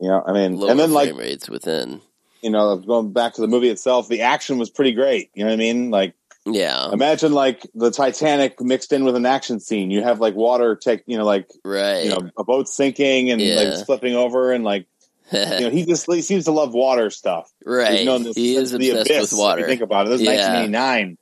[0.00, 2.02] Yeah, I mean, and then like rates within.
[2.42, 5.30] you know, going back to the movie itself, the action was pretty great.
[5.34, 5.90] You know what I mean?
[5.90, 6.14] Like,
[6.44, 9.90] Yeah, imagine like the Titanic mixed in with an action scene.
[9.90, 12.04] You have like water take, you know, like right.
[12.04, 13.54] you know, a boat sinking and Yeah.
[13.54, 14.86] like flipping over, and like
[15.32, 17.48] you know, he just he seems to love water stuff.
[17.64, 17.98] right.
[17.98, 19.60] He's known this he is the obsessed abyss, with water.
[19.60, 20.10] If you think about it.
[20.10, 20.52] This is Yeah.
[20.52, 21.18] 1989.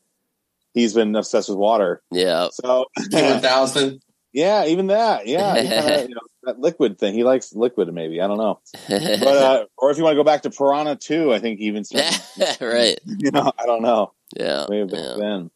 [0.73, 2.01] He's been obsessed with water.
[2.11, 4.01] yeah, So T1000.
[4.33, 5.27] yeah, even that.
[5.27, 7.13] Yeah, kinda, you know, that liquid thing.
[7.15, 8.21] He likes liquid, maybe.
[8.21, 8.61] I don't know.
[8.89, 11.67] But uh, or if you want to go back to Piranha 2, I think he
[11.67, 11.85] even
[12.61, 12.99] right.
[13.05, 14.13] you know, I don't know.
[14.37, 15.17] Yeah, way back yeah.
[15.17, 15.51] then.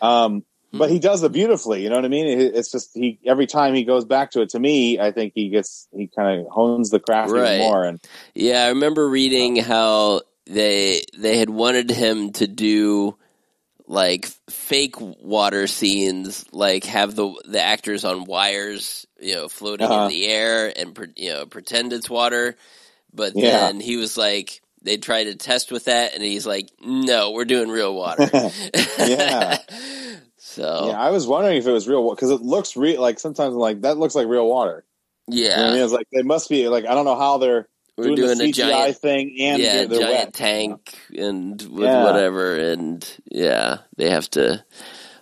[0.00, 1.82] Um, but he does it beautifully.
[1.82, 2.26] You know what I mean?
[2.54, 4.50] It's just he every time he goes back to it.
[4.50, 7.54] To me, I think he gets he kind of hones the craft Right.
[7.54, 7.84] even more.
[7.84, 8.00] And
[8.34, 13.16] Yeah, I remember reading how they they had wanted him to do
[13.86, 20.02] like fake water scenes, like have the the actors on wires, you know, floating Uh-huh.
[20.04, 22.56] in the air and you know pretend it's water.
[23.12, 23.68] But Yeah.
[23.68, 27.44] then he was like, they tried to test with that, and he's like, "No, we're
[27.44, 28.28] doing real water."
[28.98, 29.58] yeah,
[30.36, 31.00] so yeah.
[31.00, 33.00] I was wondering if it was real water because it looks real.
[33.00, 34.84] Like sometimes I'm like that looks like real water.
[35.28, 35.82] yeah, You know I mean?
[35.84, 38.44] It's like they must be like I don't know how they're we're doing, doing the
[38.44, 40.34] a CGI giant thing and yeah, they're, they're giant wet.
[40.34, 42.04] tank and with Yeah.
[42.04, 44.64] whatever, and yeah, they have to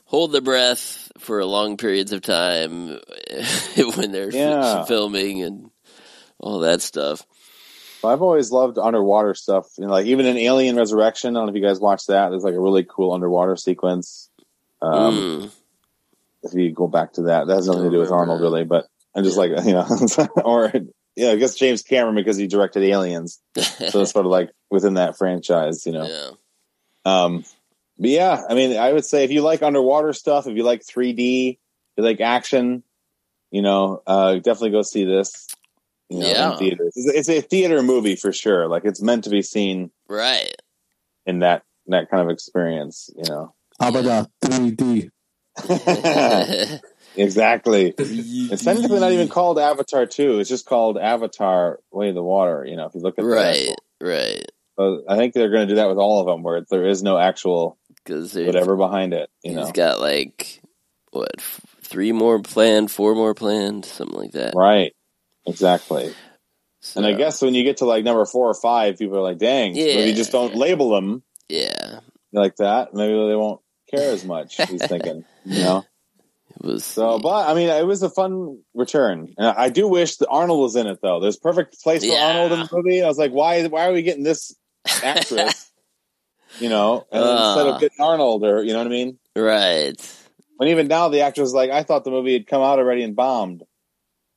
[0.05, 3.01] hold the breath for long periods of time
[3.97, 4.85] when they're Yeah.
[4.85, 5.71] filming and
[6.39, 7.27] all that stuff.
[8.05, 9.67] I've always loved underwater stuff.
[9.79, 11.35] You know, like even in Alien Resurrection.
[11.37, 12.31] I don't know if you guys watched that.
[12.31, 14.31] There's like a really cool underwater sequence.
[14.83, 15.51] Um, Mm.
[16.43, 18.87] if you go back to that, that has nothing to do with Arnold really, but
[19.15, 19.87] I'm just like, you know,
[20.45, 20.71] or
[21.17, 23.41] yeah, I guess James Cameron because he directed Aliens.
[23.91, 26.07] So it's sort of like within that franchise, you know.
[26.07, 26.31] yeah,
[27.05, 27.45] Um,
[27.99, 30.83] but yeah, I mean, I would say if you like underwater stuff, if you like
[30.83, 31.59] 3D, if
[31.97, 32.83] you like action,
[33.51, 35.47] you know, uh, definitely go see this.
[36.09, 36.53] You know, Yeah.
[36.53, 36.93] in theaters.
[36.97, 38.69] It's, it's a theater movie for sure.
[38.69, 40.55] Like it's meant to be seen right.
[41.27, 43.11] in that that kind of experience.
[43.17, 45.11] You know, How about uh, 3D?
[47.17, 47.95] exactly.
[47.97, 50.39] It's technically not even called Avatar Two.
[50.41, 52.65] It's just called Avatar: Way of the Water.
[52.69, 54.45] You know, if you look at right, actual- right.
[54.79, 57.03] So I think they're going to do that with all of them, where there is
[57.03, 59.31] no actual Because whatever behind it.
[59.43, 60.61] You he's know, got like
[61.13, 64.53] what three more planned, four more planned, something like that.
[64.55, 64.93] right?
[65.47, 66.13] Exactly.
[66.81, 69.23] So, And I guess when you get to like number four or five, people are
[69.23, 72.01] like, "Dang!" But if you just don't label them yeah,
[72.33, 73.61] like that, maybe they won't
[73.91, 74.57] care as much.
[74.57, 75.85] He's thinking, you know.
[76.61, 79.35] it was So, but I mean, it was a fun return.
[79.39, 81.21] And I do wish that Arnold was in it, though.
[81.21, 82.27] There's perfect place for Yeah.
[82.27, 83.03] Arnold in the movie.
[83.03, 83.65] I was like, why?
[83.67, 84.55] Why are we getting this
[85.03, 85.71] actress?
[86.61, 87.47] you know, and Uh.
[87.49, 89.19] instead of getting Arnold, or you know what I mean?
[89.37, 90.13] right.
[90.59, 93.03] When even now the actress is like, I thought the movie had come out already
[93.03, 93.63] and bombed.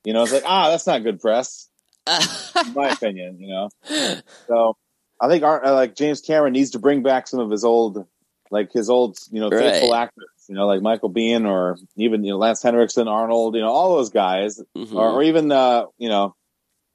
[0.04, 1.70] You know, it's like, ah, that's not good press,
[2.08, 3.38] in my opinion.
[3.40, 3.70] You know,
[4.48, 4.78] so
[5.20, 8.06] I think Ar- uh, like James Cameron needs to bring back some of his old,
[8.52, 10.04] like his old, you know, faithful Right.
[10.04, 10.30] actors.
[10.48, 13.56] You know, like Michael Biehn or even you know Lance Henriksen, Arnold.
[13.56, 14.96] You know, all those guys, Mhm.
[14.96, 16.36] or, or even uh, you know,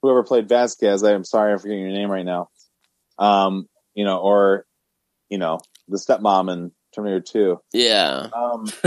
[0.03, 1.03] whoever played Vasquez.
[1.03, 2.49] I'm sorry, I'm forgetting your name right now.
[3.19, 4.67] Um, you know, or
[5.29, 7.61] you know, the stepmom in Terminator Two.
[7.73, 8.67] yeah, Um,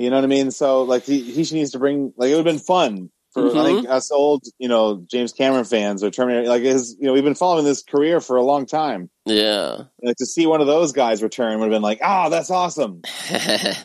[0.00, 0.50] you know what I mean?
[0.50, 3.10] So like he he needs to bring like it would have been fun
[3.42, 3.64] for I Mhm.
[3.64, 7.24] think us old you know James Cameron fans or Terminator like his you know we've
[7.24, 9.10] been following this career for a long time.
[9.26, 9.82] yeah.
[10.02, 13.02] Like to see one of those guys return would have been like, oh, that's awesome.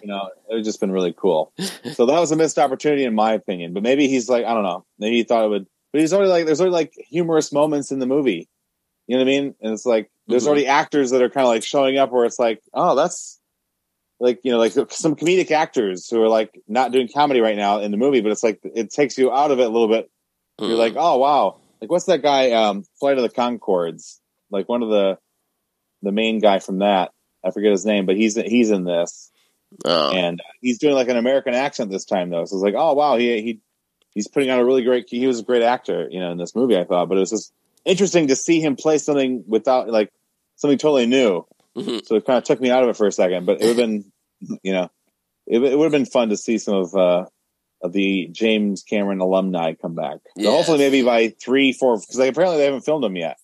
[0.02, 1.52] You know, it would just been really cool.
[1.94, 3.74] So that was a missed opportunity in my opinion.
[3.74, 5.66] But maybe he's like, I don't know, maybe he thought it would.
[5.92, 8.48] But he's already like, there's already like humorous moments in the movie.
[9.08, 9.56] You know what I mean?
[9.62, 10.48] And it's like there's Mhm.
[10.48, 13.40] already actors that are kind of like showing up where it's like, oh, that's
[14.24, 17.80] like you know like some comedic actors who are like not doing comedy right now
[17.80, 20.10] in the movie, but it's like it takes you out of it a little bit.
[20.60, 20.78] You're Mm.
[20.78, 22.52] like, oh wow, like what's that guy?
[22.52, 24.20] Um, Flight of the Conchords,
[24.52, 25.18] like one of the
[26.02, 27.12] the main guy from that.
[27.44, 29.32] I forget his name, but he's he's in this,
[29.86, 32.46] oh, and he's doing like an American accent this time though.
[32.46, 33.60] So it's like, oh wow, he he
[34.14, 35.06] he's putting on a really great.
[35.10, 36.78] He was a great actor, you know, in this movie.
[36.78, 37.52] I thought, but it was just
[37.84, 40.10] interesting to see him play something without like
[40.56, 41.46] something totally new.
[41.76, 42.06] Mhm.
[42.06, 43.48] so it kind of took me out of it for a second.
[43.48, 44.06] But it would have been,
[44.64, 44.90] you know,
[45.48, 47.26] it, it would have been fun to see some of uh,
[47.82, 50.20] of the James Cameron alumni come back.
[50.40, 53.38] So hopefully, maybe by three, four, because like, apparently they haven't filmed them yet.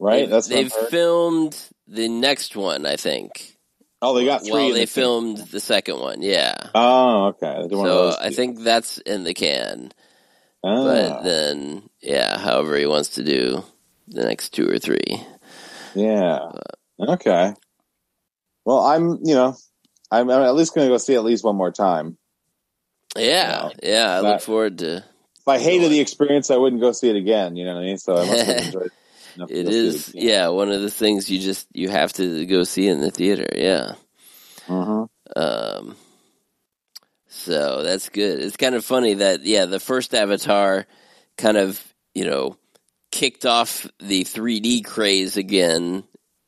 [0.00, 0.20] Right?
[0.20, 3.56] They've, That's they've filmed the next one, I think.
[4.00, 4.52] Oh, they got three.
[4.52, 6.56] Well, they the filmed the second one, yeah.
[6.74, 7.66] Oh, okay.
[7.68, 9.92] They're one of So I think that's in the can.
[10.64, 10.84] Ah.
[10.84, 13.62] But then, yeah, however he wants to do
[14.08, 15.22] the next two or three.
[15.94, 16.50] Yeah.
[16.98, 17.54] Okay.
[18.64, 19.56] Well, I'm, you know,
[20.10, 22.16] I'm, I'm at least going to go see it at least one more time.
[23.16, 24.10] Yeah, yeah.
[24.12, 24.96] I look forward to.
[24.96, 27.56] If I hated the experience, I wouldn't go see it again.
[27.56, 27.98] You know what I mean?
[27.98, 28.92] So I must have enjoyed it.
[29.36, 30.22] enough to It go see is, again.
[30.28, 33.48] yeah, one of the things you just you have to go see in the theater.
[33.54, 33.94] Yeah.
[34.68, 35.08] Mhm.
[35.34, 35.96] Um.
[37.28, 38.40] So that's good.
[38.40, 40.86] It's kind of funny that yeah, the first Avatar
[41.36, 41.82] kind of
[42.14, 42.56] you know
[43.10, 46.04] kicked off the 3D craze again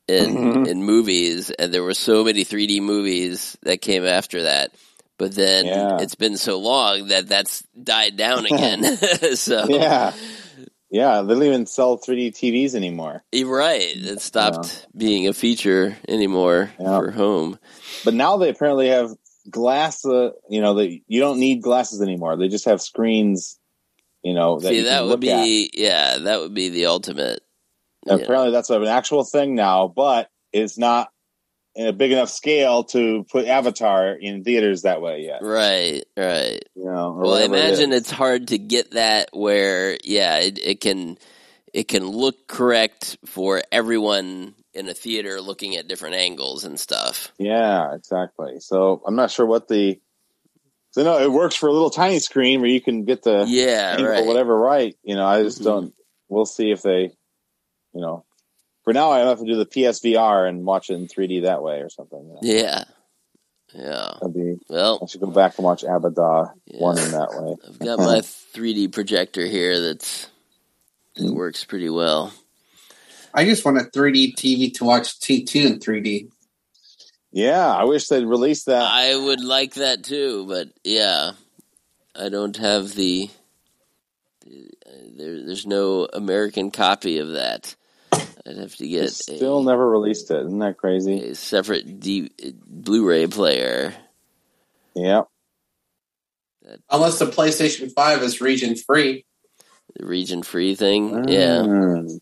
[0.09, 0.69] in Mhm.
[0.69, 4.71] in movies, and there were so many 3D movies that came after that.
[5.19, 5.99] But then Yeah.
[6.01, 8.97] it's been so long that that's died down again.
[9.37, 10.13] so Yeah.
[10.91, 11.23] Yeah.
[11.23, 13.23] They don't even sell 3D TVs anymore.
[13.33, 13.95] You're right.
[13.97, 16.99] It stopped being a feature anymore Yeah.
[16.99, 17.59] for home.
[18.05, 19.11] But now they apparently have
[19.51, 22.37] glass, uh, you know, that you don't need glasses anymore.
[22.37, 23.59] They just have screens,
[24.23, 25.45] you know, that See, that would look at.
[25.45, 27.41] be yeah, that would be the ultimate.
[28.07, 28.15] Yeah.
[28.15, 31.11] Apparently, that's an actual thing now, but it's not
[31.75, 35.43] in a big enough scale to put Avatar in theaters that way yet.
[35.43, 36.63] Right, right.
[36.77, 40.59] You know, Well, I whatever it imagine it's hard to get that where yeah, it,
[40.63, 41.19] it can
[41.73, 47.33] it can look correct for everyone in a theater looking at different angles and stuff.
[47.39, 48.61] Yeah, exactly.
[48.61, 50.01] So I'm not sure what the.
[50.93, 54.01] So no, it works for a little tiny screen where you can get the Yeah,
[54.01, 54.25] right.
[54.27, 54.97] whatever right.
[55.03, 55.65] You know, I just Mhm.
[55.65, 55.95] don't.
[56.29, 57.13] We'll see if they,
[57.95, 58.25] you know.
[58.83, 61.81] For now, I have to do the PSVR and watch it in 3D that way
[61.81, 62.23] or something.
[62.23, 62.39] you know.
[62.43, 62.85] Yeah.
[63.73, 64.13] Yeah.
[64.21, 64.61] That'd be.
[64.69, 66.81] Well, I should go back and watch Avatar Yeah.
[66.81, 67.57] one in that way.
[67.67, 68.19] I've got my
[68.55, 70.29] 3D projector here that's
[71.17, 71.35] it mm-hmm.
[71.35, 72.33] works pretty well.
[73.33, 76.31] I just want a 3D TV to watch T2 in 3D.
[77.33, 78.83] Yeah, I wish they'd release that.
[78.83, 81.33] I would like that too, but yeah,
[82.15, 83.29] I don't have the.
[84.47, 84.51] Uh,
[85.17, 87.75] there, there's no American copy of that.
[88.47, 90.45] I'd have to They get still a, never released it.
[90.47, 91.19] Isn't that crazy?
[91.31, 92.31] a separate D,
[92.67, 93.95] Blu-ray player.
[94.95, 95.23] Yeah.
[96.91, 99.25] Unless the PlayStation 5 is region free.
[99.97, 102.21] The region-free thing, yeah, Mm.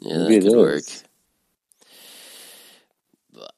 [0.00, 0.82] yeah, Maybe that it could work.
[3.32, 3.50] But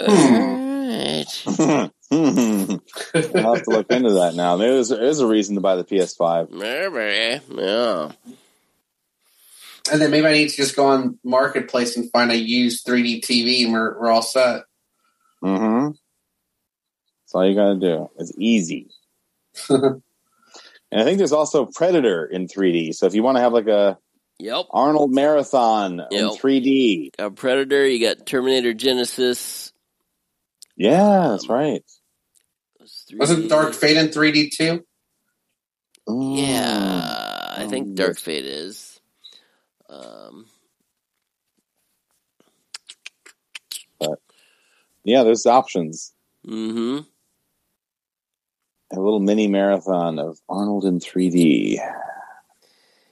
[0.00, 1.42] alright.
[2.12, 4.56] I'll have to look into that now.
[4.56, 6.50] Maybe there's, there's a reason to buy the PS5.
[6.50, 8.12] maybe, yeah.
[9.90, 13.20] And then maybe I need to just go on Marketplace and find a used 3D
[13.24, 14.62] TV and we're, we're all set.
[15.42, 15.86] Mm-hmm.
[15.88, 18.10] That's all you got to do.
[18.18, 18.88] It's easy.
[19.68, 20.00] and
[20.92, 22.94] I think there's also Predator in 3D.
[22.94, 23.98] So if you want to have like a
[24.38, 24.66] Yep.
[24.70, 27.86] Arnold Marathon in 3D, Got Predator.
[27.86, 29.72] You got Terminator Genisys.
[30.76, 31.84] yeah, that's Um, right.
[33.14, 34.84] Wasn't Dark Fate in 3D too?
[36.08, 37.94] Yeah, I think Mm.
[37.94, 38.91] Dark Fate is.
[39.92, 40.46] Um,
[45.04, 46.12] Yeah, there's options.
[46.46, 46.98] Mm-hmm.
[48.96, 51.78] A little mini marathon of Arnold in 3D.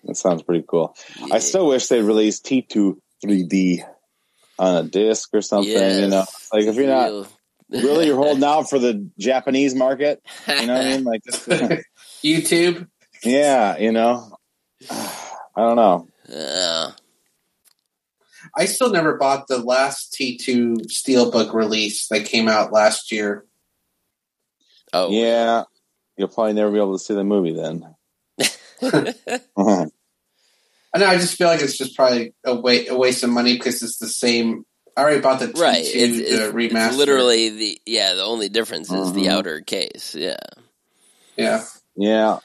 [0.04, 0.94] That sounds pretty cool.
[1.32, 3.82] I still wish they'd release T2 3D
[4.58, 5.72] on a disc or something.
[5.72, 7.28] You know, like if you're not
[7.70, 11.04] really you're holding out for the Japanese market, you know what I mean?
[11.04, 11.48] Like, just,
[12.24, 12.88] YouTube?
[13.24, 14.36] yeah, you know,
[14.90, 15.16] I
[15.56, 16.08] don't know.
[16.28, 16.69] Yeah.
[18.56, 23.44] I still never bought the last T2 Steelbook release that came out last year.
[24.92, 25.64] Oh, Yeah,
[26.16, 27.94] you'll probably never be able to see the movie then.
[30.92, 31.06] I know.
[31.06, 33.98] I just feel like it's just probably a, wa- a waste of money because it's
[33.98, 34.64] the same.
[34.96, 35.84] I already bought the T2 right.
[35.84, 36.88] It's, the it's, remaster.
[36.88, 38.14] it's literally the yeah.
[38.14, 39.30] The only difference is the Mhm.
[39.30, 40.14] outer case.
[40.18, 40.36] Yeah.
[41.36, 41.64] yeah.
[41.94, 42.38] yeah.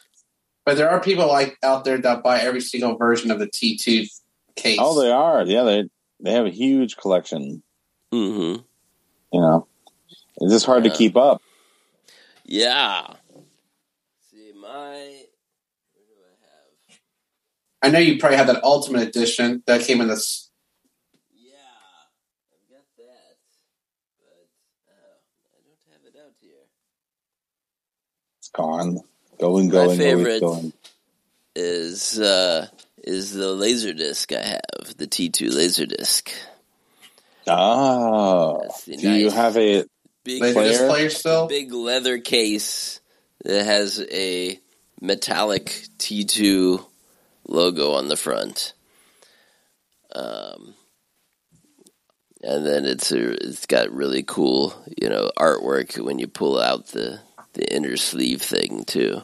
[0.65, 4.07] But there are people like out there that buy every single version of the T2
[4.55, 4.77] case.
[4.79, 5.43] Oh, they are.
[5.45, 5.83] Yeah, they
[6.19, 7.63] they have a huge collection.
[8.13, 8.61] Mm-hmm.
[9.33, 9.67] You know,
[10.37, 10.91] it's just hard Yeah.
[10.91, 11.41] to keep up.
[12.45, 13.07] Yeah.
[14.31, 14.69] See my.
[15.93, 16.99] Where do I have?
[17.81, 20.49] I know you probably have that Ultimate Edition that came in this.
[21.33, 21.51] Yeah,
[22.53, 23.37] I've got that,
[24.19, 24.47] but
[24.87, 25.17] uh,
[25.53, 26.51] I don't have it out here.
[28.39, 28.99] It's gone,
[29.39, 30.73] going, My going, always favorite going.
[31.55, 32.67] is uh,
[33.05, 36.31] is the laser disc I have, the T2 laser disc.
[37.47, 39.85] Oh, That's the do you have a
[40.23, 40.87] big Player?
[40.87, 41.47] player still?
[41.47, 42.99] big leather case
[43.43, 44.59] that has a
[44.99, 45.65] metallic
[45.99, 46.83] T2
[47.47, 48.73] logo on the front.
[50.13, 50.73] Um,
[52.41, 56.87] and then it's a, it's got really cool, you know, artwork when you pull out
[56.87, 57.19] the
[57.53, 59.23] the inner sleeve thing too.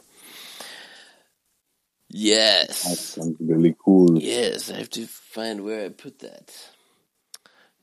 [2.12, 4.20] That sounds really cool?
[4.20, 6.54] Yes, I have to find where I put that.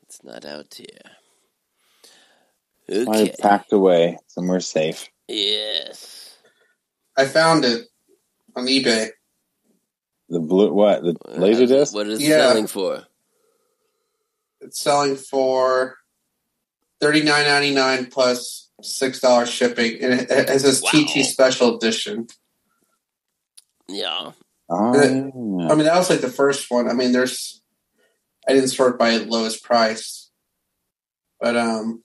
[0.02, 1.12] It's not out here.
[3.08, 5.08] I packed away somewhere safe.
[5.28, 6.36] Yes.
[7.16, 7.86] I found it
[8.56, 9.08] on eBay.
[10.28, 11.02] The blue what?
[11.02, 11.94] The laser uh, disc?
[11.94, 12.48] What is it Yeah.
[12.48, 13.04] selling for?
[14.60, 15.96] It's selling for
[17.00, 20.90] thirty nine ninety nine plus six dollars shipping, and it, it says Wow.
[20.90, 22.26] TT Special Edition.
[23.88, 24.32] Yeah.
[24.70, 26.88] Oh, I mean, that was like the first one.
[26.88, 27.62] I mean, there's
[28.46, 30.30] I didn't sort by lowest price,
[31.40, 32.02] but um,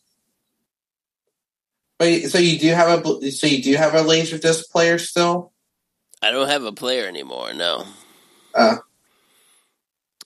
[1.99, 5.51] but so you do have a so you do have a laser disc player still.
[6.21, 7.85] I don't have a player anymore, no.
[8.55, 8.77] Uh.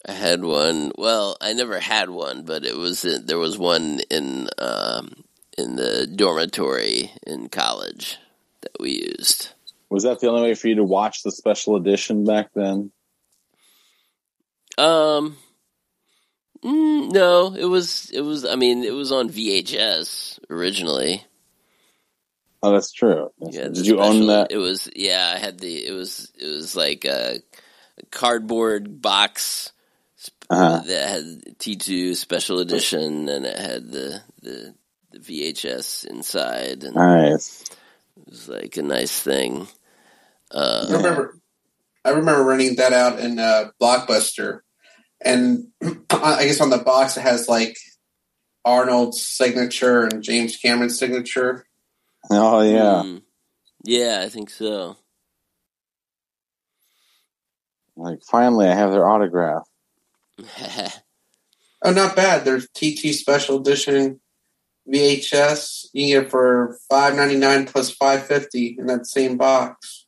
[0.07, 0.91] I had one.
[0.97, 5.23] Well, I never had one, but it was there was one in um,
[5.57, 8.17] in the dormitory in college
[8.61, 9.49] that we used.
[9.89, 12.91] Was that the only way for you to watch the special edition back then?
[14.77, 15.37] Um,
[16.63, 18.45] mm, no, it was it was.
[18.45, 21.23] I mean, it was on VHS originally.
[22.63, 23.29] Oh, that's true.
[23.39, 24.51] Yeah, the Did you own that?
[24.51, 25.33] It was yeah.
[25.35, 27.39] I had the it was it was like a,
[27.97, 29.71] a cardboard box
[30.49, 30.81] Uh-huh.
[30.85, 34.75] that had T two special edition, and it had the the,
[35.11, 37.63] the VHS inside, and Nice.
[38.17, 39.67] it was like a nice thing.
[40.51, 41.39] Uh, I remember,
[42.05, 44.59] I remember renting that out in uh, Blockbuster,
[45.23, 47.77] and I guess on the box it has like
[48.65, 51.65] Arnold's signature and James Cameron's signature.
[52.29, 53.03] Oh yeah.
[53.05, 53.21] mm,
[53.83, 54.97] yeah, I think so.
[57.95, 59.67] Like finally, I have their autograph.
[61.83, 62.43] Oh, not bad.
[62.43, 64.19] There's TT Special Edition
[64.91, 65.87] VHS.
[65.93, 70.06] You can get it for five ninety nine plus five fifty in that same box.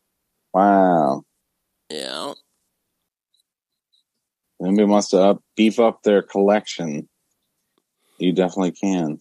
[0.54, 1.24] Wow.
[1.90, 2.34] yeah,
[4.62, 7.08] Anybody wants to up beef up their collection?
[8.18, 9.20] You definitely can.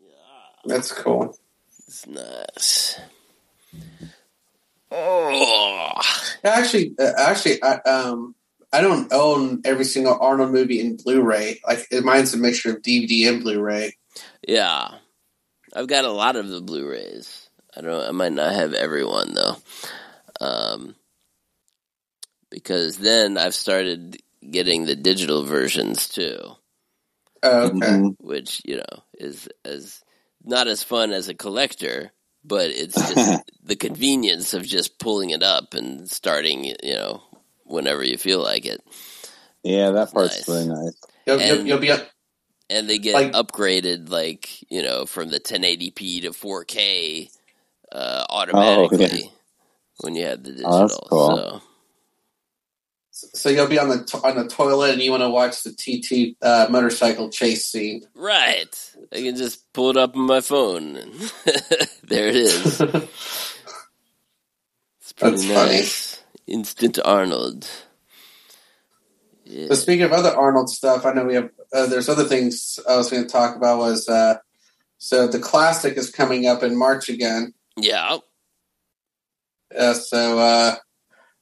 [0.00, 0.06] Yeah.
[0.66, 1.36] That's cool.
[1.88, 3.00] it's nice.
[4.90, 6.00] Oh,
[6.44, 8.34] Actually, uh, actually, I, um,
[8.72, 11.60] I don't own every single Arnold movie in Blu-ray.
[11.66, 13.96] Like mine's a mixture of DVD and Blu-ray.
[14.46, 14.88] yeah.
[15.74, 17.41] I've got a lot of the Blu-rays.
[17.76, 18.06] I don't.
[18.08, 19.56] I might not have everyone though,
[20.40, 20.94] um,
[22.50, 24.18] because then I've started
[24.50, 26.38] getting the digital versions too.
[27.44, 27.76] Oh, okay.
[27.78, 28.14] Mhm.
[28.20, 30.02] which you know is as
[30.44, 32.12] not as fun as a collector,
[32.44, 37.22] but it's just the convenience of just pulling it up and starting, you know,
[37.64, 38.80] whenever you feel like it.
[39.64, 40.48] Yeah, that part's Nice.
[40.48, 40.94] really nice.
[41.26, 42.08] You'll, you'll, And- you'll be up.
[42.70, 47.28] And they get Like- upgraded, like you know, from the 1080p to 4K
[47.92, 49.30] uh, automatically
[50.00, 50.72] when you have the digital.
[50.74, 51.36] Oh, that's cool.
[51.36, 51.62] So
[53.34, 55.72] So you'll be on the to- on the toilet and you want to watch the
[55.72, 58.02] TT uh, motorcycle chase scene.
[58.14, 58.74] right,
[59.12, 60.96] I can just pull it up on my phone.
[60.96, 61.12] And
[62.04, 62.80] there it is.
[65.00, 65.72] It's pretty That's funny.
[65.76, 66.22] nice.
[66.46, 67.68] Instant Arnold.
[69.44, 69.66] Yeah.
[69.68, 71.50] But speaking of other Arnold stuff, I know we have.
[71.72, 73.78] Uh, there's other things I was going to talk about.
[73.78, 74.36] Was uh,
[74.98, 77.52] so the classic is coming up in March again.
[77.76, 78.18] Yeah.
[79.76, 80.74] Uh, so, uh,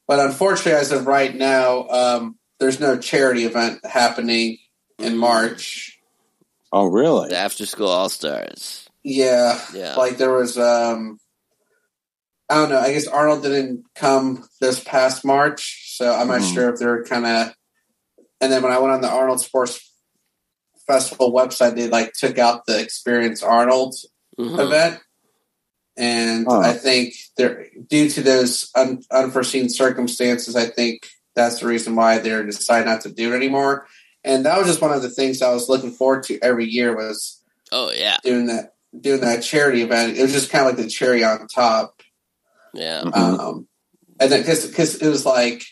[0.07, 4.59] but unfortunately, as of right now, um, there's no charity event happening
[4.99, 5.99] in March.
[6.73, 7.31] Oh, really?
[7.31, 8.89] The After School All Stars.
[9.03, 9.95] Yeah, Yeah.
[9.97, 10.59] like there was.
[10.59, 11.19] Um,
[12.49, 12.81] I don't know.
[12.81, 16.55] I guess Arnold didn't come this past March, so I'm not Mhm.
[16.55, 17.55] sure if they're kind of.
[18.41, 19.81] And then when I went on the Arnold Sports
[20.87, 23.95] Festival website, they like took out the Experience Arnold
[24.39, 24.59] Mhm.
[24.59, 25.01] event,
[26.01, 26.61] and Huh.
[26.61, 32.19] I think there, due to those un, unforeseen circumstances, I think that's the reason why
[32.19, 33.87] they're deciding not to do it anymore.
[34.25, 36.95] And that was just one of the things I was looking forward to every year
[36.97, 37.41] was
[37.73, 40.17] Oh yeah, doing that doing that charity event.
[40.19, 42.03] It was just kind of like the cherry on top.
[42.75, 43.17] yeah, Mhm.
[43.17, 43.69] Um,
[44.19, 45.63] and then because because it was like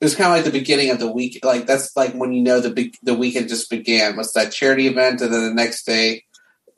[0.00, 1.44] it was kind of like the beginning of the week.
[1.44, 4.16] Like that's like when you know the big the weekend just began.
[4.16, 6.24] Was that charity event, and then the next day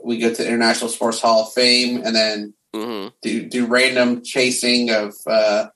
[0.03, 4.23] we go to the International Sports Hall of Fame, and then hmm do do random
[4.23, 5.69] chasing of uh,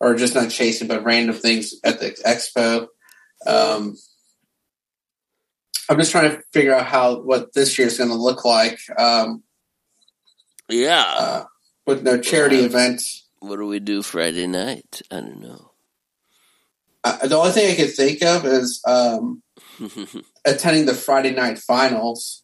[0.00, 2.86] or just not chasing, but random things at the expo.
[3.46, 3.96] Um,
[5.88, 8.78] I'm just trying to figure out how what this year is going to look like.
[8.98, 9.42] Um,
[10.68, 11.14] Yeah.
[11.18, 11.44] uh,
[11.86, 13.26] with no charity events.
[13.40, 15.02] what do we do Friday night?
[15.10, 15.72] I don't know.
[17.02, 19.42] Uh, the only thing I could think of is um,
[20.44, 22.39] attending the Friday night finals,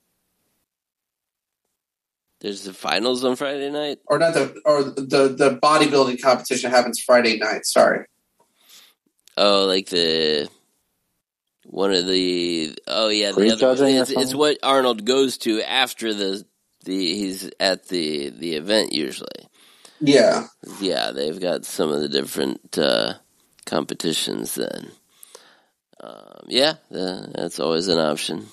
[2.40, 3.98] There's the finals on Friday night.
[4.06, 7.64] or not the or the the bodybuilding competition happens Friday night.
[7.64, 8.06] Sorry.
[9.36, 10.48] Oh, like the
[11.64, 16.44] one of the oh yeah, the other, it's, it's what Arnold goes to after the
[16.84, 19.48] the he's at the the event usually.
[20.00, 20.46] Yeah.
[20.80, 23.14] Yeah, they've got some of the different uh,
[23.64, 24.90] competitions then.
[26.00, 28.46] Um, yeah, the, that's always an option.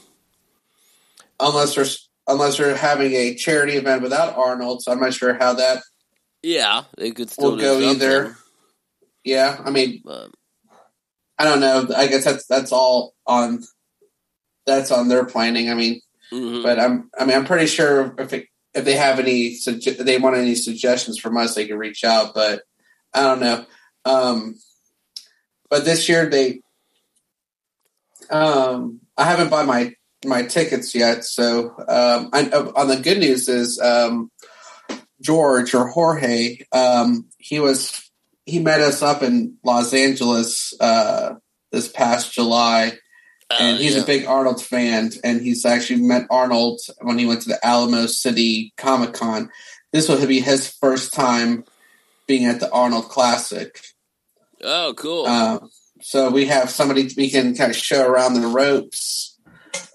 [1.40, 5.54] Unless there's unless they're having a charity event without Arnold, so I'm not sure how
[5.54, 5.84] that
[6.42, 8.38] Yeah, they could still will go something, either.
[9.24, 10.32] Yeah, I mean, But
[11.38, 11.88] I don't know.
[11.96, 13.64] I guess that's that's all on
[14.66, 15.70] that's on their planning.
[15.70, 16.02] I mean,
[16.32, 16.64] mhm.
[16.64, 19.58] but I'm I mean I'm pretty sure if it, if they have any
[20.00, 22.34] they want any suggestions from us, they can reach out.
[22.34, 22.64] But
[23.14, 23.66] I don't know.
[24.06, 24.56] Um,
[25.70, 26.62] but this year they,
[28.30, 29.94] um, I haven't bought my
[30.26, 31.24] my tickets yet.
[31.24, 34.32] So um, I, on the good news is um,
[35.22, 36.60] George or Jorge.
[36.72, 38.10] Um, he was
[38.46, 41.36] he met us up in Los Angeles uh,
[41.72, 42.98] this past July
[43.60, 44.02] and Oh, he's yeah.
[44.02, 48.06] a big Arnold fan, and he's actually met Arnold when he went to the Alamo
[48.08, 49.50] City Comic Con.
[49.92, 51.66] This will be his first time
[52.28, 53.80] being at the Arnold Classic.
[54.62, 55.26] Oh, cool.
[55.26, 55.60] Uh,
[56.02, 59.33] so we have somebody we can kind of show around the ropes.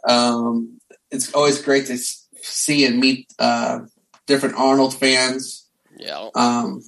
[0.09, 0.81] Um,
[1.11, 3.81] it's always great to see and meet uh,
[4.27, 5.69] different Arnold fans.
[5.97, 6.29] yeah.
[6.35, 6.83] Um,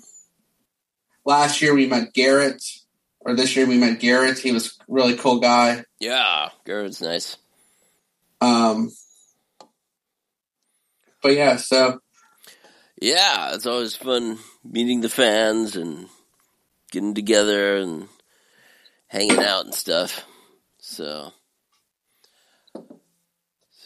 [1.24, 2.62] last year we met Garrett,
[3.20, 4.38] or this year we met Garrett.
[4.38, 5.84] He was a really cool guy.
[5.98, 7.36] Yeah, Garrett's nice.
[8.40, 8.90] Um,
[11.22, 12.00] but yeah, so
[13.00, 16.08] Yeah, it's always fun meeting the fans and
[16.90, 18.08] getting together and
[19.08, 20.24] hanging out and stuff.
[20.78, 21.32] So,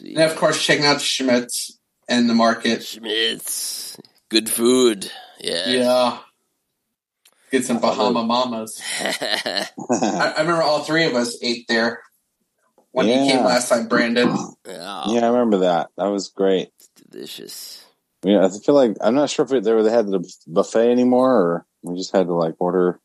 [0.00, 2.84] and of course checking out Schmidt's and the market.
[2.84, 3.96] Schmidt's,
[4.30, 5.10] good food.
[5.40, 5.68] Yeah.
[5.68, 6.18] Yeah,
[7.50, 8.80] get some Bahama Mamas.
[9.00, 9.68] I,
[10.36, 12.00] I remember all three of us ate there
[12.92, 13.22] when Yeah.
[13.24, 13.88] he came last time.
[13.88, 14.28] Brandon.
[14.66, 15.90] yeah, Yeah, I remember that.
[15.96, 16.70] That was great.
[17.10, 17.84] delicious.
[18.24, 20.90] Yeah, I feel like I'm not sure if it, they were they had the buffet
[20.90, 22.98] anymore, or we just had to like order.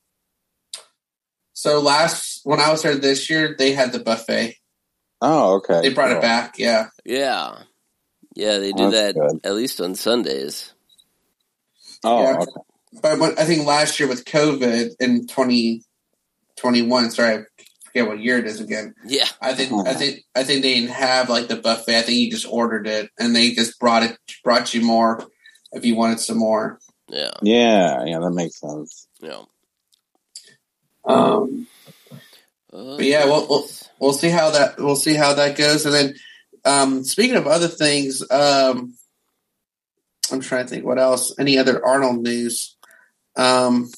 [1.52, 4.56] So last when I was there this year, they had the buffet.
[5.22, 5.82] Oh, okay.
[5.82, 6.18] They brought cool.
[6.20, 6.58] it back.
[6.58, 6.88] Yeah.
[7.06, 7.64] Yeah.
[8.36, 9.40] Yeah, they do That's that good.
[9.44, 10.74] at least on Sundays.
[12.04, 12.38] Oh, Yeah.
[12.38, 12.46] okay.
[13.02, 17.44] But when, I think last year with COVID in 2021, sorry, I
[17.86, 18.96] forget what year it is again.
[19.06, 19.28] Yeah.
[19.42, 21.98] I think I think I think they didn't have like the buffet.
[21.98, 25.24] I think you just ordered it and they just brought it brought you more
[25.72, 26.80] if you wanted some more.
[27.10, 27.32] Yeah.
[27.44, 29.08] Yeah, yeah, that makes sense.
[29.22, 29.44] Yeah.
[31.06, 31.68] Um,
[32.72, 33.68] but yeah, we'll, we'll
[34.00, 35.86] we'll see how that we'll see how that goes.
[35.86, 36.16] And then
[36.66, 38.94] um, speaking of other things, um,
[40.32, 41.34] I'm trying to think what else.
[41.40, 42.76] Any other Arnold news?
[43.36, 43.90] Um,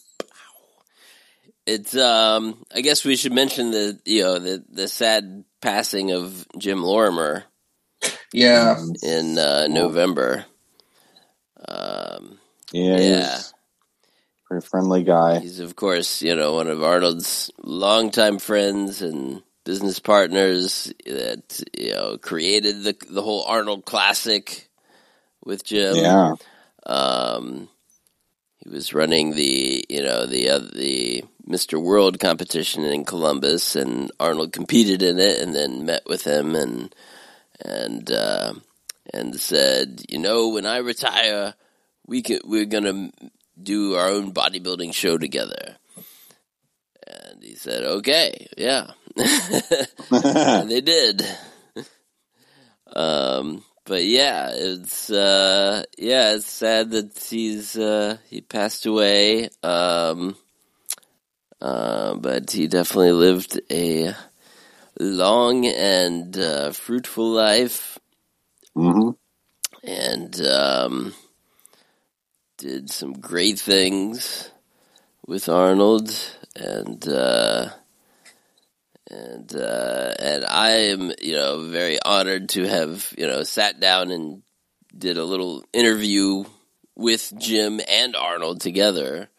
[1.65, 6.47] It's um I guess we should mention the you know the the sad passing of
[6.57, 7.43] Jim Lorimer
[8.33, 10.45] yeah, in uh, November.
[11.67, 12.39] Um
[12.71, 13.39] Yeah, Yeah.
[14.59, 15.39] Friendly guy.
[15.39, 21.93] he's of course, you know, one of Arnold's longtime friends and business partners that you
[21.93, 24.69] know created the the whole Arnold classic
[25.45, 25.95] with Jim.
[25.95, 26.35] Yeah,
[26.85, 27.69] Um,
[28.63, 31.81] he was running the you know the uh, the Mr.
[31.81, 36.93] World competition in Columbus, and Arnold competed in it, and then met with him and
[37.63, 38.53] and uh,
[39.13, 41.53] and said, you know, when I retire,
[42.05, 43.11] we can we're gonna
[43.63, 45.77] do our own bodybuilding show together.
[47.07, 51.25] And he said, okay, yeah, and they did.
[52.93, 59.49] Um, but yeah, it's uh, yeah, it's sad that he's uh, he passed away.
[59.63, 60.35] Um,
[61.59, 64.13] uh, but he definitely lived a
[64.99, 67.99] long and uh, fruitful life,
[68.75, 69.11] hmm
[69.83, 71.13] and um,
[72.61, 74.51] did some great things
[75.25, 76.11] with Arnold,
[76.55, 77.69] and uh,
[79.09, 84.11] and uh, and I am you know very honored to have you know sat down
[84.11, 84.43] and
[84.95, 86.43] did a little interview
[86.95, 89.29] with Jim and Arnold together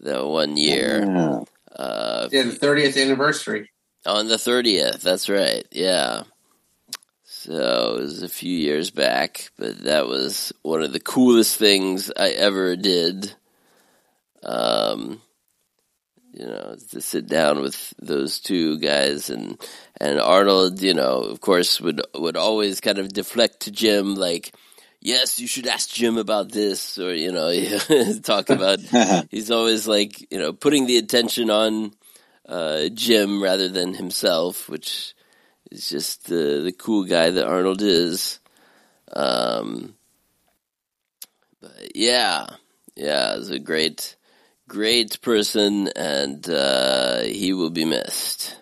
[0.00, 1.40] that one year Yeah.
[1.76, 3.70] uh, yeah, the 30th anniversary.
[4.06, 5.02] on the thirtieth.
[5.02, 5.66] That's right.
[5.72, 6.22] Yeah,
[7.42, 12.12] So it was a few years back, but that was one of the coolest things
[12.14, 13.32] I ever did.
[14.42, 15.22] Um,
[16.34, 19.58] you know, to sit down with those two guys and
[19.98, 24.52] and Arnold, you know, of course would would always kind of deflect to Jim like,
[25.00, 27.50] yes, you should ask Jim about this or you know,
[28.22, 28.80] talk about
[29.30, 31.94] he's always like, you know, putting the attention on
[32.46, 35.14] uh, Jim rather than himself, which
[35.70, 38.40] is just the the cool guy that Arnold is.
[39.12, 39.94] Um,
[41.60, 42.46] but yeah,
[42.96, 44.16] yeah, it was a great
[44.68, 48.56] great person, and uh, he will be missed.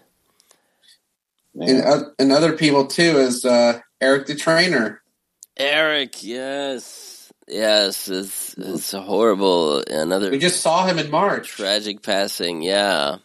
[1.54, 5.02] And, uh, and other people too is uh, Eric the trainer.
[5.56, 9.82] Eric, yes, yes, it's it's horrible.
[9.90, 11.48] Another We just saw him in March.
[11.48, 12.62] tragic passing.
[12.62, 13.16] Yeah,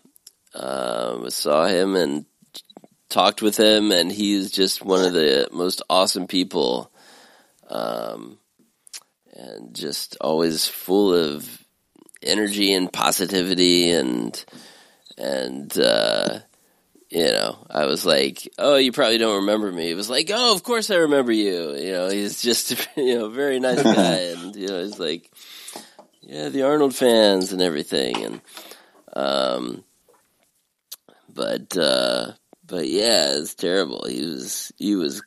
[0.55, 2.25] uh, we saw him and
[3.13, 6.91] talked with him, and he's just one of the most awesome people,
[7.69, 8.39] um,
[9.33, 11.63] and just always full of
[12.21, 14.43] energy and positivity and
[15.17, 16.39] and uh,
[17.09, 20.55] you know, I was like, "Oh, you probably don't remember me." It was like, "Oh,
[20.55, 24.55] of course I remember you." You know, he's just you know very nice guy, and
[24.55, 25.29] you know, he's like,
[26.21, 28.41] "Yeah, the Arnold fans and everything," and
[29.15, 29.83] um,
[31.29, 32.31] but uh,
[32.73, 34.03] but yeah, it's terrible.
[34.09, 35.21] He was he was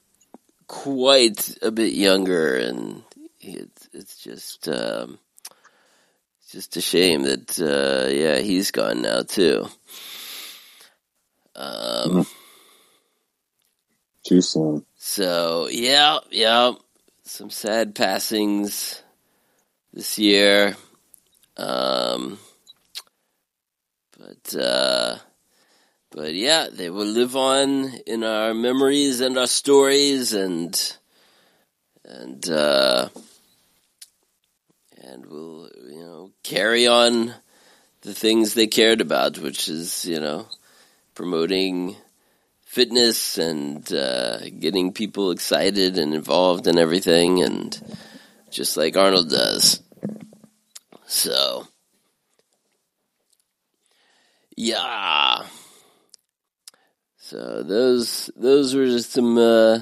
[0.66, 3.04] quite a bit younger, and
[3.38, 5.20] it's it's just um,
[6.50, 9.68] just a shame that uh, yeah he's gone now too.
[11.54, 12.26] Um,
[14.24, 14.84] Too soon.
[14.96, 16.72] so yeah, yeah,
[17.22, 19.04] some sad passings
[19.92, 20.76] this year.
[21.56, 22.40] Um,
[24.18, 25.18] but uh,
[26.16, 30.96] but yeah, they will live on in our memories and our stories, and
[32.06, 33.10] and uh,
[35.04, 37.34] and we'll you know carry on
[38.00, 40.46] the things they cared about, which is you know
[41.14, 41.94] promoting
[42.64, 47.78] fitness and uh, getting people excited and involved in everything, and
[48.50, 49.82] just like Arnold does.
[51.06, 51.68] So,
[54.56, 55.44] yeah.
[57.28, 59.80] So those those were just some uh,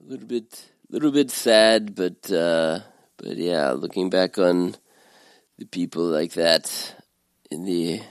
[0.00, 2.80] little bit little bit sad, but uh,
[3.16, 4.74] but yeah, looking back on
[5.58, 6.96] the people like that
[7.52, 8.02] in the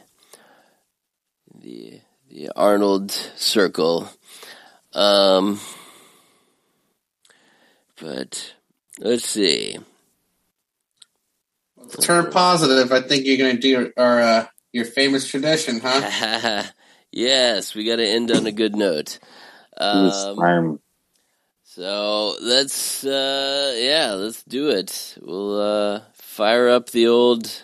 [1.54, 2.00] the
[2.30, 4.08] the Arnold circle.
[4.94, 5.60] Um,
[8.00, 8.56] but
[9.00, 9.80] let's see.
[12.00, 12.94] Turn positive.
[12.94, 16.64] I think you're going to do our uh, your famous tradition, huh?
[17.16, 19.20] yes, we got to end on a good note.
[19.78, 20.80] Um,
[21.64, 25.18] so let's, uh, yeah, let's do it.
[25.22, 27.64] We'll uh, fire up the old,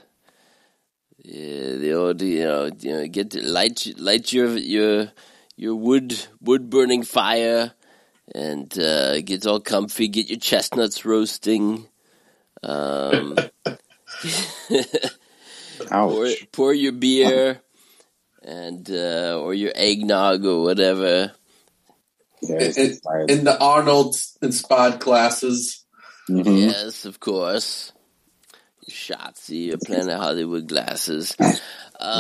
[1.23, 5.11] yeah, the old, you know, you know, get to light light your your
[5.56, 7.73] your wood wood burning fire,
[8.34, 10.07] and uh, get all comfy.
[10.07, 11.88] Get your chestnuts roasting.
[12.64, 13.38] Um,
[15.90, 17.61] pour, pour your beer
[18.41, 21.31] and uh, or your eggnog or whatever.
[22.41, 22.97] Yeah, In,
[23.30, 25.85] in the Arnold inspired glasses.
[26.30, 26.59] Mhm.
[26.72, 27.91] Yes, of course.
[28.88, 31.35] Your Schatzi, your Planet Hollywood glasses.
[31.38, 31.59] Does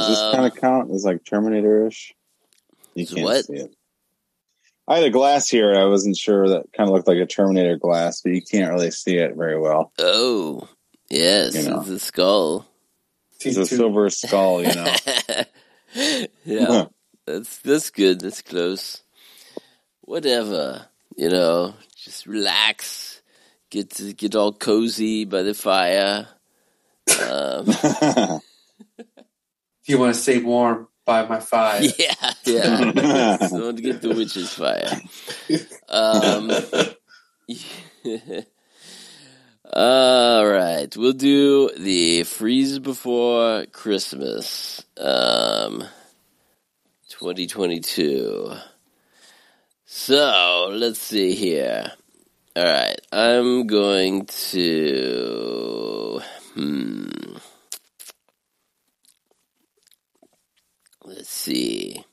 [0.07, 2.13] this Um, kind of count as like Terminator-ish?
[2.93, 3.45] You can't what?
[3.45, 3.73] see it.
[4.87, 5.73] I had a glass here.
[5.73, 8.91] I wasn't sure that kind of looked like a Terminator glass, but you can't really
[8.91, 9.91] see it very well.
[9.97, 10.67] oh,
[11.09, 11.79] yes, You know.
[11.79, 12.67] it's a skull.
[13.43, 14.93] It's a silver skull, you know.
[16.45, 16.85] yeah,
[17.25, 18.21] that's that's good.
[18.21, 19.03] That's close.
[20.01, 20.87] Whatever,
[21.17, 23.21] you know, just relax.
[23.69, 26.27] Get to, get all cozy by the fire.
[27.25, 28.41] Um,
[29.83, 31.81] If you want to stay warm by my fire.
[31.97, 33.37] yeah, yeah.
[33.49, 35.01] Don't get the witch's fire.
[35.89, 36.51] Um,
[39.73, 45.85] all right, we'll do the freeze before Christmas, um,
[47.07, 48.53] 2022.
[49.85, 51.89] So let's see here.
[52.53, 56.21] All right, I'm going to.
[56.53, 57.37] Hmm.
[61.05, 62.03] Let's see.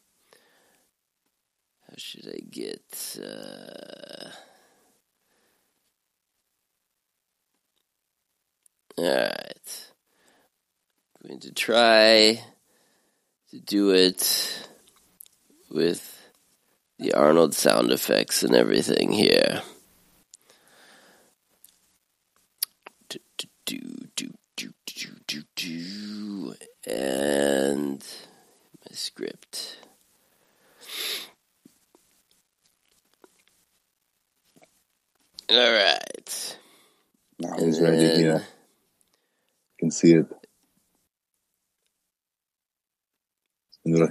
[1.89, 3.19] How should I get?
[3.21, 4.31] Uh...
[8.99, 9.91] All right.
[11.25, 12.43] Going to try
[13.51, 14.67] to do it
[15.71, 16.19] with
[16.99, 19.61] the Arnold sound effects and everything here.
[23.11, 23.49] Do, do,
[24.17, 26.55] do, do, do, do, do.
[26.91, 29.77] And my script.
[35.51, 36.59] All right.
[37.39, 37.97] Now he's ready.
[37.99, 38.43] then- Yeah,
[39.79, 40.38] can see it.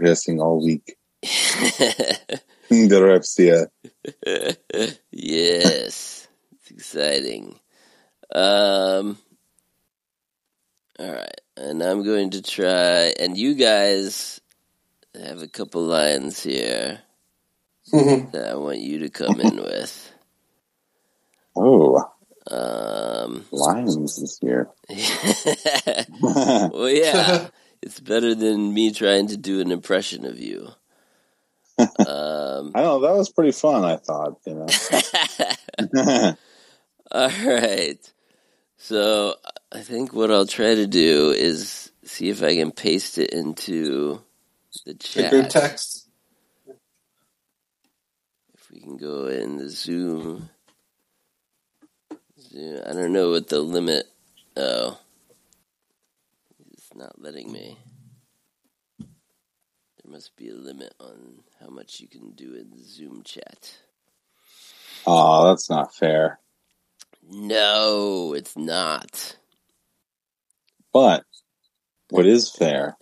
[0.08, 0.96] Rehearsing all week.
[1.22, 3.66] the reps, yeah.
[5.12, 7.60] yes, it's exciting.
[8.34, 9.18] Um,
[10.98, 13.14] all right, and I'm going to try.
[13.20, 14.40] And you guys
[15.14, 17.02] have a couple lines here
[17.92, 20.14] that I want you to come in with.
[21.54, 22.02] Oh,
[22.50, 24.70] Um, lions this year.
[26.22, 27.50] well, yeah,
[27.82, 30.70] it's better than me trying to do an impression of you.
[32.06, 33.08] Um, I don't know.
[33.08, 33.86] That was pretty fun.
[33.86, 34.40] I thought.
[34.46, 34.80] You know.
[37.12, 38.00] All right.
[38.78, 39.36] So
[39.72, 44.22] I think what I'll try to do is see if I can paste it into
[44.86, 45.26] the The chat.
[45.26, 46.08] group text.
[48.54, 50.50] If we can go in the Zoom.
[52.40, 52.82] Zoom.
[52.88, 54.06] I don't know what the limit.
[54.58, 55.07] Oh, it's
[56.98, 57.78] not letting me.
[59.00, 63.78] There must be a limit on how much you can do in Zoom chat.
[65.06, 66.40] oh, that's not fair.
[67.30, 69.38] No, it's not.
[70.92, 71.24] But
[72.10, 72.98] what is fair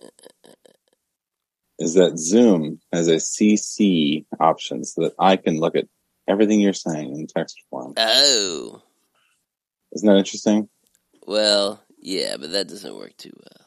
[1.78, 5.86] is that Zoom has a CC option so that I can look at
[6.28, 7.94] everything you're saying in text form.
[7.96, 8.82] Oh.
[9.92, 10.68] Isn't that interesting?
[11.26, 13.65] Well, yeah, but that doesn't work too well.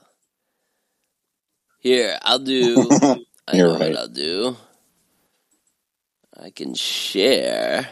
[1.79, 2.99] Here, I'll do.
[3.47, 3.81] I You're know right.
[3.81, 4.57] what I'll do.
[6.39, 7.87] I can share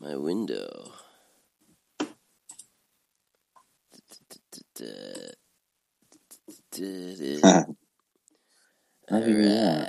[0.00, 0.92] my window.
[9.08, 9.86] How do you?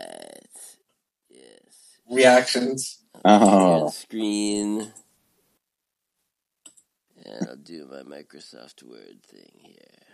[2.10, 3.00] Reactions.
[3.26, 4.94] Oh, Screen.
[7.26, 10.13] And I'll do my Microsoft Word thing here.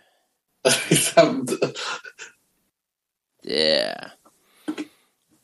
[3.42, 4.10] Yeah.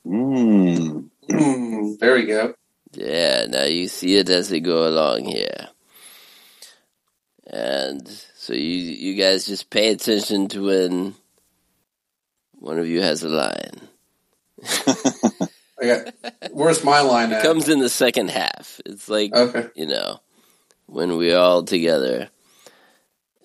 [0.06, 1.08] mm.
[1.30, 2.54] Mm, there we go.
[2.92, 5.68] Yeah, now you see it as they go along here.
[7.46, 8.06] And
[8.36, 11.14] so you you guys just pay attention to when
[12.52, 13.88] one of you has a line.
[15.82, 16.14] Got.
[16.52, 18.80] Where's my line It comes in the second half.
[18.86, 19.68] It's like Okay.
[19.76, 20.20] you know,
[20.86, 22.28] when we're all together.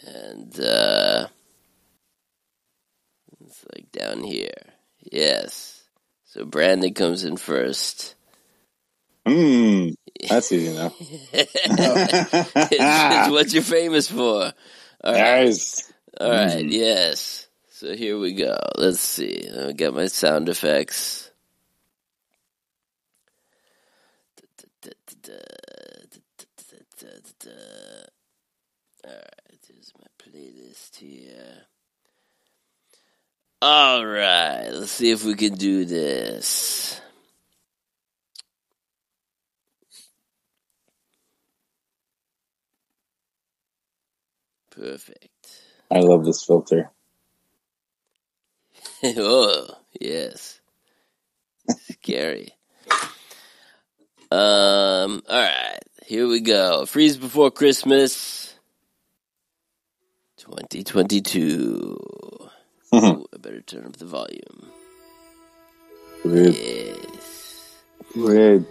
[0.06, 1.28] And uh
[3.74, 4.50] like down here.
[5.00, 5.84] Yes.
[6.26, 8.16] So Brandon comes in first.
[9.26, 9.96] Mm.
[10.30, 10.96] That's easy enough.
[11.00, 11.52] it's,
[12.72, 14.54] it's what you're famous for.
[15.04, 15.46] All right.
[15.46, 15.92] Nice.
[16.20, 16.66] All right.
[16.66, 17.48] Yes.
[17.70, 18.58] So here we go.
[18.78, 19.50] Let's see.
[19.50, 21.32] I got my sound effects.
[29.04, 29.60] All right.
[29.68, 31.66] There's my playlist here.
[33.64, 34.70] All right.
[34.72, 37.00] Let's see if we can do this.
[44.72, 45.30] Perfect.
[45.92, 46.90] I love this filter.
[49.04, 49.68] oh,
[50.00, 50.60] yes.
[51.92, 52.56] Scary.
[54.32, 55.84] Um, alright.
[56.08, 56.88] Here we go.
[56.88, 58.56] Freeze before Christmas.
[60.38, 62.21] 2022.
[63.42, 64.72] Better turn up the volume.
[66.24, 66.56] Weird.
[66.56, 67.82] Yes.
[68.16, 68.66] Weird.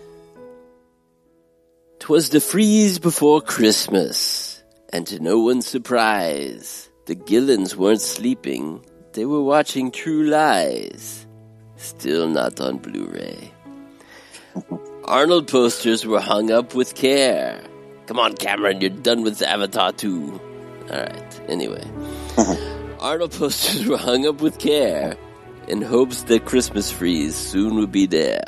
[1.99, 9.25] Twas the freeze before Christmas, and to no one's surprise, the Gillens weren't sleeping, they
[9.25, 11.27] were watching True Lies.
[11.77, 13.53] Still not on Blu-ray.
[15.05, 17.61] Arnold posters were hung up with care.
[18.07, 20.41] Come on, Cameron, you're done with Avatar 2.
[20.91, 21.85] Alright, anyway.
[23.01, 25.17] Arnold posters were hung up with care
[25.67, 28.43] in hopes that Christmas freeze soon would be there.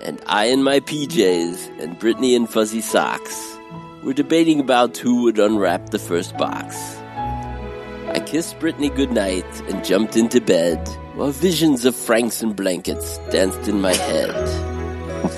[0.00, 3.56] And I in my PJs and Brittany in fuzzy socks
[4.02, 6.76] were debating about who would unwrap the first box.
[8.08, 10.84] I kissed Brittany goodnight and jumped into bed
[11.14, 14.34] while visions of Franks and blankets danced in my head.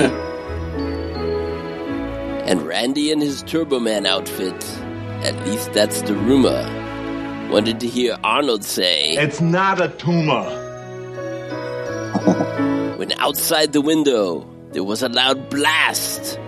[2.48, 4.64] and Randy in his Turboman outfit,
[5.22, 6.83] at least that's the rumor,
[7.50, 10.44] wanted to hear Arnold say, It's not a tumor.
[12.96, 16.38] when outside the window there was a loud blast.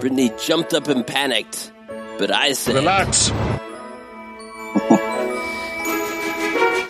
[0.00, 1.72] Brittany jumped up and panicked,
[2.18, 3.30] but I said, Relax.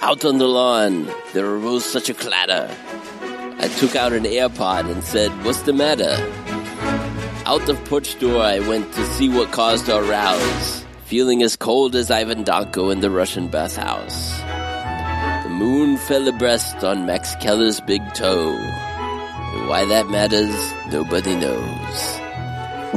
[0.02, 2.74] Out on the lawn, there arose such a clatter.
[3.58, 6.16] I took out an AirPod and said, What's the matter?
[7.44, 11.96] Out the porch door, I went to see what caused our rows, feeling as cold
[11.96, 14.38] as Ivan Danko in the Russian bathhouse.
[15.42, 18.56] The moon fell abreast on Max Keller's big toe.
[18.56, 20.54] And why that matters,
[20.92, 22.20] nobody knows.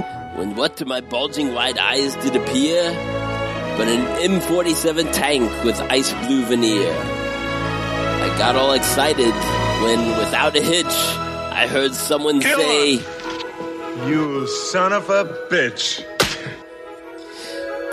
[0.37, 2.91] When what to my bulging wide eyes did appear?
[3.77, 6.93] But an M47 tank with ice blue veneer.
[6.93, 9.33] I got all excited
[9.83, 12.61] when, without a hitch, I heard someone Killer!
[12.63, 12.91] say,
[14.07, 16.12] You son of a bitch.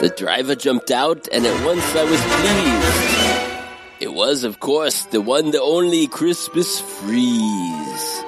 [0.01, 4.01] The driver jumped out, and at once I was pleased.
[4.01, 8.23] It was, of course, the one, the only Crispus Freeze.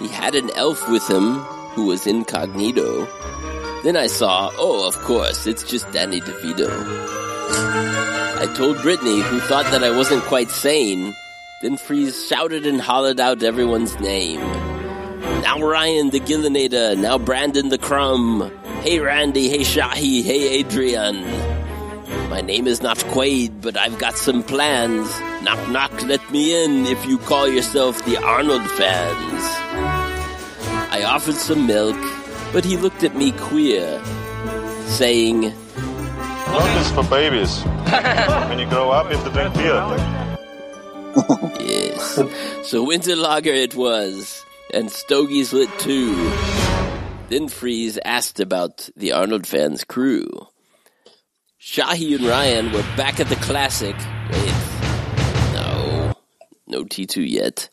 [0.00, 1.38] He had an elf with him
[1.74, 3.06] who was incognito.
[3.84, 6.68] Then I saw, oh, of course, it's just Danny DeVito.
[8.38, 11.14] I told Brittany, who thought that I wasn't quite sane.
[11.62, 14.40] Then Freeze shouted and hollered out everyone's name.
[15.20, 18.50] Now Ryan the Gillinator, now Brandon the Crumb.
[18.82, 21.22] Hey Randy, hey Shahi, hey Adrian.
[22.30, 25.08] My name is not Quaid, but I've got some plans.
[25.42, 29.42] Knock knock, let me in if you call yourself the Arnold fans.
[30.90, 31.98] I offered some milk,
[32.52, 34.02] but he looked at me queer,
[34.86, 37.62] saying, Milk is for babies.
[38.48, 40.16] when you grow up, you have to drink beer.
[41.60, 42.22] Yes.
[42.64, 44.44] so winter lager it was,
[44.74, 46.14] and stogies lit too.
[47.28, 50.28] Then Freeze asked about the Arnold fans crew.
[51.60, 53.94] Shahi and Ryan were back at the classic.
[54.32, 54.54] Wait,
[55.54, 56.14] no,
[56.66, 57.68] no T2 yet.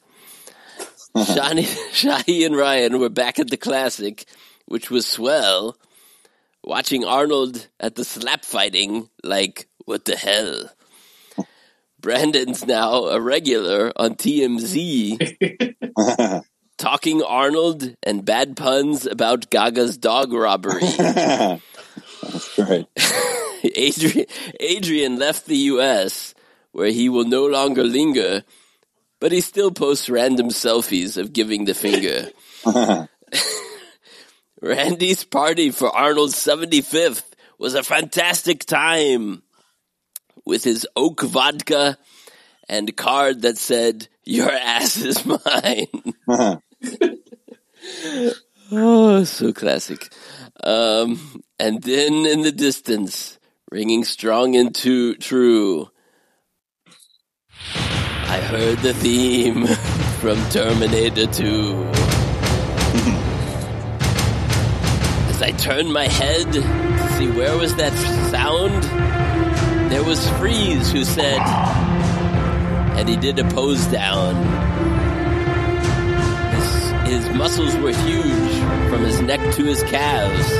[1.15, 4.25] Shani, Shahi and Ryan were back at the classic,
[4.65, 5.77] which was swell.
[6.63, 10.69] Watching Arnold at the slap fighting, like, what the hell?
[12.01, 15.35] Brandon's now a regular on TMZ,
[16.77, 20.81] talking Arnold and bad puns about Gaga's dog robbery.
[20.97, 22.87] That's great.
[23.75, 24.25] Adrian,
[24.59, 26.33] Adrian left the U.S.,
[26.71, 28.43] where he will no longer linger,
[29.19, 32.29] but he still posts random selfies of giving the finger.
[34.61, 37.23] Randy's party for Arnold's 75th
[37.57, 39.41] was a fantastic time
[40.45, 41.97] with his oak vodka
[42.69, 46.59] and card that said, Your ass is mine.
[48.71, 50.11] oh, so classic.
[50.63, 53.39] Um, and then in the distance,
[53.71, 55.89] ringing strong and too true,
[58.29, 59.67] I heard the theme
[60.19, 61.83] from Terminator 2.
[65.29, 66.61] As I turned my head to
[67.17, 67.93] see where was that
[68.31, 68.83] sound,
[69.91, 71.39] there was Freeze who said,
[72.97, 74.35] and he did a pose down.
[77.17, 80.51] His, muscles were huge from his neck to his calves,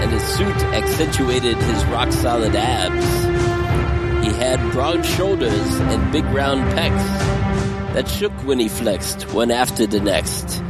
[0.00, 4.24] and his suit accentuated his rock solid abs.
[4.24, 9.86] He had broad shoulders and big round pecs that shook when he flexed one after
[9.88, 10.62] the next.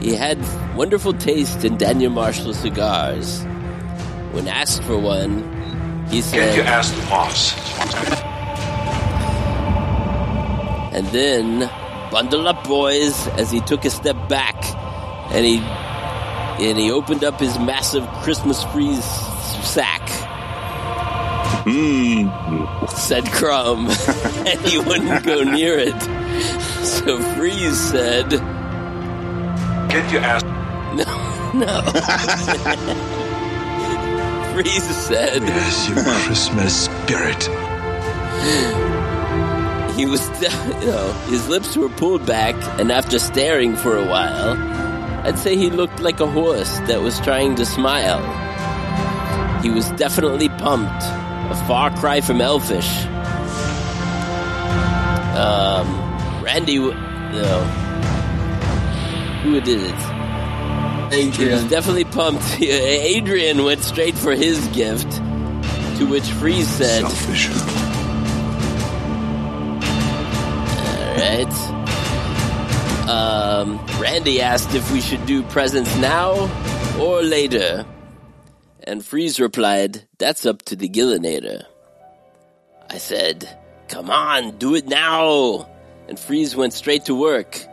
[0.00, 0.38] He had
[0.76, 3.42] wonderful taste in Daniel Marshall cigars.
[4.30, 7.54] When asked for one, he said, Can't you ask the boss?
[10.94, 11.70] And then,
[12.10, 14.56] bundle up, boys, as he took a step back,
[15.32, 19.04] and he and he opened up his massive Christmas freeze
[19.64, 20.08] sack.
[21.66, 22.80] Hmm
[23.10, 23.88] said Crumb,
[24.46, 26.00] and he wouldn't go near it.
[26.84, 28.30] So Freeze said,
[29.90, 30.46] Can you ask?
[30.94, 31.04] "No,
[31.54, 31.82] no."
[34.54, 35.94] Freeze said, Yes, you
[36.26, 37.48] Christmas spirit.
[40.00, 44.56] He was, you know, his lips were pulled back, and after staring for a while,
[45.26, 48.22] I'd say he looked like a horse that was trying to smile.
[49.60, 52.88] He was definitely pumped, a far cry from elfish.
[55.36, 57.60] Um, Randy, w- no,
[59.42, 61.12] who did it?
[61.12, 61.32] Adrian.
[61.32, 62.58] He was definitely pumped.
[62.62, 65.12] Adrian went straight for his gift,
[65.98, 67.89] to which Freeze said, Selfish.
[71.20, 71.52] Alright.
[73.06, 76.32] Um, Randy asked if we should do presents now
[76.98, 77.84] or later.
[78.84, 81.64] And Freeze replied, That's up to the Gillinator.
[82.88, 83.46] I said,
[83.88, 85.68] Come on, do it now.
[86.08, 87.66] And Freeze went straight to work.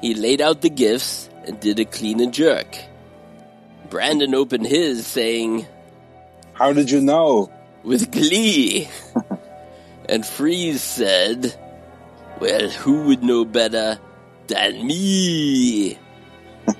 [0.00, 2.78] he laid out the gifts and did a clean and jerk.
[3.90, 5.66] Brandon opened his saying,
[6.52, 7.50] How did you know?
[7.82, 8.88] With glee.
[10.08, 11.58] and Freeze said,
[12.40, 13.98] Well, who would know better
[14.46, 15.98] than me?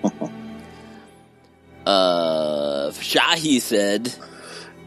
[1.86, 4.12] uh, Shahi said,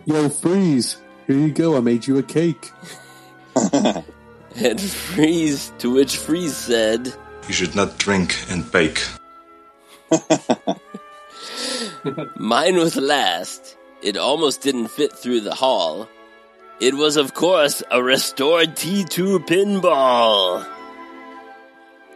[0.05, 1.75] Yo, Freeze, here you go.
[1.75, 2.71] I made you a cake.
[3.73, 7.13] and Freeze, to which Freeze said,
[7.47, 9.01] You should not drink and bake.
[12.35, 13.75] Mine was last.
[14.01, 16.07] It almost didn't fit through the hall.
[16.79, 20.65] It was, of course, a restored T2 pinball.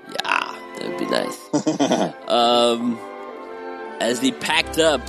[0.07, 2.27] Yeah, that would be nice.
[2.29, 2.97] um,
[3.99, 5.01] as he packed up,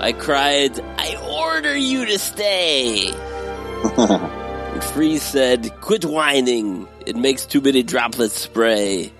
[0.00, 3.10] I cried, I order you to stay.
[3.98, 6.88] and Freeze said, Quit whining.
[7.04, 9.12] It makes too many droplets spray.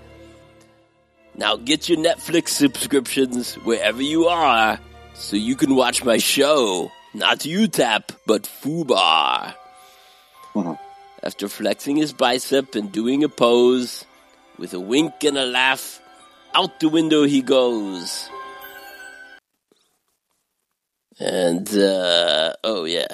[1.35, 4.79] Now get your Netflix subscriptions wherever you are
[5.13, 6.91] so you can watch my show.
[7.13, 9.53] Not UTAP, but FUBAR.
[11.21, 14.05] After flexing his bicep and doing a pose,
[14.57, 16.01] with a wink and a laugh,
[16.53, 18.29] out the window he goes.
[21.19, 23.07] And, uh, oh yeah.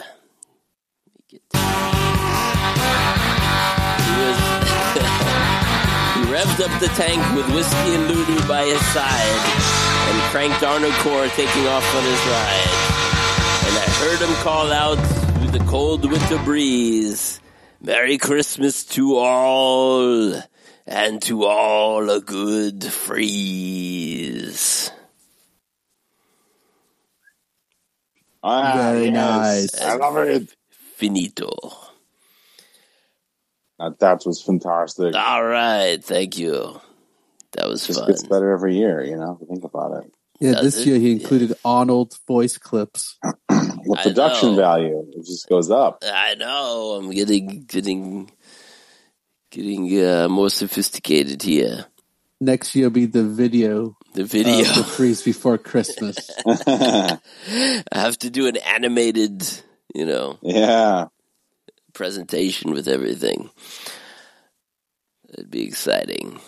[1.30, 1.58] He was,
[6.14, 9.40] he revved up the tank with Whiskey and Lulu by his side
[10.10, 12.70] and cranked Arno Core taking off on his ride.
[13.66, 15.00] And I heard him call out
[15.42, 17.42] through the cold winter breeze,
[17.82, 20.40] Merry Christmas to all,
[20.86, 23.32] and to all a good freeze.
[28.44, 29.14] Ah, Very yes.
[29.14, 29.82] nice.
[29.82, 30.54] I love it.
[30.70, 31.50] Finito.
[33.80, 35.16] That, that was fantastic.
[35.16, 36.80] All right, thank you.
[37.54, 38.08] That was Just fun.
[38.10, 40.14] gets better every year, you know, think about it.
[40.42, 40.88] Yeah, Does this it?
[40.88, 43.18] year he included Arnold voice clips.
[43.84, 46.04] The production value, it just goes up.
[46.06, 47.00] I know.
[47.00, 48.32] I'm getting getting
[49.50, 51.86] getting uh, more sophisticated here.
[52.40, 54.62] Next year will be the video, The video.
[54.62, 56.30] of the freeze before Christmas.
[56.48, 57.20] I
[57.92, 59.44] have to do an animated,
[59.96, 61.08] you know, yeah.
[61.94, 63.50] presentation with everything.
[65.30, 66.40] That'd be exciting.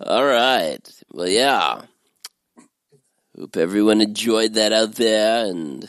[0.00, 0.88] All right.
[1.12, 1.82] Well, yeah.
[3.38, 5.88] Hope everyone enjoyed that out there and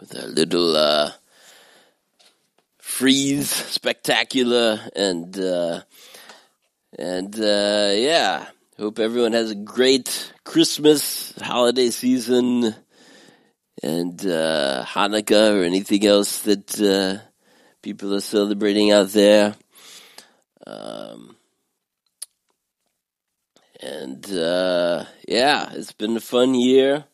[0.00, 1.12] with our little uh,
[2.78, 5.82] freeze spectacular and uh,
[6.98, 8.48] and uh, yeah.
[8.76, 12.74] Hope everyone has a great Christmas holiday season
[13.80, 17.22] and uh, Hanukkah or anything else that uh,
[17.82, 19.54] people are celebrating out there.
[20.66, 21.33] Um,
[23.84, 27.04] and uh, yeah, it's been a fun year.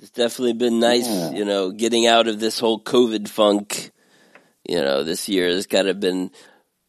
[0.00, 1.30] It's definitely been nice, Yeah.
[1.30, 3.92] you know, getting out of this whole COVID funk.
[4.68, 6.30] You know, this year has kind of been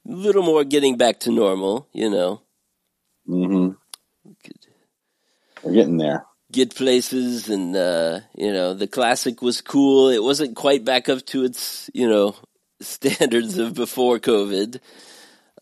[0.08, 1.88] a little more getting back to normal.
[1.94, 2.42] You know,
[3.28, 3.70] hmm
[5.64, 6.26] We're getting there.
[6.52, 11.26] get places and uh you know the classic was cool it wasn't quite back up
[11.26, 12.36] to its you know
[12.82, 14.80] standards of before covid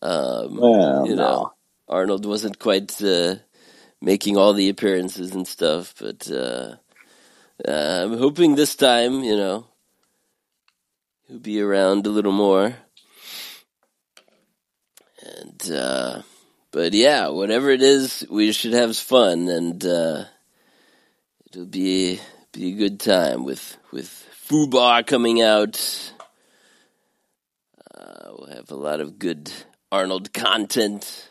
[0.02, 1.52] um Well, you no.
[1.88, 3.36] Arnold wasn't quite uh
[4.00, 6.74] making all the appearances and stuff but uh,
[7.66, 9.66] uh i'm hoping this time you know
[11.26, 12.74] he'll be around a little more
[15.22, 16.22] and uh
[16.74, 20.24] but yeah, whatever it is, we should have fun, and uh,
[21.46, 22.18] it'll be
[22.50, 24.10] be a good time with with
[24.48, 25.78] Fubar coming out.
[27.94, 29.52] Uh, we'll have a lot of good
[29.92, 31.30] Arnold content.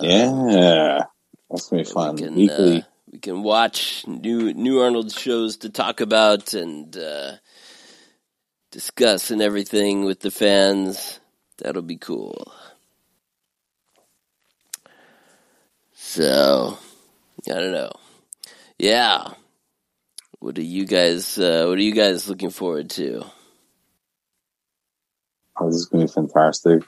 [0.00, 1.04] Yeah.
[1.50, 2.16] That's to be fun.
[2.16, 2.78] can, Weekly.
[2.78, 7.32] uh, we can watch new new Arnold shows to talk about and uh,
[8.70, 11.18] discuss and everything with the fans.
[11.58, 12.52] That'll be cool.
[15.92, 16.78] So,
[17.48, 17.92] I don't know.
[18.78, 19.34] Yeah.
[20.38, 21.38] What are you guys?
[21.38, 23.24] Uh, what are you guys looking forward to?
[25.58, 26.82] Oh, this is going to be fantastic.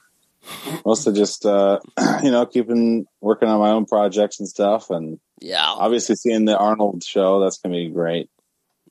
[0.85, 1.78] Mostly just, uh,
[2.23, 4.90] you know, keeping working on my own projects and stuff.
[4.90, 5.64] And Yeah.
[5.66, 8.28] obviously seeing the Arnold show, that's going to be great.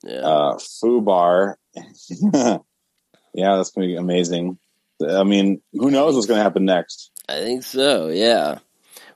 [0.03, 0.19] Yeah.
[0.21, 1.55] Uh, FUBAR.
[1.75, 2.57] yeah,
[3.55, 4.57] that's going to be amazing.
[5.07, 7.11] I mean, who knows what's going to happen next?
[7.27, 8.09] I think so.
[8.09, 8.59] Yeah,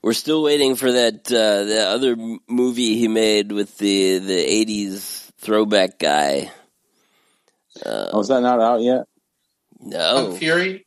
[0.01, 2.15] we're still waiting for that uh, the other
[2.47, 6.51] movie he made with the the '80s throwback guy.
[7.85, 9.05] Uh, Oh, is that not out yet?
[9.79, 10.84] no, Kung Fury?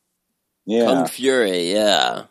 [0.69, 0.85] Yeah.
[0.85, 1.73] Kung Fury.
[1.73, 2.25] Yeah.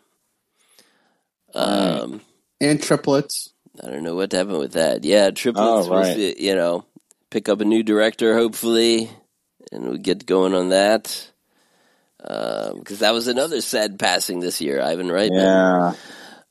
[1.53, 2.21] Um,
[2.61, 3.49] and triplets.
[3.83, 5.03] I don't know what happened with that.
[5.03, 6.37] Yeah, triplets Oh, right.
[6.37, 6.85] you know
[7.29, 9.09] pick up a new director hopefully,
[9.71, 11.31] and we get going on that.
[12.17, 15.31] Because that was another sad passing this year, Ivan Reitman.
[15.31, 15.93] Yeah.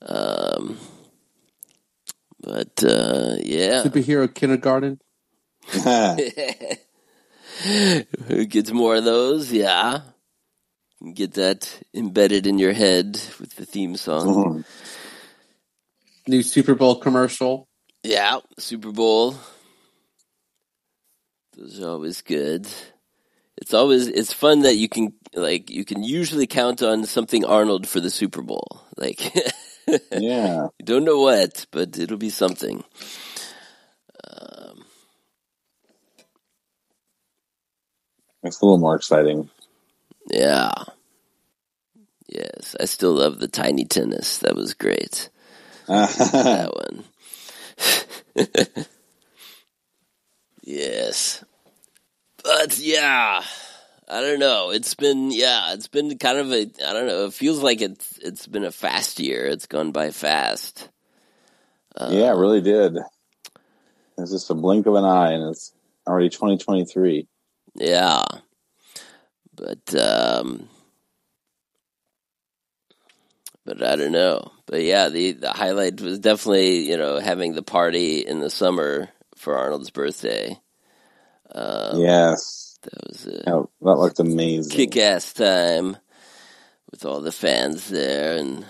[0.01, 0.77] Um,
[2.41, 4.99] but uh, yeah, Superhero kindergarten.
[8.27, 9.51] who gets more of those?
[9.51, 10.01] Yeah,
[11.13, 14.65] get that embedded in your head with the theme song.
[16.27, 17.67] New Super Bowl commercial.
[18.03, 19.35] Yeah, Super Bowl.
[21.57, 22.67] Those are always good.
[23.57, 27.87] It's always it's fun that you can like you can usually count on something Arnold
[27.87, 28.81] for the Super Bowl.
[28.95, 29.35] Like
[30.11, 30.67] yeah.
[30.79, 32.83] you don't know what, but it'll be something.
[34.23, 34.85] Um,
[38.43, 39.49] It's a little more exciting.
[40.29, 40.71] Yeah.
[42.27, 44.39] Yes, I still love the tiny tennis.
[44.39, 45.29] That was great.
[45.87, 47.03] that one.
[50.63, 51.43] yes.
[52.43, 53.41] But yeah,
[54.07, 54.69] I don't know.
[54.71, 57.25] It's been yeah, it's been kind of a I don't know.
[57.25, 59.45] It feels like it's it's been a fast year.
[59.45, 60.89] It's gone by fast.
[61.95, 62.97] Uh, yeah, it really did.
[64.17, 65.73] It's just a blink of an eye, and it's
[66.07, 67.27] already 2023.
[67.75, 68.23] Yeah.
[69.59, 70.69] But um
[73.65, 74.51] but I don't know.
[74.65, 79.09] But yeah, the the highlight was definitely, you know, having the party in the summer
[79.35, 80.57] for Arnold's birthday.
[81.53, 82.77] Um yes.
[82.83, 84.71] That was a that looked amazing.
[84.71, 85.97] kick ass time
[86.91, 88.65] with all the fans there and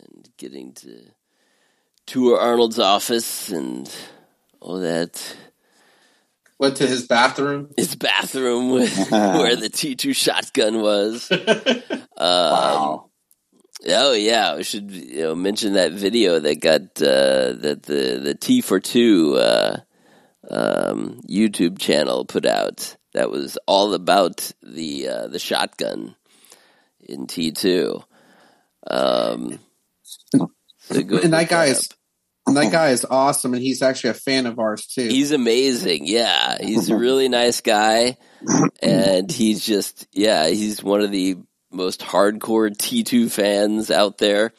[0.00, 1.02] and getting to
[2.06, 3.94] tour Arnold's office and
[4.60, 5.36] all that
[6.62, 7.70] Went to his bathroom.
[7.76, 11.28] his bathroom where, where the T two shotgun was.
[11.32, 13.10] Um, Wow.
[13.84, 18.36] Oh yeah, we should you know mention that video that got uh, that the the
[18.36, 19.78] T for two uh,
[20.48, 22.96] um, YouTube channel put out.
[23.12, 26.14] That was all about the uh, the shotgun
[27.00, 28.04] in T two.
[28.86, 29.58] Um,
[30.32, 30.48] so
[30.94, 31.70] and that look guy up.
[31.70, 31.96] is and
[32.46, 35.08] that guy is awesome, and he's actually a fan of ours too.
[35.08, 36.06] He's amazing.
[36.06, 38.16] Yeah, he's a really nice guy,
[38.82, 41.36] and he's just yeah, he's one of the
[41.70, 44.52] most hardcore T two fans out there.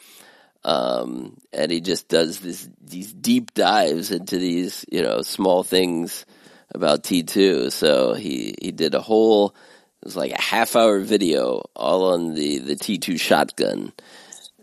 [0.66, 6.26] Um, and he just does this these deep dives into these you know small things
[6.74, 7.70] about T two.
[7.70, 9.56] So he he did a whole
[10.02, 13.92] it was like a half hour video all on the the T two shotgun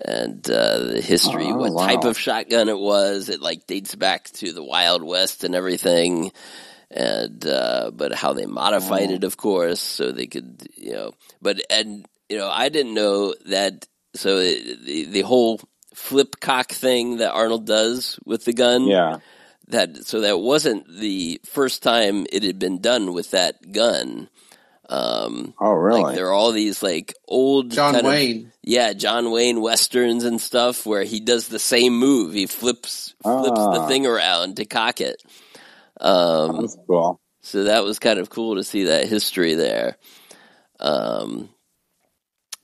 [0.05, 1.87] and uh, the history, Oh, what wow.
[1.87, 3.29] type of shotgun it was.
[3.29, 6.33] It like dates back to the Wild West and everything,
[6.91, 11.13] and uh, but how they modified it, of course, so they could, you know.
[11.43, 13.87] But and you know, I didn't know that.
[14.15, 15.61] So it, the the whole
[15.95, 19.19] flip cock thing that Arnold does with the gun, Yeah.
[19.69, 24.29] that so that wasn't the first time it had been done with that gun.
[24.91, 26.03] Um, Oh, really?
[26.03, 28.53] like there are all these like old John kind of- Wayne.
[28.63, 32.33] yeah, John Wayne westerns and stuff where he does the same move.
[32.35, 33.87] He flips flips the Ah.
[33.87, 35.23] thing around to cock it.
[36.01, 37.21] Um, That's cool.
[37.41, 39.97] so that was kind of cool to see that history there.
[40.81, 41.51] Um,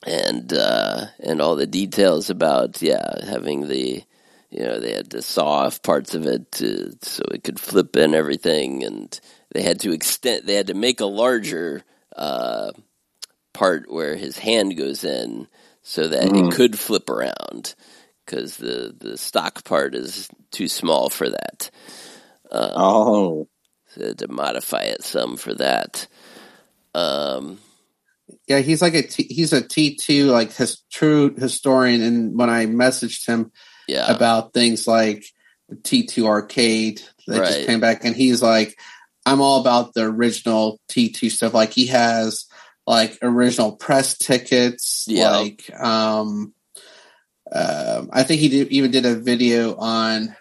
[0.05, 4.03] and uh, and all the details about yeah having the
[4.51, 7.95] you know they had to saw off parts of it to, so it could flip
[7.97, 9.19] and everything, and
[9.53, 11.83] they had to extend they had to make a larger
[12.17, 12.73] uh,
[13.55, 15.49] part where his hand goes in
[15.83, 16.37] so that Mm.
[16.37, 17.75] it could flip around
[18.27, 21.71] because the the stock part is too small for that.
[22.53, 23.49] Um, Oh,
[23.89, 26.09] so to modify it some for that.
[26.95, 27.59] Um,
[28.49, 32.03] Yeah, he's like a T, he's a T two like his true historian.
[32.03, 33.53] And when I messaged him
[33.89, 35.25] yeah, about things like
[35.71, 37.47] the T two arcade that Right.
[37.47, 38.79] just came back, and he's like,
[39.27, 41.53] I'm all about the original T two stuff.
[41.53, 42.47] Like he has
[42.87, 45.05] like original press tickets.
[45.09, 45.31] Yeah.
[45.31, 46.55] Like um,
[47.53, 50.35] um, I think he did, even did a video on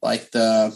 [0.00, 0.72] like the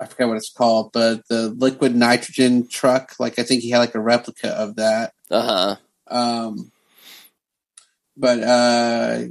[0.00, 3.14] I forget what it's called, but the liquid nitrogen truck.
[3.18, 5.12] Like I think he had like a replica of that.
[5.30, 5.76] uh huh.
[6.06, 6.70] Um,
[8.16, 9.24] but uh,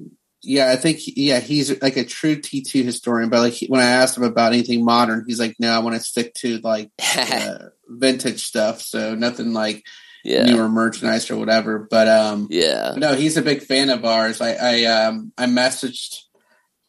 [0.44, 3.30] yeah, I think yeah he's like a true T two historian.
[3.30, 5.96] But like he- when I asked him about anything modern, he's like, no, I want
[5.96, 8.82] to stick to like uh, vintage stuff.
[8.82, 9.84] So nothing like
[10.24, 11.88] yeah, newer merchandise or whatever.
[11.90, 14.42] But um, yeah, no, he's a big fan of ours.
[14.42, 16.20] I I um I messaged.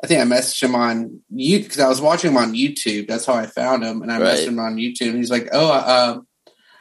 [0.03, 3.09] I think I messaged him on you because I was watching him on YouTube.
[3.09, 4.35] That's how I found him, and I Right.
[4.37, 5.11] messaged him on YouTube.
[5.11, 6.21] And he's like, "Oh, uh,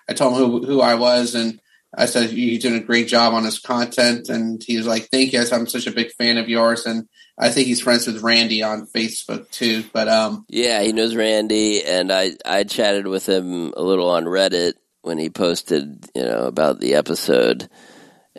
[0.09, 1.61] I told him who who I was, and
[1.95, 5.33] I said he's doing a great job on his content, and he was like, "Thank
[5.33, 7.07] you, I said, I'm such a big fan of yours." And
[7.37, 9.83] I think he's friends with Randy on Facebook too.
[9.93, 14.25] But um, Yeah, he knows Randy, and I I chatted with him a little on
[14.25, 17.69] Reddit when he posted, you know, about the episode,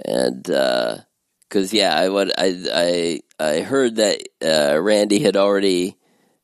[0.05, 5.97] and because yeah, I what I I I heard that uh, Randy had already.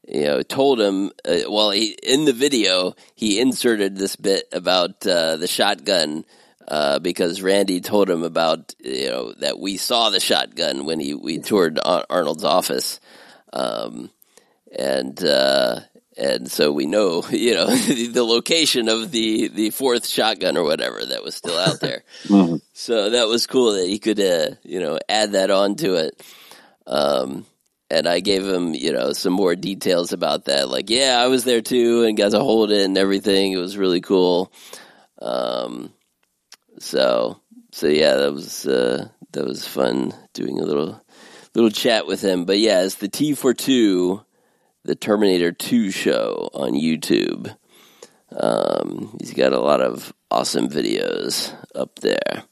[0.08, 1.12] You know, told him.
[1.24, 6.24] Uh, well, he in the video he inserted this bit about uh, the shotgun
[6.70, 11.14] uh, because Randy told him about you know that we saw the shotgun when he
[11.14, 13.00] we toured Arnold's office,
[13.52, 14.08] um,
[14.78, 15.80] and uh,
[16.16, 21.04] and so we know you know the location of the the fourth shotgun or whatever
[21.04, 22.04] that was still out there.
[22.72, 26.22] So that was cool that he could uh, you know add that on to it.
[26.86, 27.44] Um,
[27.90, 30.68] and I gave him, you know, some more details about that.
[30.68, 33.50] Like, yeah, I was there too and got to hold it and everything.
[33.50, 34.52] It was really cool.
[35.20, 35.92] Um,
[36.80, 37.40] so,
[37.70, 41.00] so yeah, that was, uh, that was fun doing a little,
[41.54, 42.44] little chat with him.
[42.44, 44.24] But yeah, it's the T42,
[44.84, 47.54] the Terminator 2 show on YouTube.
[48.32, 52.44] Um, he's got a lot of awesome videos up there.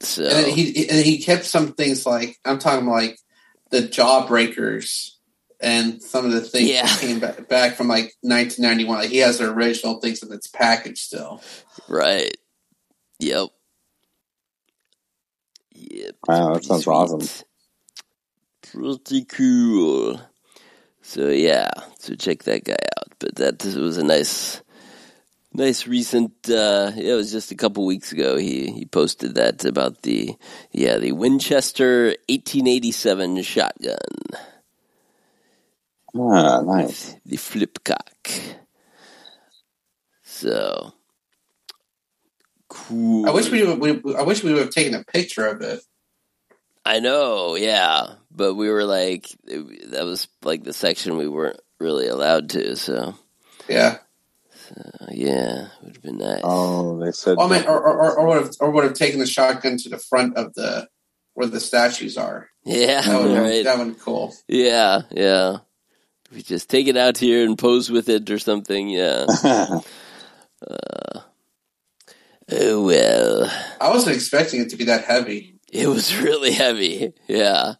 [0.00, 3.18] So, and he and he kept some things like I'm talking like
[3.70, 5.13] the Jawbreakers
[5.64, 6.86] and some of the things Yeah.
[6.86, 8.98] that came back, back from like 1991.
[8.98, 11.40] Like he has the original things in its package still.
[11.88, 12.36] Right.
[13.20, 13.48] Yep.
[15.72, 16.16] Yep.
[16.28, 17.46] Wow, that sounds awesome.
[18.62, 20.20] Pretty cool.
[21.02, 23.14] So yeah, so check that guy out.
[23.18, 24.62] But that was a nice,
[25.52, 26.32] nice recent.
[26.48, 28.36] Uh, it was just a couple weeks ago.
[28.36, 30.34] He he posted that about the
[30.72, 33.96] yeah the Winchester 1887 shotgun,
[36.16, 37.16] Ah, nice.
[37.26, 38.54] the flipcock.
[40.22, 40.92] So
[42.68, 43.26] cool.
[43.28, 45.80] I wish we, would, we I wish we would have taken a picture of it.
[46.84, 51.60] I know, yeah, but we were like, it- that was like the section we weren't
[51.80, 52.76] really allowed to.
[52.76, 53.14] So
[53.68, 53.98] Yeah.
[54.76, 56.40] uh, yeah, it would have been nice.
[56.44, 57.36] Oh, they said.
[57.38, 59.78] Well, I mean, or or, or, or would have or would have taken the shotgun
[59.78, 60.88] to the front of the
[61.34, 62.48] where the statues are.
[62.64, 63.64] yeah, That would right.
[63.64, 64.34] that would cool.
[64.48, 65.58] Yeah, yeah.
[66.34, 68.88] We just take it out here and pose with it or something.
[68.88, 69.26] Yeah.
[69.44, 69.80] uh,
[72.50, 73.50] oh well,
[73.80, 75.54] I wasn't expecting it to be that heavy.
[75.72, 77.12] it was really heavy.
[77.28, 77.74] Yeah,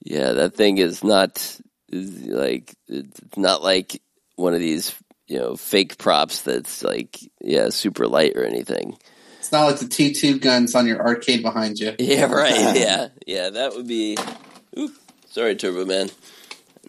[0.00, 0.32] yeah.
[0.32, 1.60] That thing is not
[1.90, 4.02] is like it's not like
[4.34, 4.92] one of these
[5.28, 8.98] you know fake props that's like yeah super light or anything.
[9.38, 11.94] It's not like the T two guns on your arcade behind you.
[12.00, 12.74] Yeah, right.
[12.76, 13.50] Yeah, yeah.
[13.50, 14.16] That would be.
[14.76, 14.92] Oop,
[15.28, 16.10] sorry, Turbo Man.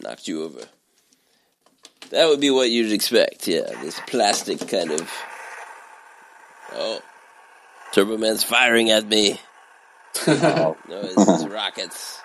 [0.01, 0.65] Knocked you over.
[2.11, 3.47] That would be what you'd expect.
[3.47, 5.11] Yeah, this plastic kind of.
[6.73, 6.99] Oh,
[7.93, 9.39] Turbo Man's firing at me.
[10.27, 10.77] Oh.
[10.87, 12.19] No, it's, it's rockets.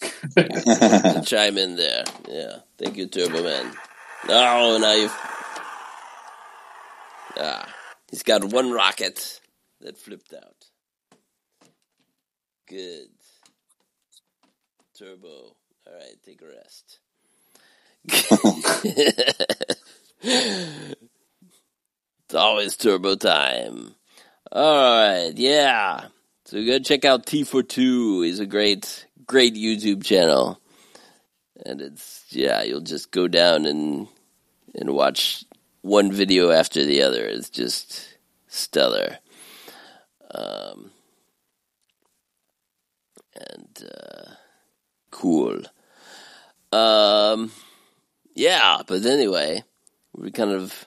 [1.24, 2.04] chime in there.
[2.28, 3.72] Yeah, thank you, Turbo Man.
[4.28, 5.16] Oh, now you've.
[7.36, 7.72] Ah,
[8.10, 9.40] he's got one rocket
[9.80, 10.69] that flipped out.
[12.70, 13.08] Good.
[14.96, 15.28] Turbo.
[15.28, 15.56] All
[15.92, 17.00] right, take a rest.
[20.22, 20.94] it's
[22.32, 23.96] always turbo time.
[24.52, 26.06] All right, yeah.
[26.44, 28.24] So go check out T42.
[28.24, 30.60] He's a great, great YouTube channel,
[31.66, 32.62] and it's yeah.
[32.62, 34.06] You'll just go down and
[34.76, 35.44] and watch
[35.82, 37.26] one video after the other.
[37.26, 38.16] It's just
[38.46, 39.18] stellar.
[40.32, 40.92] Um,
[43.54, 44.30] and uh,
[45.10, 45.60] cool.
[46.72, 47.50] Um,
[48.34, 49.62] yeah, but anyway,
[50.14, 50.86] we're kind of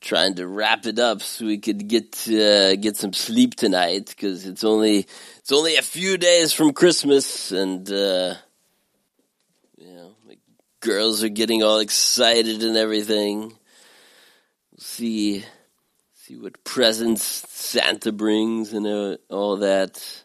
[0.00, 4.46] trying to wrap it up so we could get uh, get some sleep tonight because
[4.46, 5.06] it's only
[5.38, 8.34] it's only a few days from Christmas and uh,
[9.78, 10.12] you know
[10.80, 13.40] girls are getting all excited and everything.
[14.70, 15.44] We'll see
[16.14, 20.24] see what presents Santa brings and uh, all that.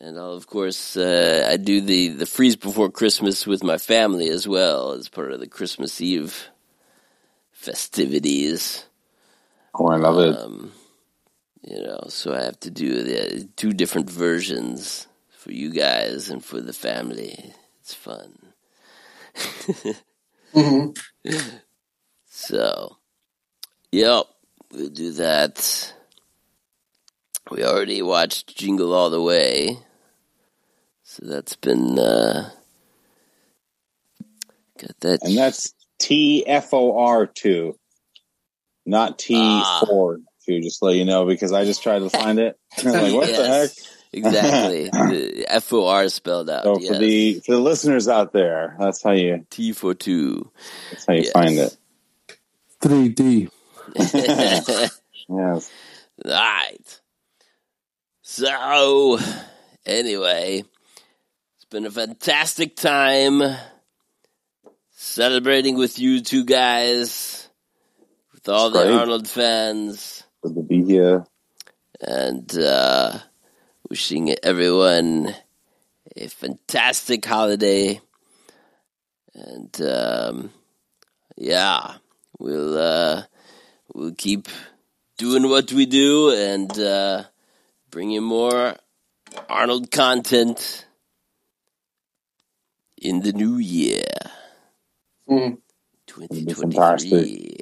[0.00, 4.30] And I'll, of course, uh, I do the, the freeze before Christmas with my family
[4.30, 6.48] as well as part of the Christmas Eve
[7.52, 8.86] festivities.
[9.74, 10.38] Oh, I love it.
[10.38, 10.72] Um,
[11.62, 15.06] you know, so I have to do the two different versions
[15.36, 17.52] for you guys and for the family.
[17.80, 18.38] It's fun.
[20.54, 21.38] Mm-hmm.
[22.26, 22.96] So,
[23.92, 24.24] yep,
[24.72, 25.94] we'll do that.
[27.50, 29.78] We already watched Jingle All the Way,
[31.10, 32.50] so that's been uh,
[34.80, 35.24] got that.
[35.24, 37.76] And that's T F O R two,
[38.86, 39.82] not T Ah.
[39.88, 40.60] four two.
[40.60, 42.56] Just to let you know because I just tried to find it.
[42.84, 43.70] like what the heck?
[44.12, 45.44] Exactly.
[45.48, 46.62] F O R spelled out.
[46.62, 46.98] So for yes.
[47.00, 50.48] the for the listeners out there, that's how you T for two.
[50.92, 51.76] that's how you find it.
[52.82, 53.50] 3D.
[55.28, 55.70] Yes.
[56.24, 57.00] Alright.
[58.22, 59.18] So,
[59.84, 60.69] anyway, it's
[61.70, 63.42] been a fantastic time
[64.90, 67.48] celebrating with you two guys,
[68.32, 68.94] with all It's the great.
[68.98, 71.26] Arnold fans, Good to be here.
[72.00, 73.18] and uh,
[73.88, 75.34] wishing everyone
[76.16, 78.00] a fantastic holiday.
[79.34, 80.50] And um,
[81.36, 81.94] yeah,
[82.38, 83.22] we'll uh,
[83.94, 84.48] we'll keep
[85.18, 87.24] doing what we do and uh,
[87.90, 88.74] bring you more
[89.48, 90.84] Arnold content
[93.00, 94.04] in the new year,
[95.28, 95.58] Mm.
[96.06, 97.10] twenty It'll be twenty fantastic.
[97.10, 97.56] three.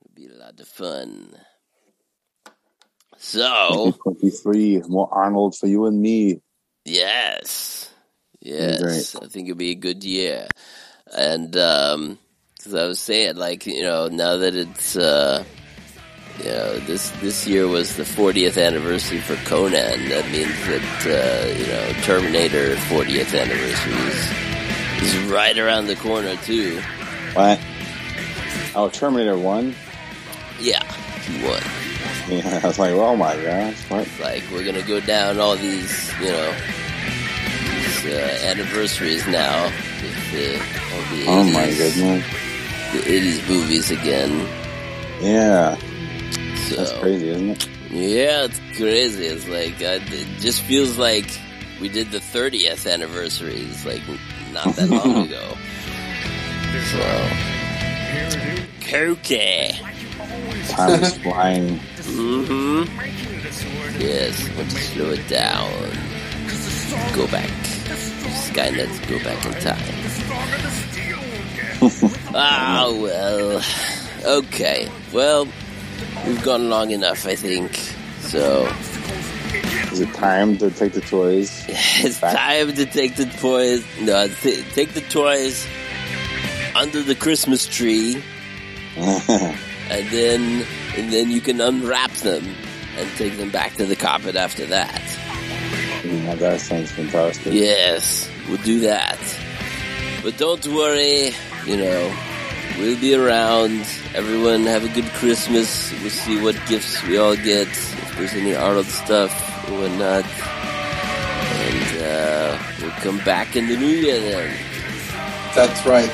[0.00, 1.36] It'll be a lot of fun.
[3.16, 3.92] So.
[4.02, 6.40] twenty three more Arnold for you and me.
[6.84, 7.90] Yes.
[8.40, 9.14] Yes.
[9.16, 10.48] I think it'll be a good year.
[11.12, 12.18] And, um
[12.62, 15.44] 'cause I was saying, like, you know, now that it's, uh,
[16.44, 20.08] know, this, this year was the 40th anniversary for Conan.
[20.08, 23.94] That means that, uh, you know, Terminator 40th anniversary
[25.02, 26.80] is, is right around the corner too.
[27.34, 27.60] What?
[28.74, 29.74] Oh, Terminator One.
[30.60, 30.82] Yeah.
[31.22, 31.60] He won.
[32.28, 34.08] Yeah, I was like, oh my gosh, what?
[34.20, 36.54] Like, we're gonna go down all these, you know,
[37.74, 39.64] these, uh, anniversaries now.
[39.64, 42.24] With the, all the Oh my goodness.
[42.92, 44.46] the 80s movies again.
[45.20, 45.76] Yeah,
[46.68, 47.66] So that's crazy, isn't it?
[47.90, 49.24] yeah, it's crazy.
[49.24, 51.26] It's like uh, it just feels like
[51.80, 53.60] we did the 30th anniversary.
[53.60, 54.02] It's like
[54.52, 55.56] not that long ago.
[56.90, 56.98] So
[58.80, 59.72] Cokie.
[60.68, 61.78] Time is flying.
[61.78, 62.84] Mm-hmm.
[64.00, 65.70] Yes, to slow it down.
[67.14, 67.48] Go back.
[68.48, 69.94] Skynet, go back in time.
[72.34, 73.62] ah, well.
[74.24, 74.88] Okay.
[75.12, 75.46] Well,
[76.26, 77.74] we've gone long enough, I think.
[78.20, 78.66] So,
[79.92, 81.64] Is it time to take the toys?
[81.68, 82.36] it's back?
[82.36, 83.84] time to take the toys.
[84.00, 85.66] No, t- take the toys
[86.76, 88.22] under the Christmas tree,
[88.96, 90.66] and then
[90.96, 92.44] and then you can unwrap them
[92.96, 95.00] and take them back to the carpet after that.
[96.02, 97.52] Mm, yeah, that sounds fantastic.
[97.52, 99.18] Yes, we'll do that.
[100.22, 101.30] But don't worry,
[101.66, 102.12] you know,
[102.76, 103.86] we'll be around.
[104.14, 105.92] Everyone have a good Christmas.
[106.00, 109.32] We'll see what gifts we all get, if there's any Arnold stuff
[109.68, 110.24] or whatnot.
[111.60, 114.56] And uh, we'll come back in the new year then.
[115.54, 116.10] That's right.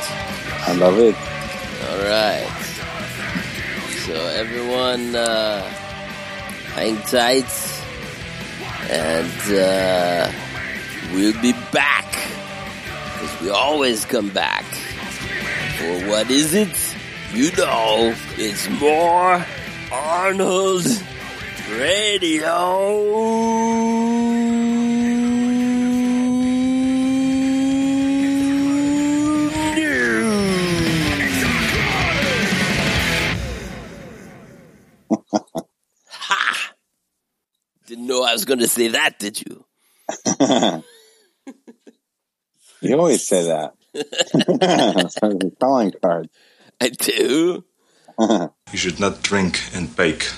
[0.66, 1.16] I love it.
[1.90, 2.48] Alright.
[4.06, 5.62] So everyone, uh,
[6.74, 7.50] hang tight.
[8.90, 10.30] And, uh,
[11.12, 12.04] we'll be back.
[13.14, 14.64] Because we always come back.
[15.78, 16.94] For what is it?
[17.32, 19.44] You know, it's more
[19.90, 20.86] Arnold
[21.70, 22.54] Radio.
[36.08, 36.74] Ha!
[37.86, 39.64] Didn't know I was going to say that, did you?
[42.80, 43.74] you always say that.
[43.94, 46.28] It's like a calling card.
[46.80, 47.64] I do.
[48.72, 50.30] You should not drink and bake.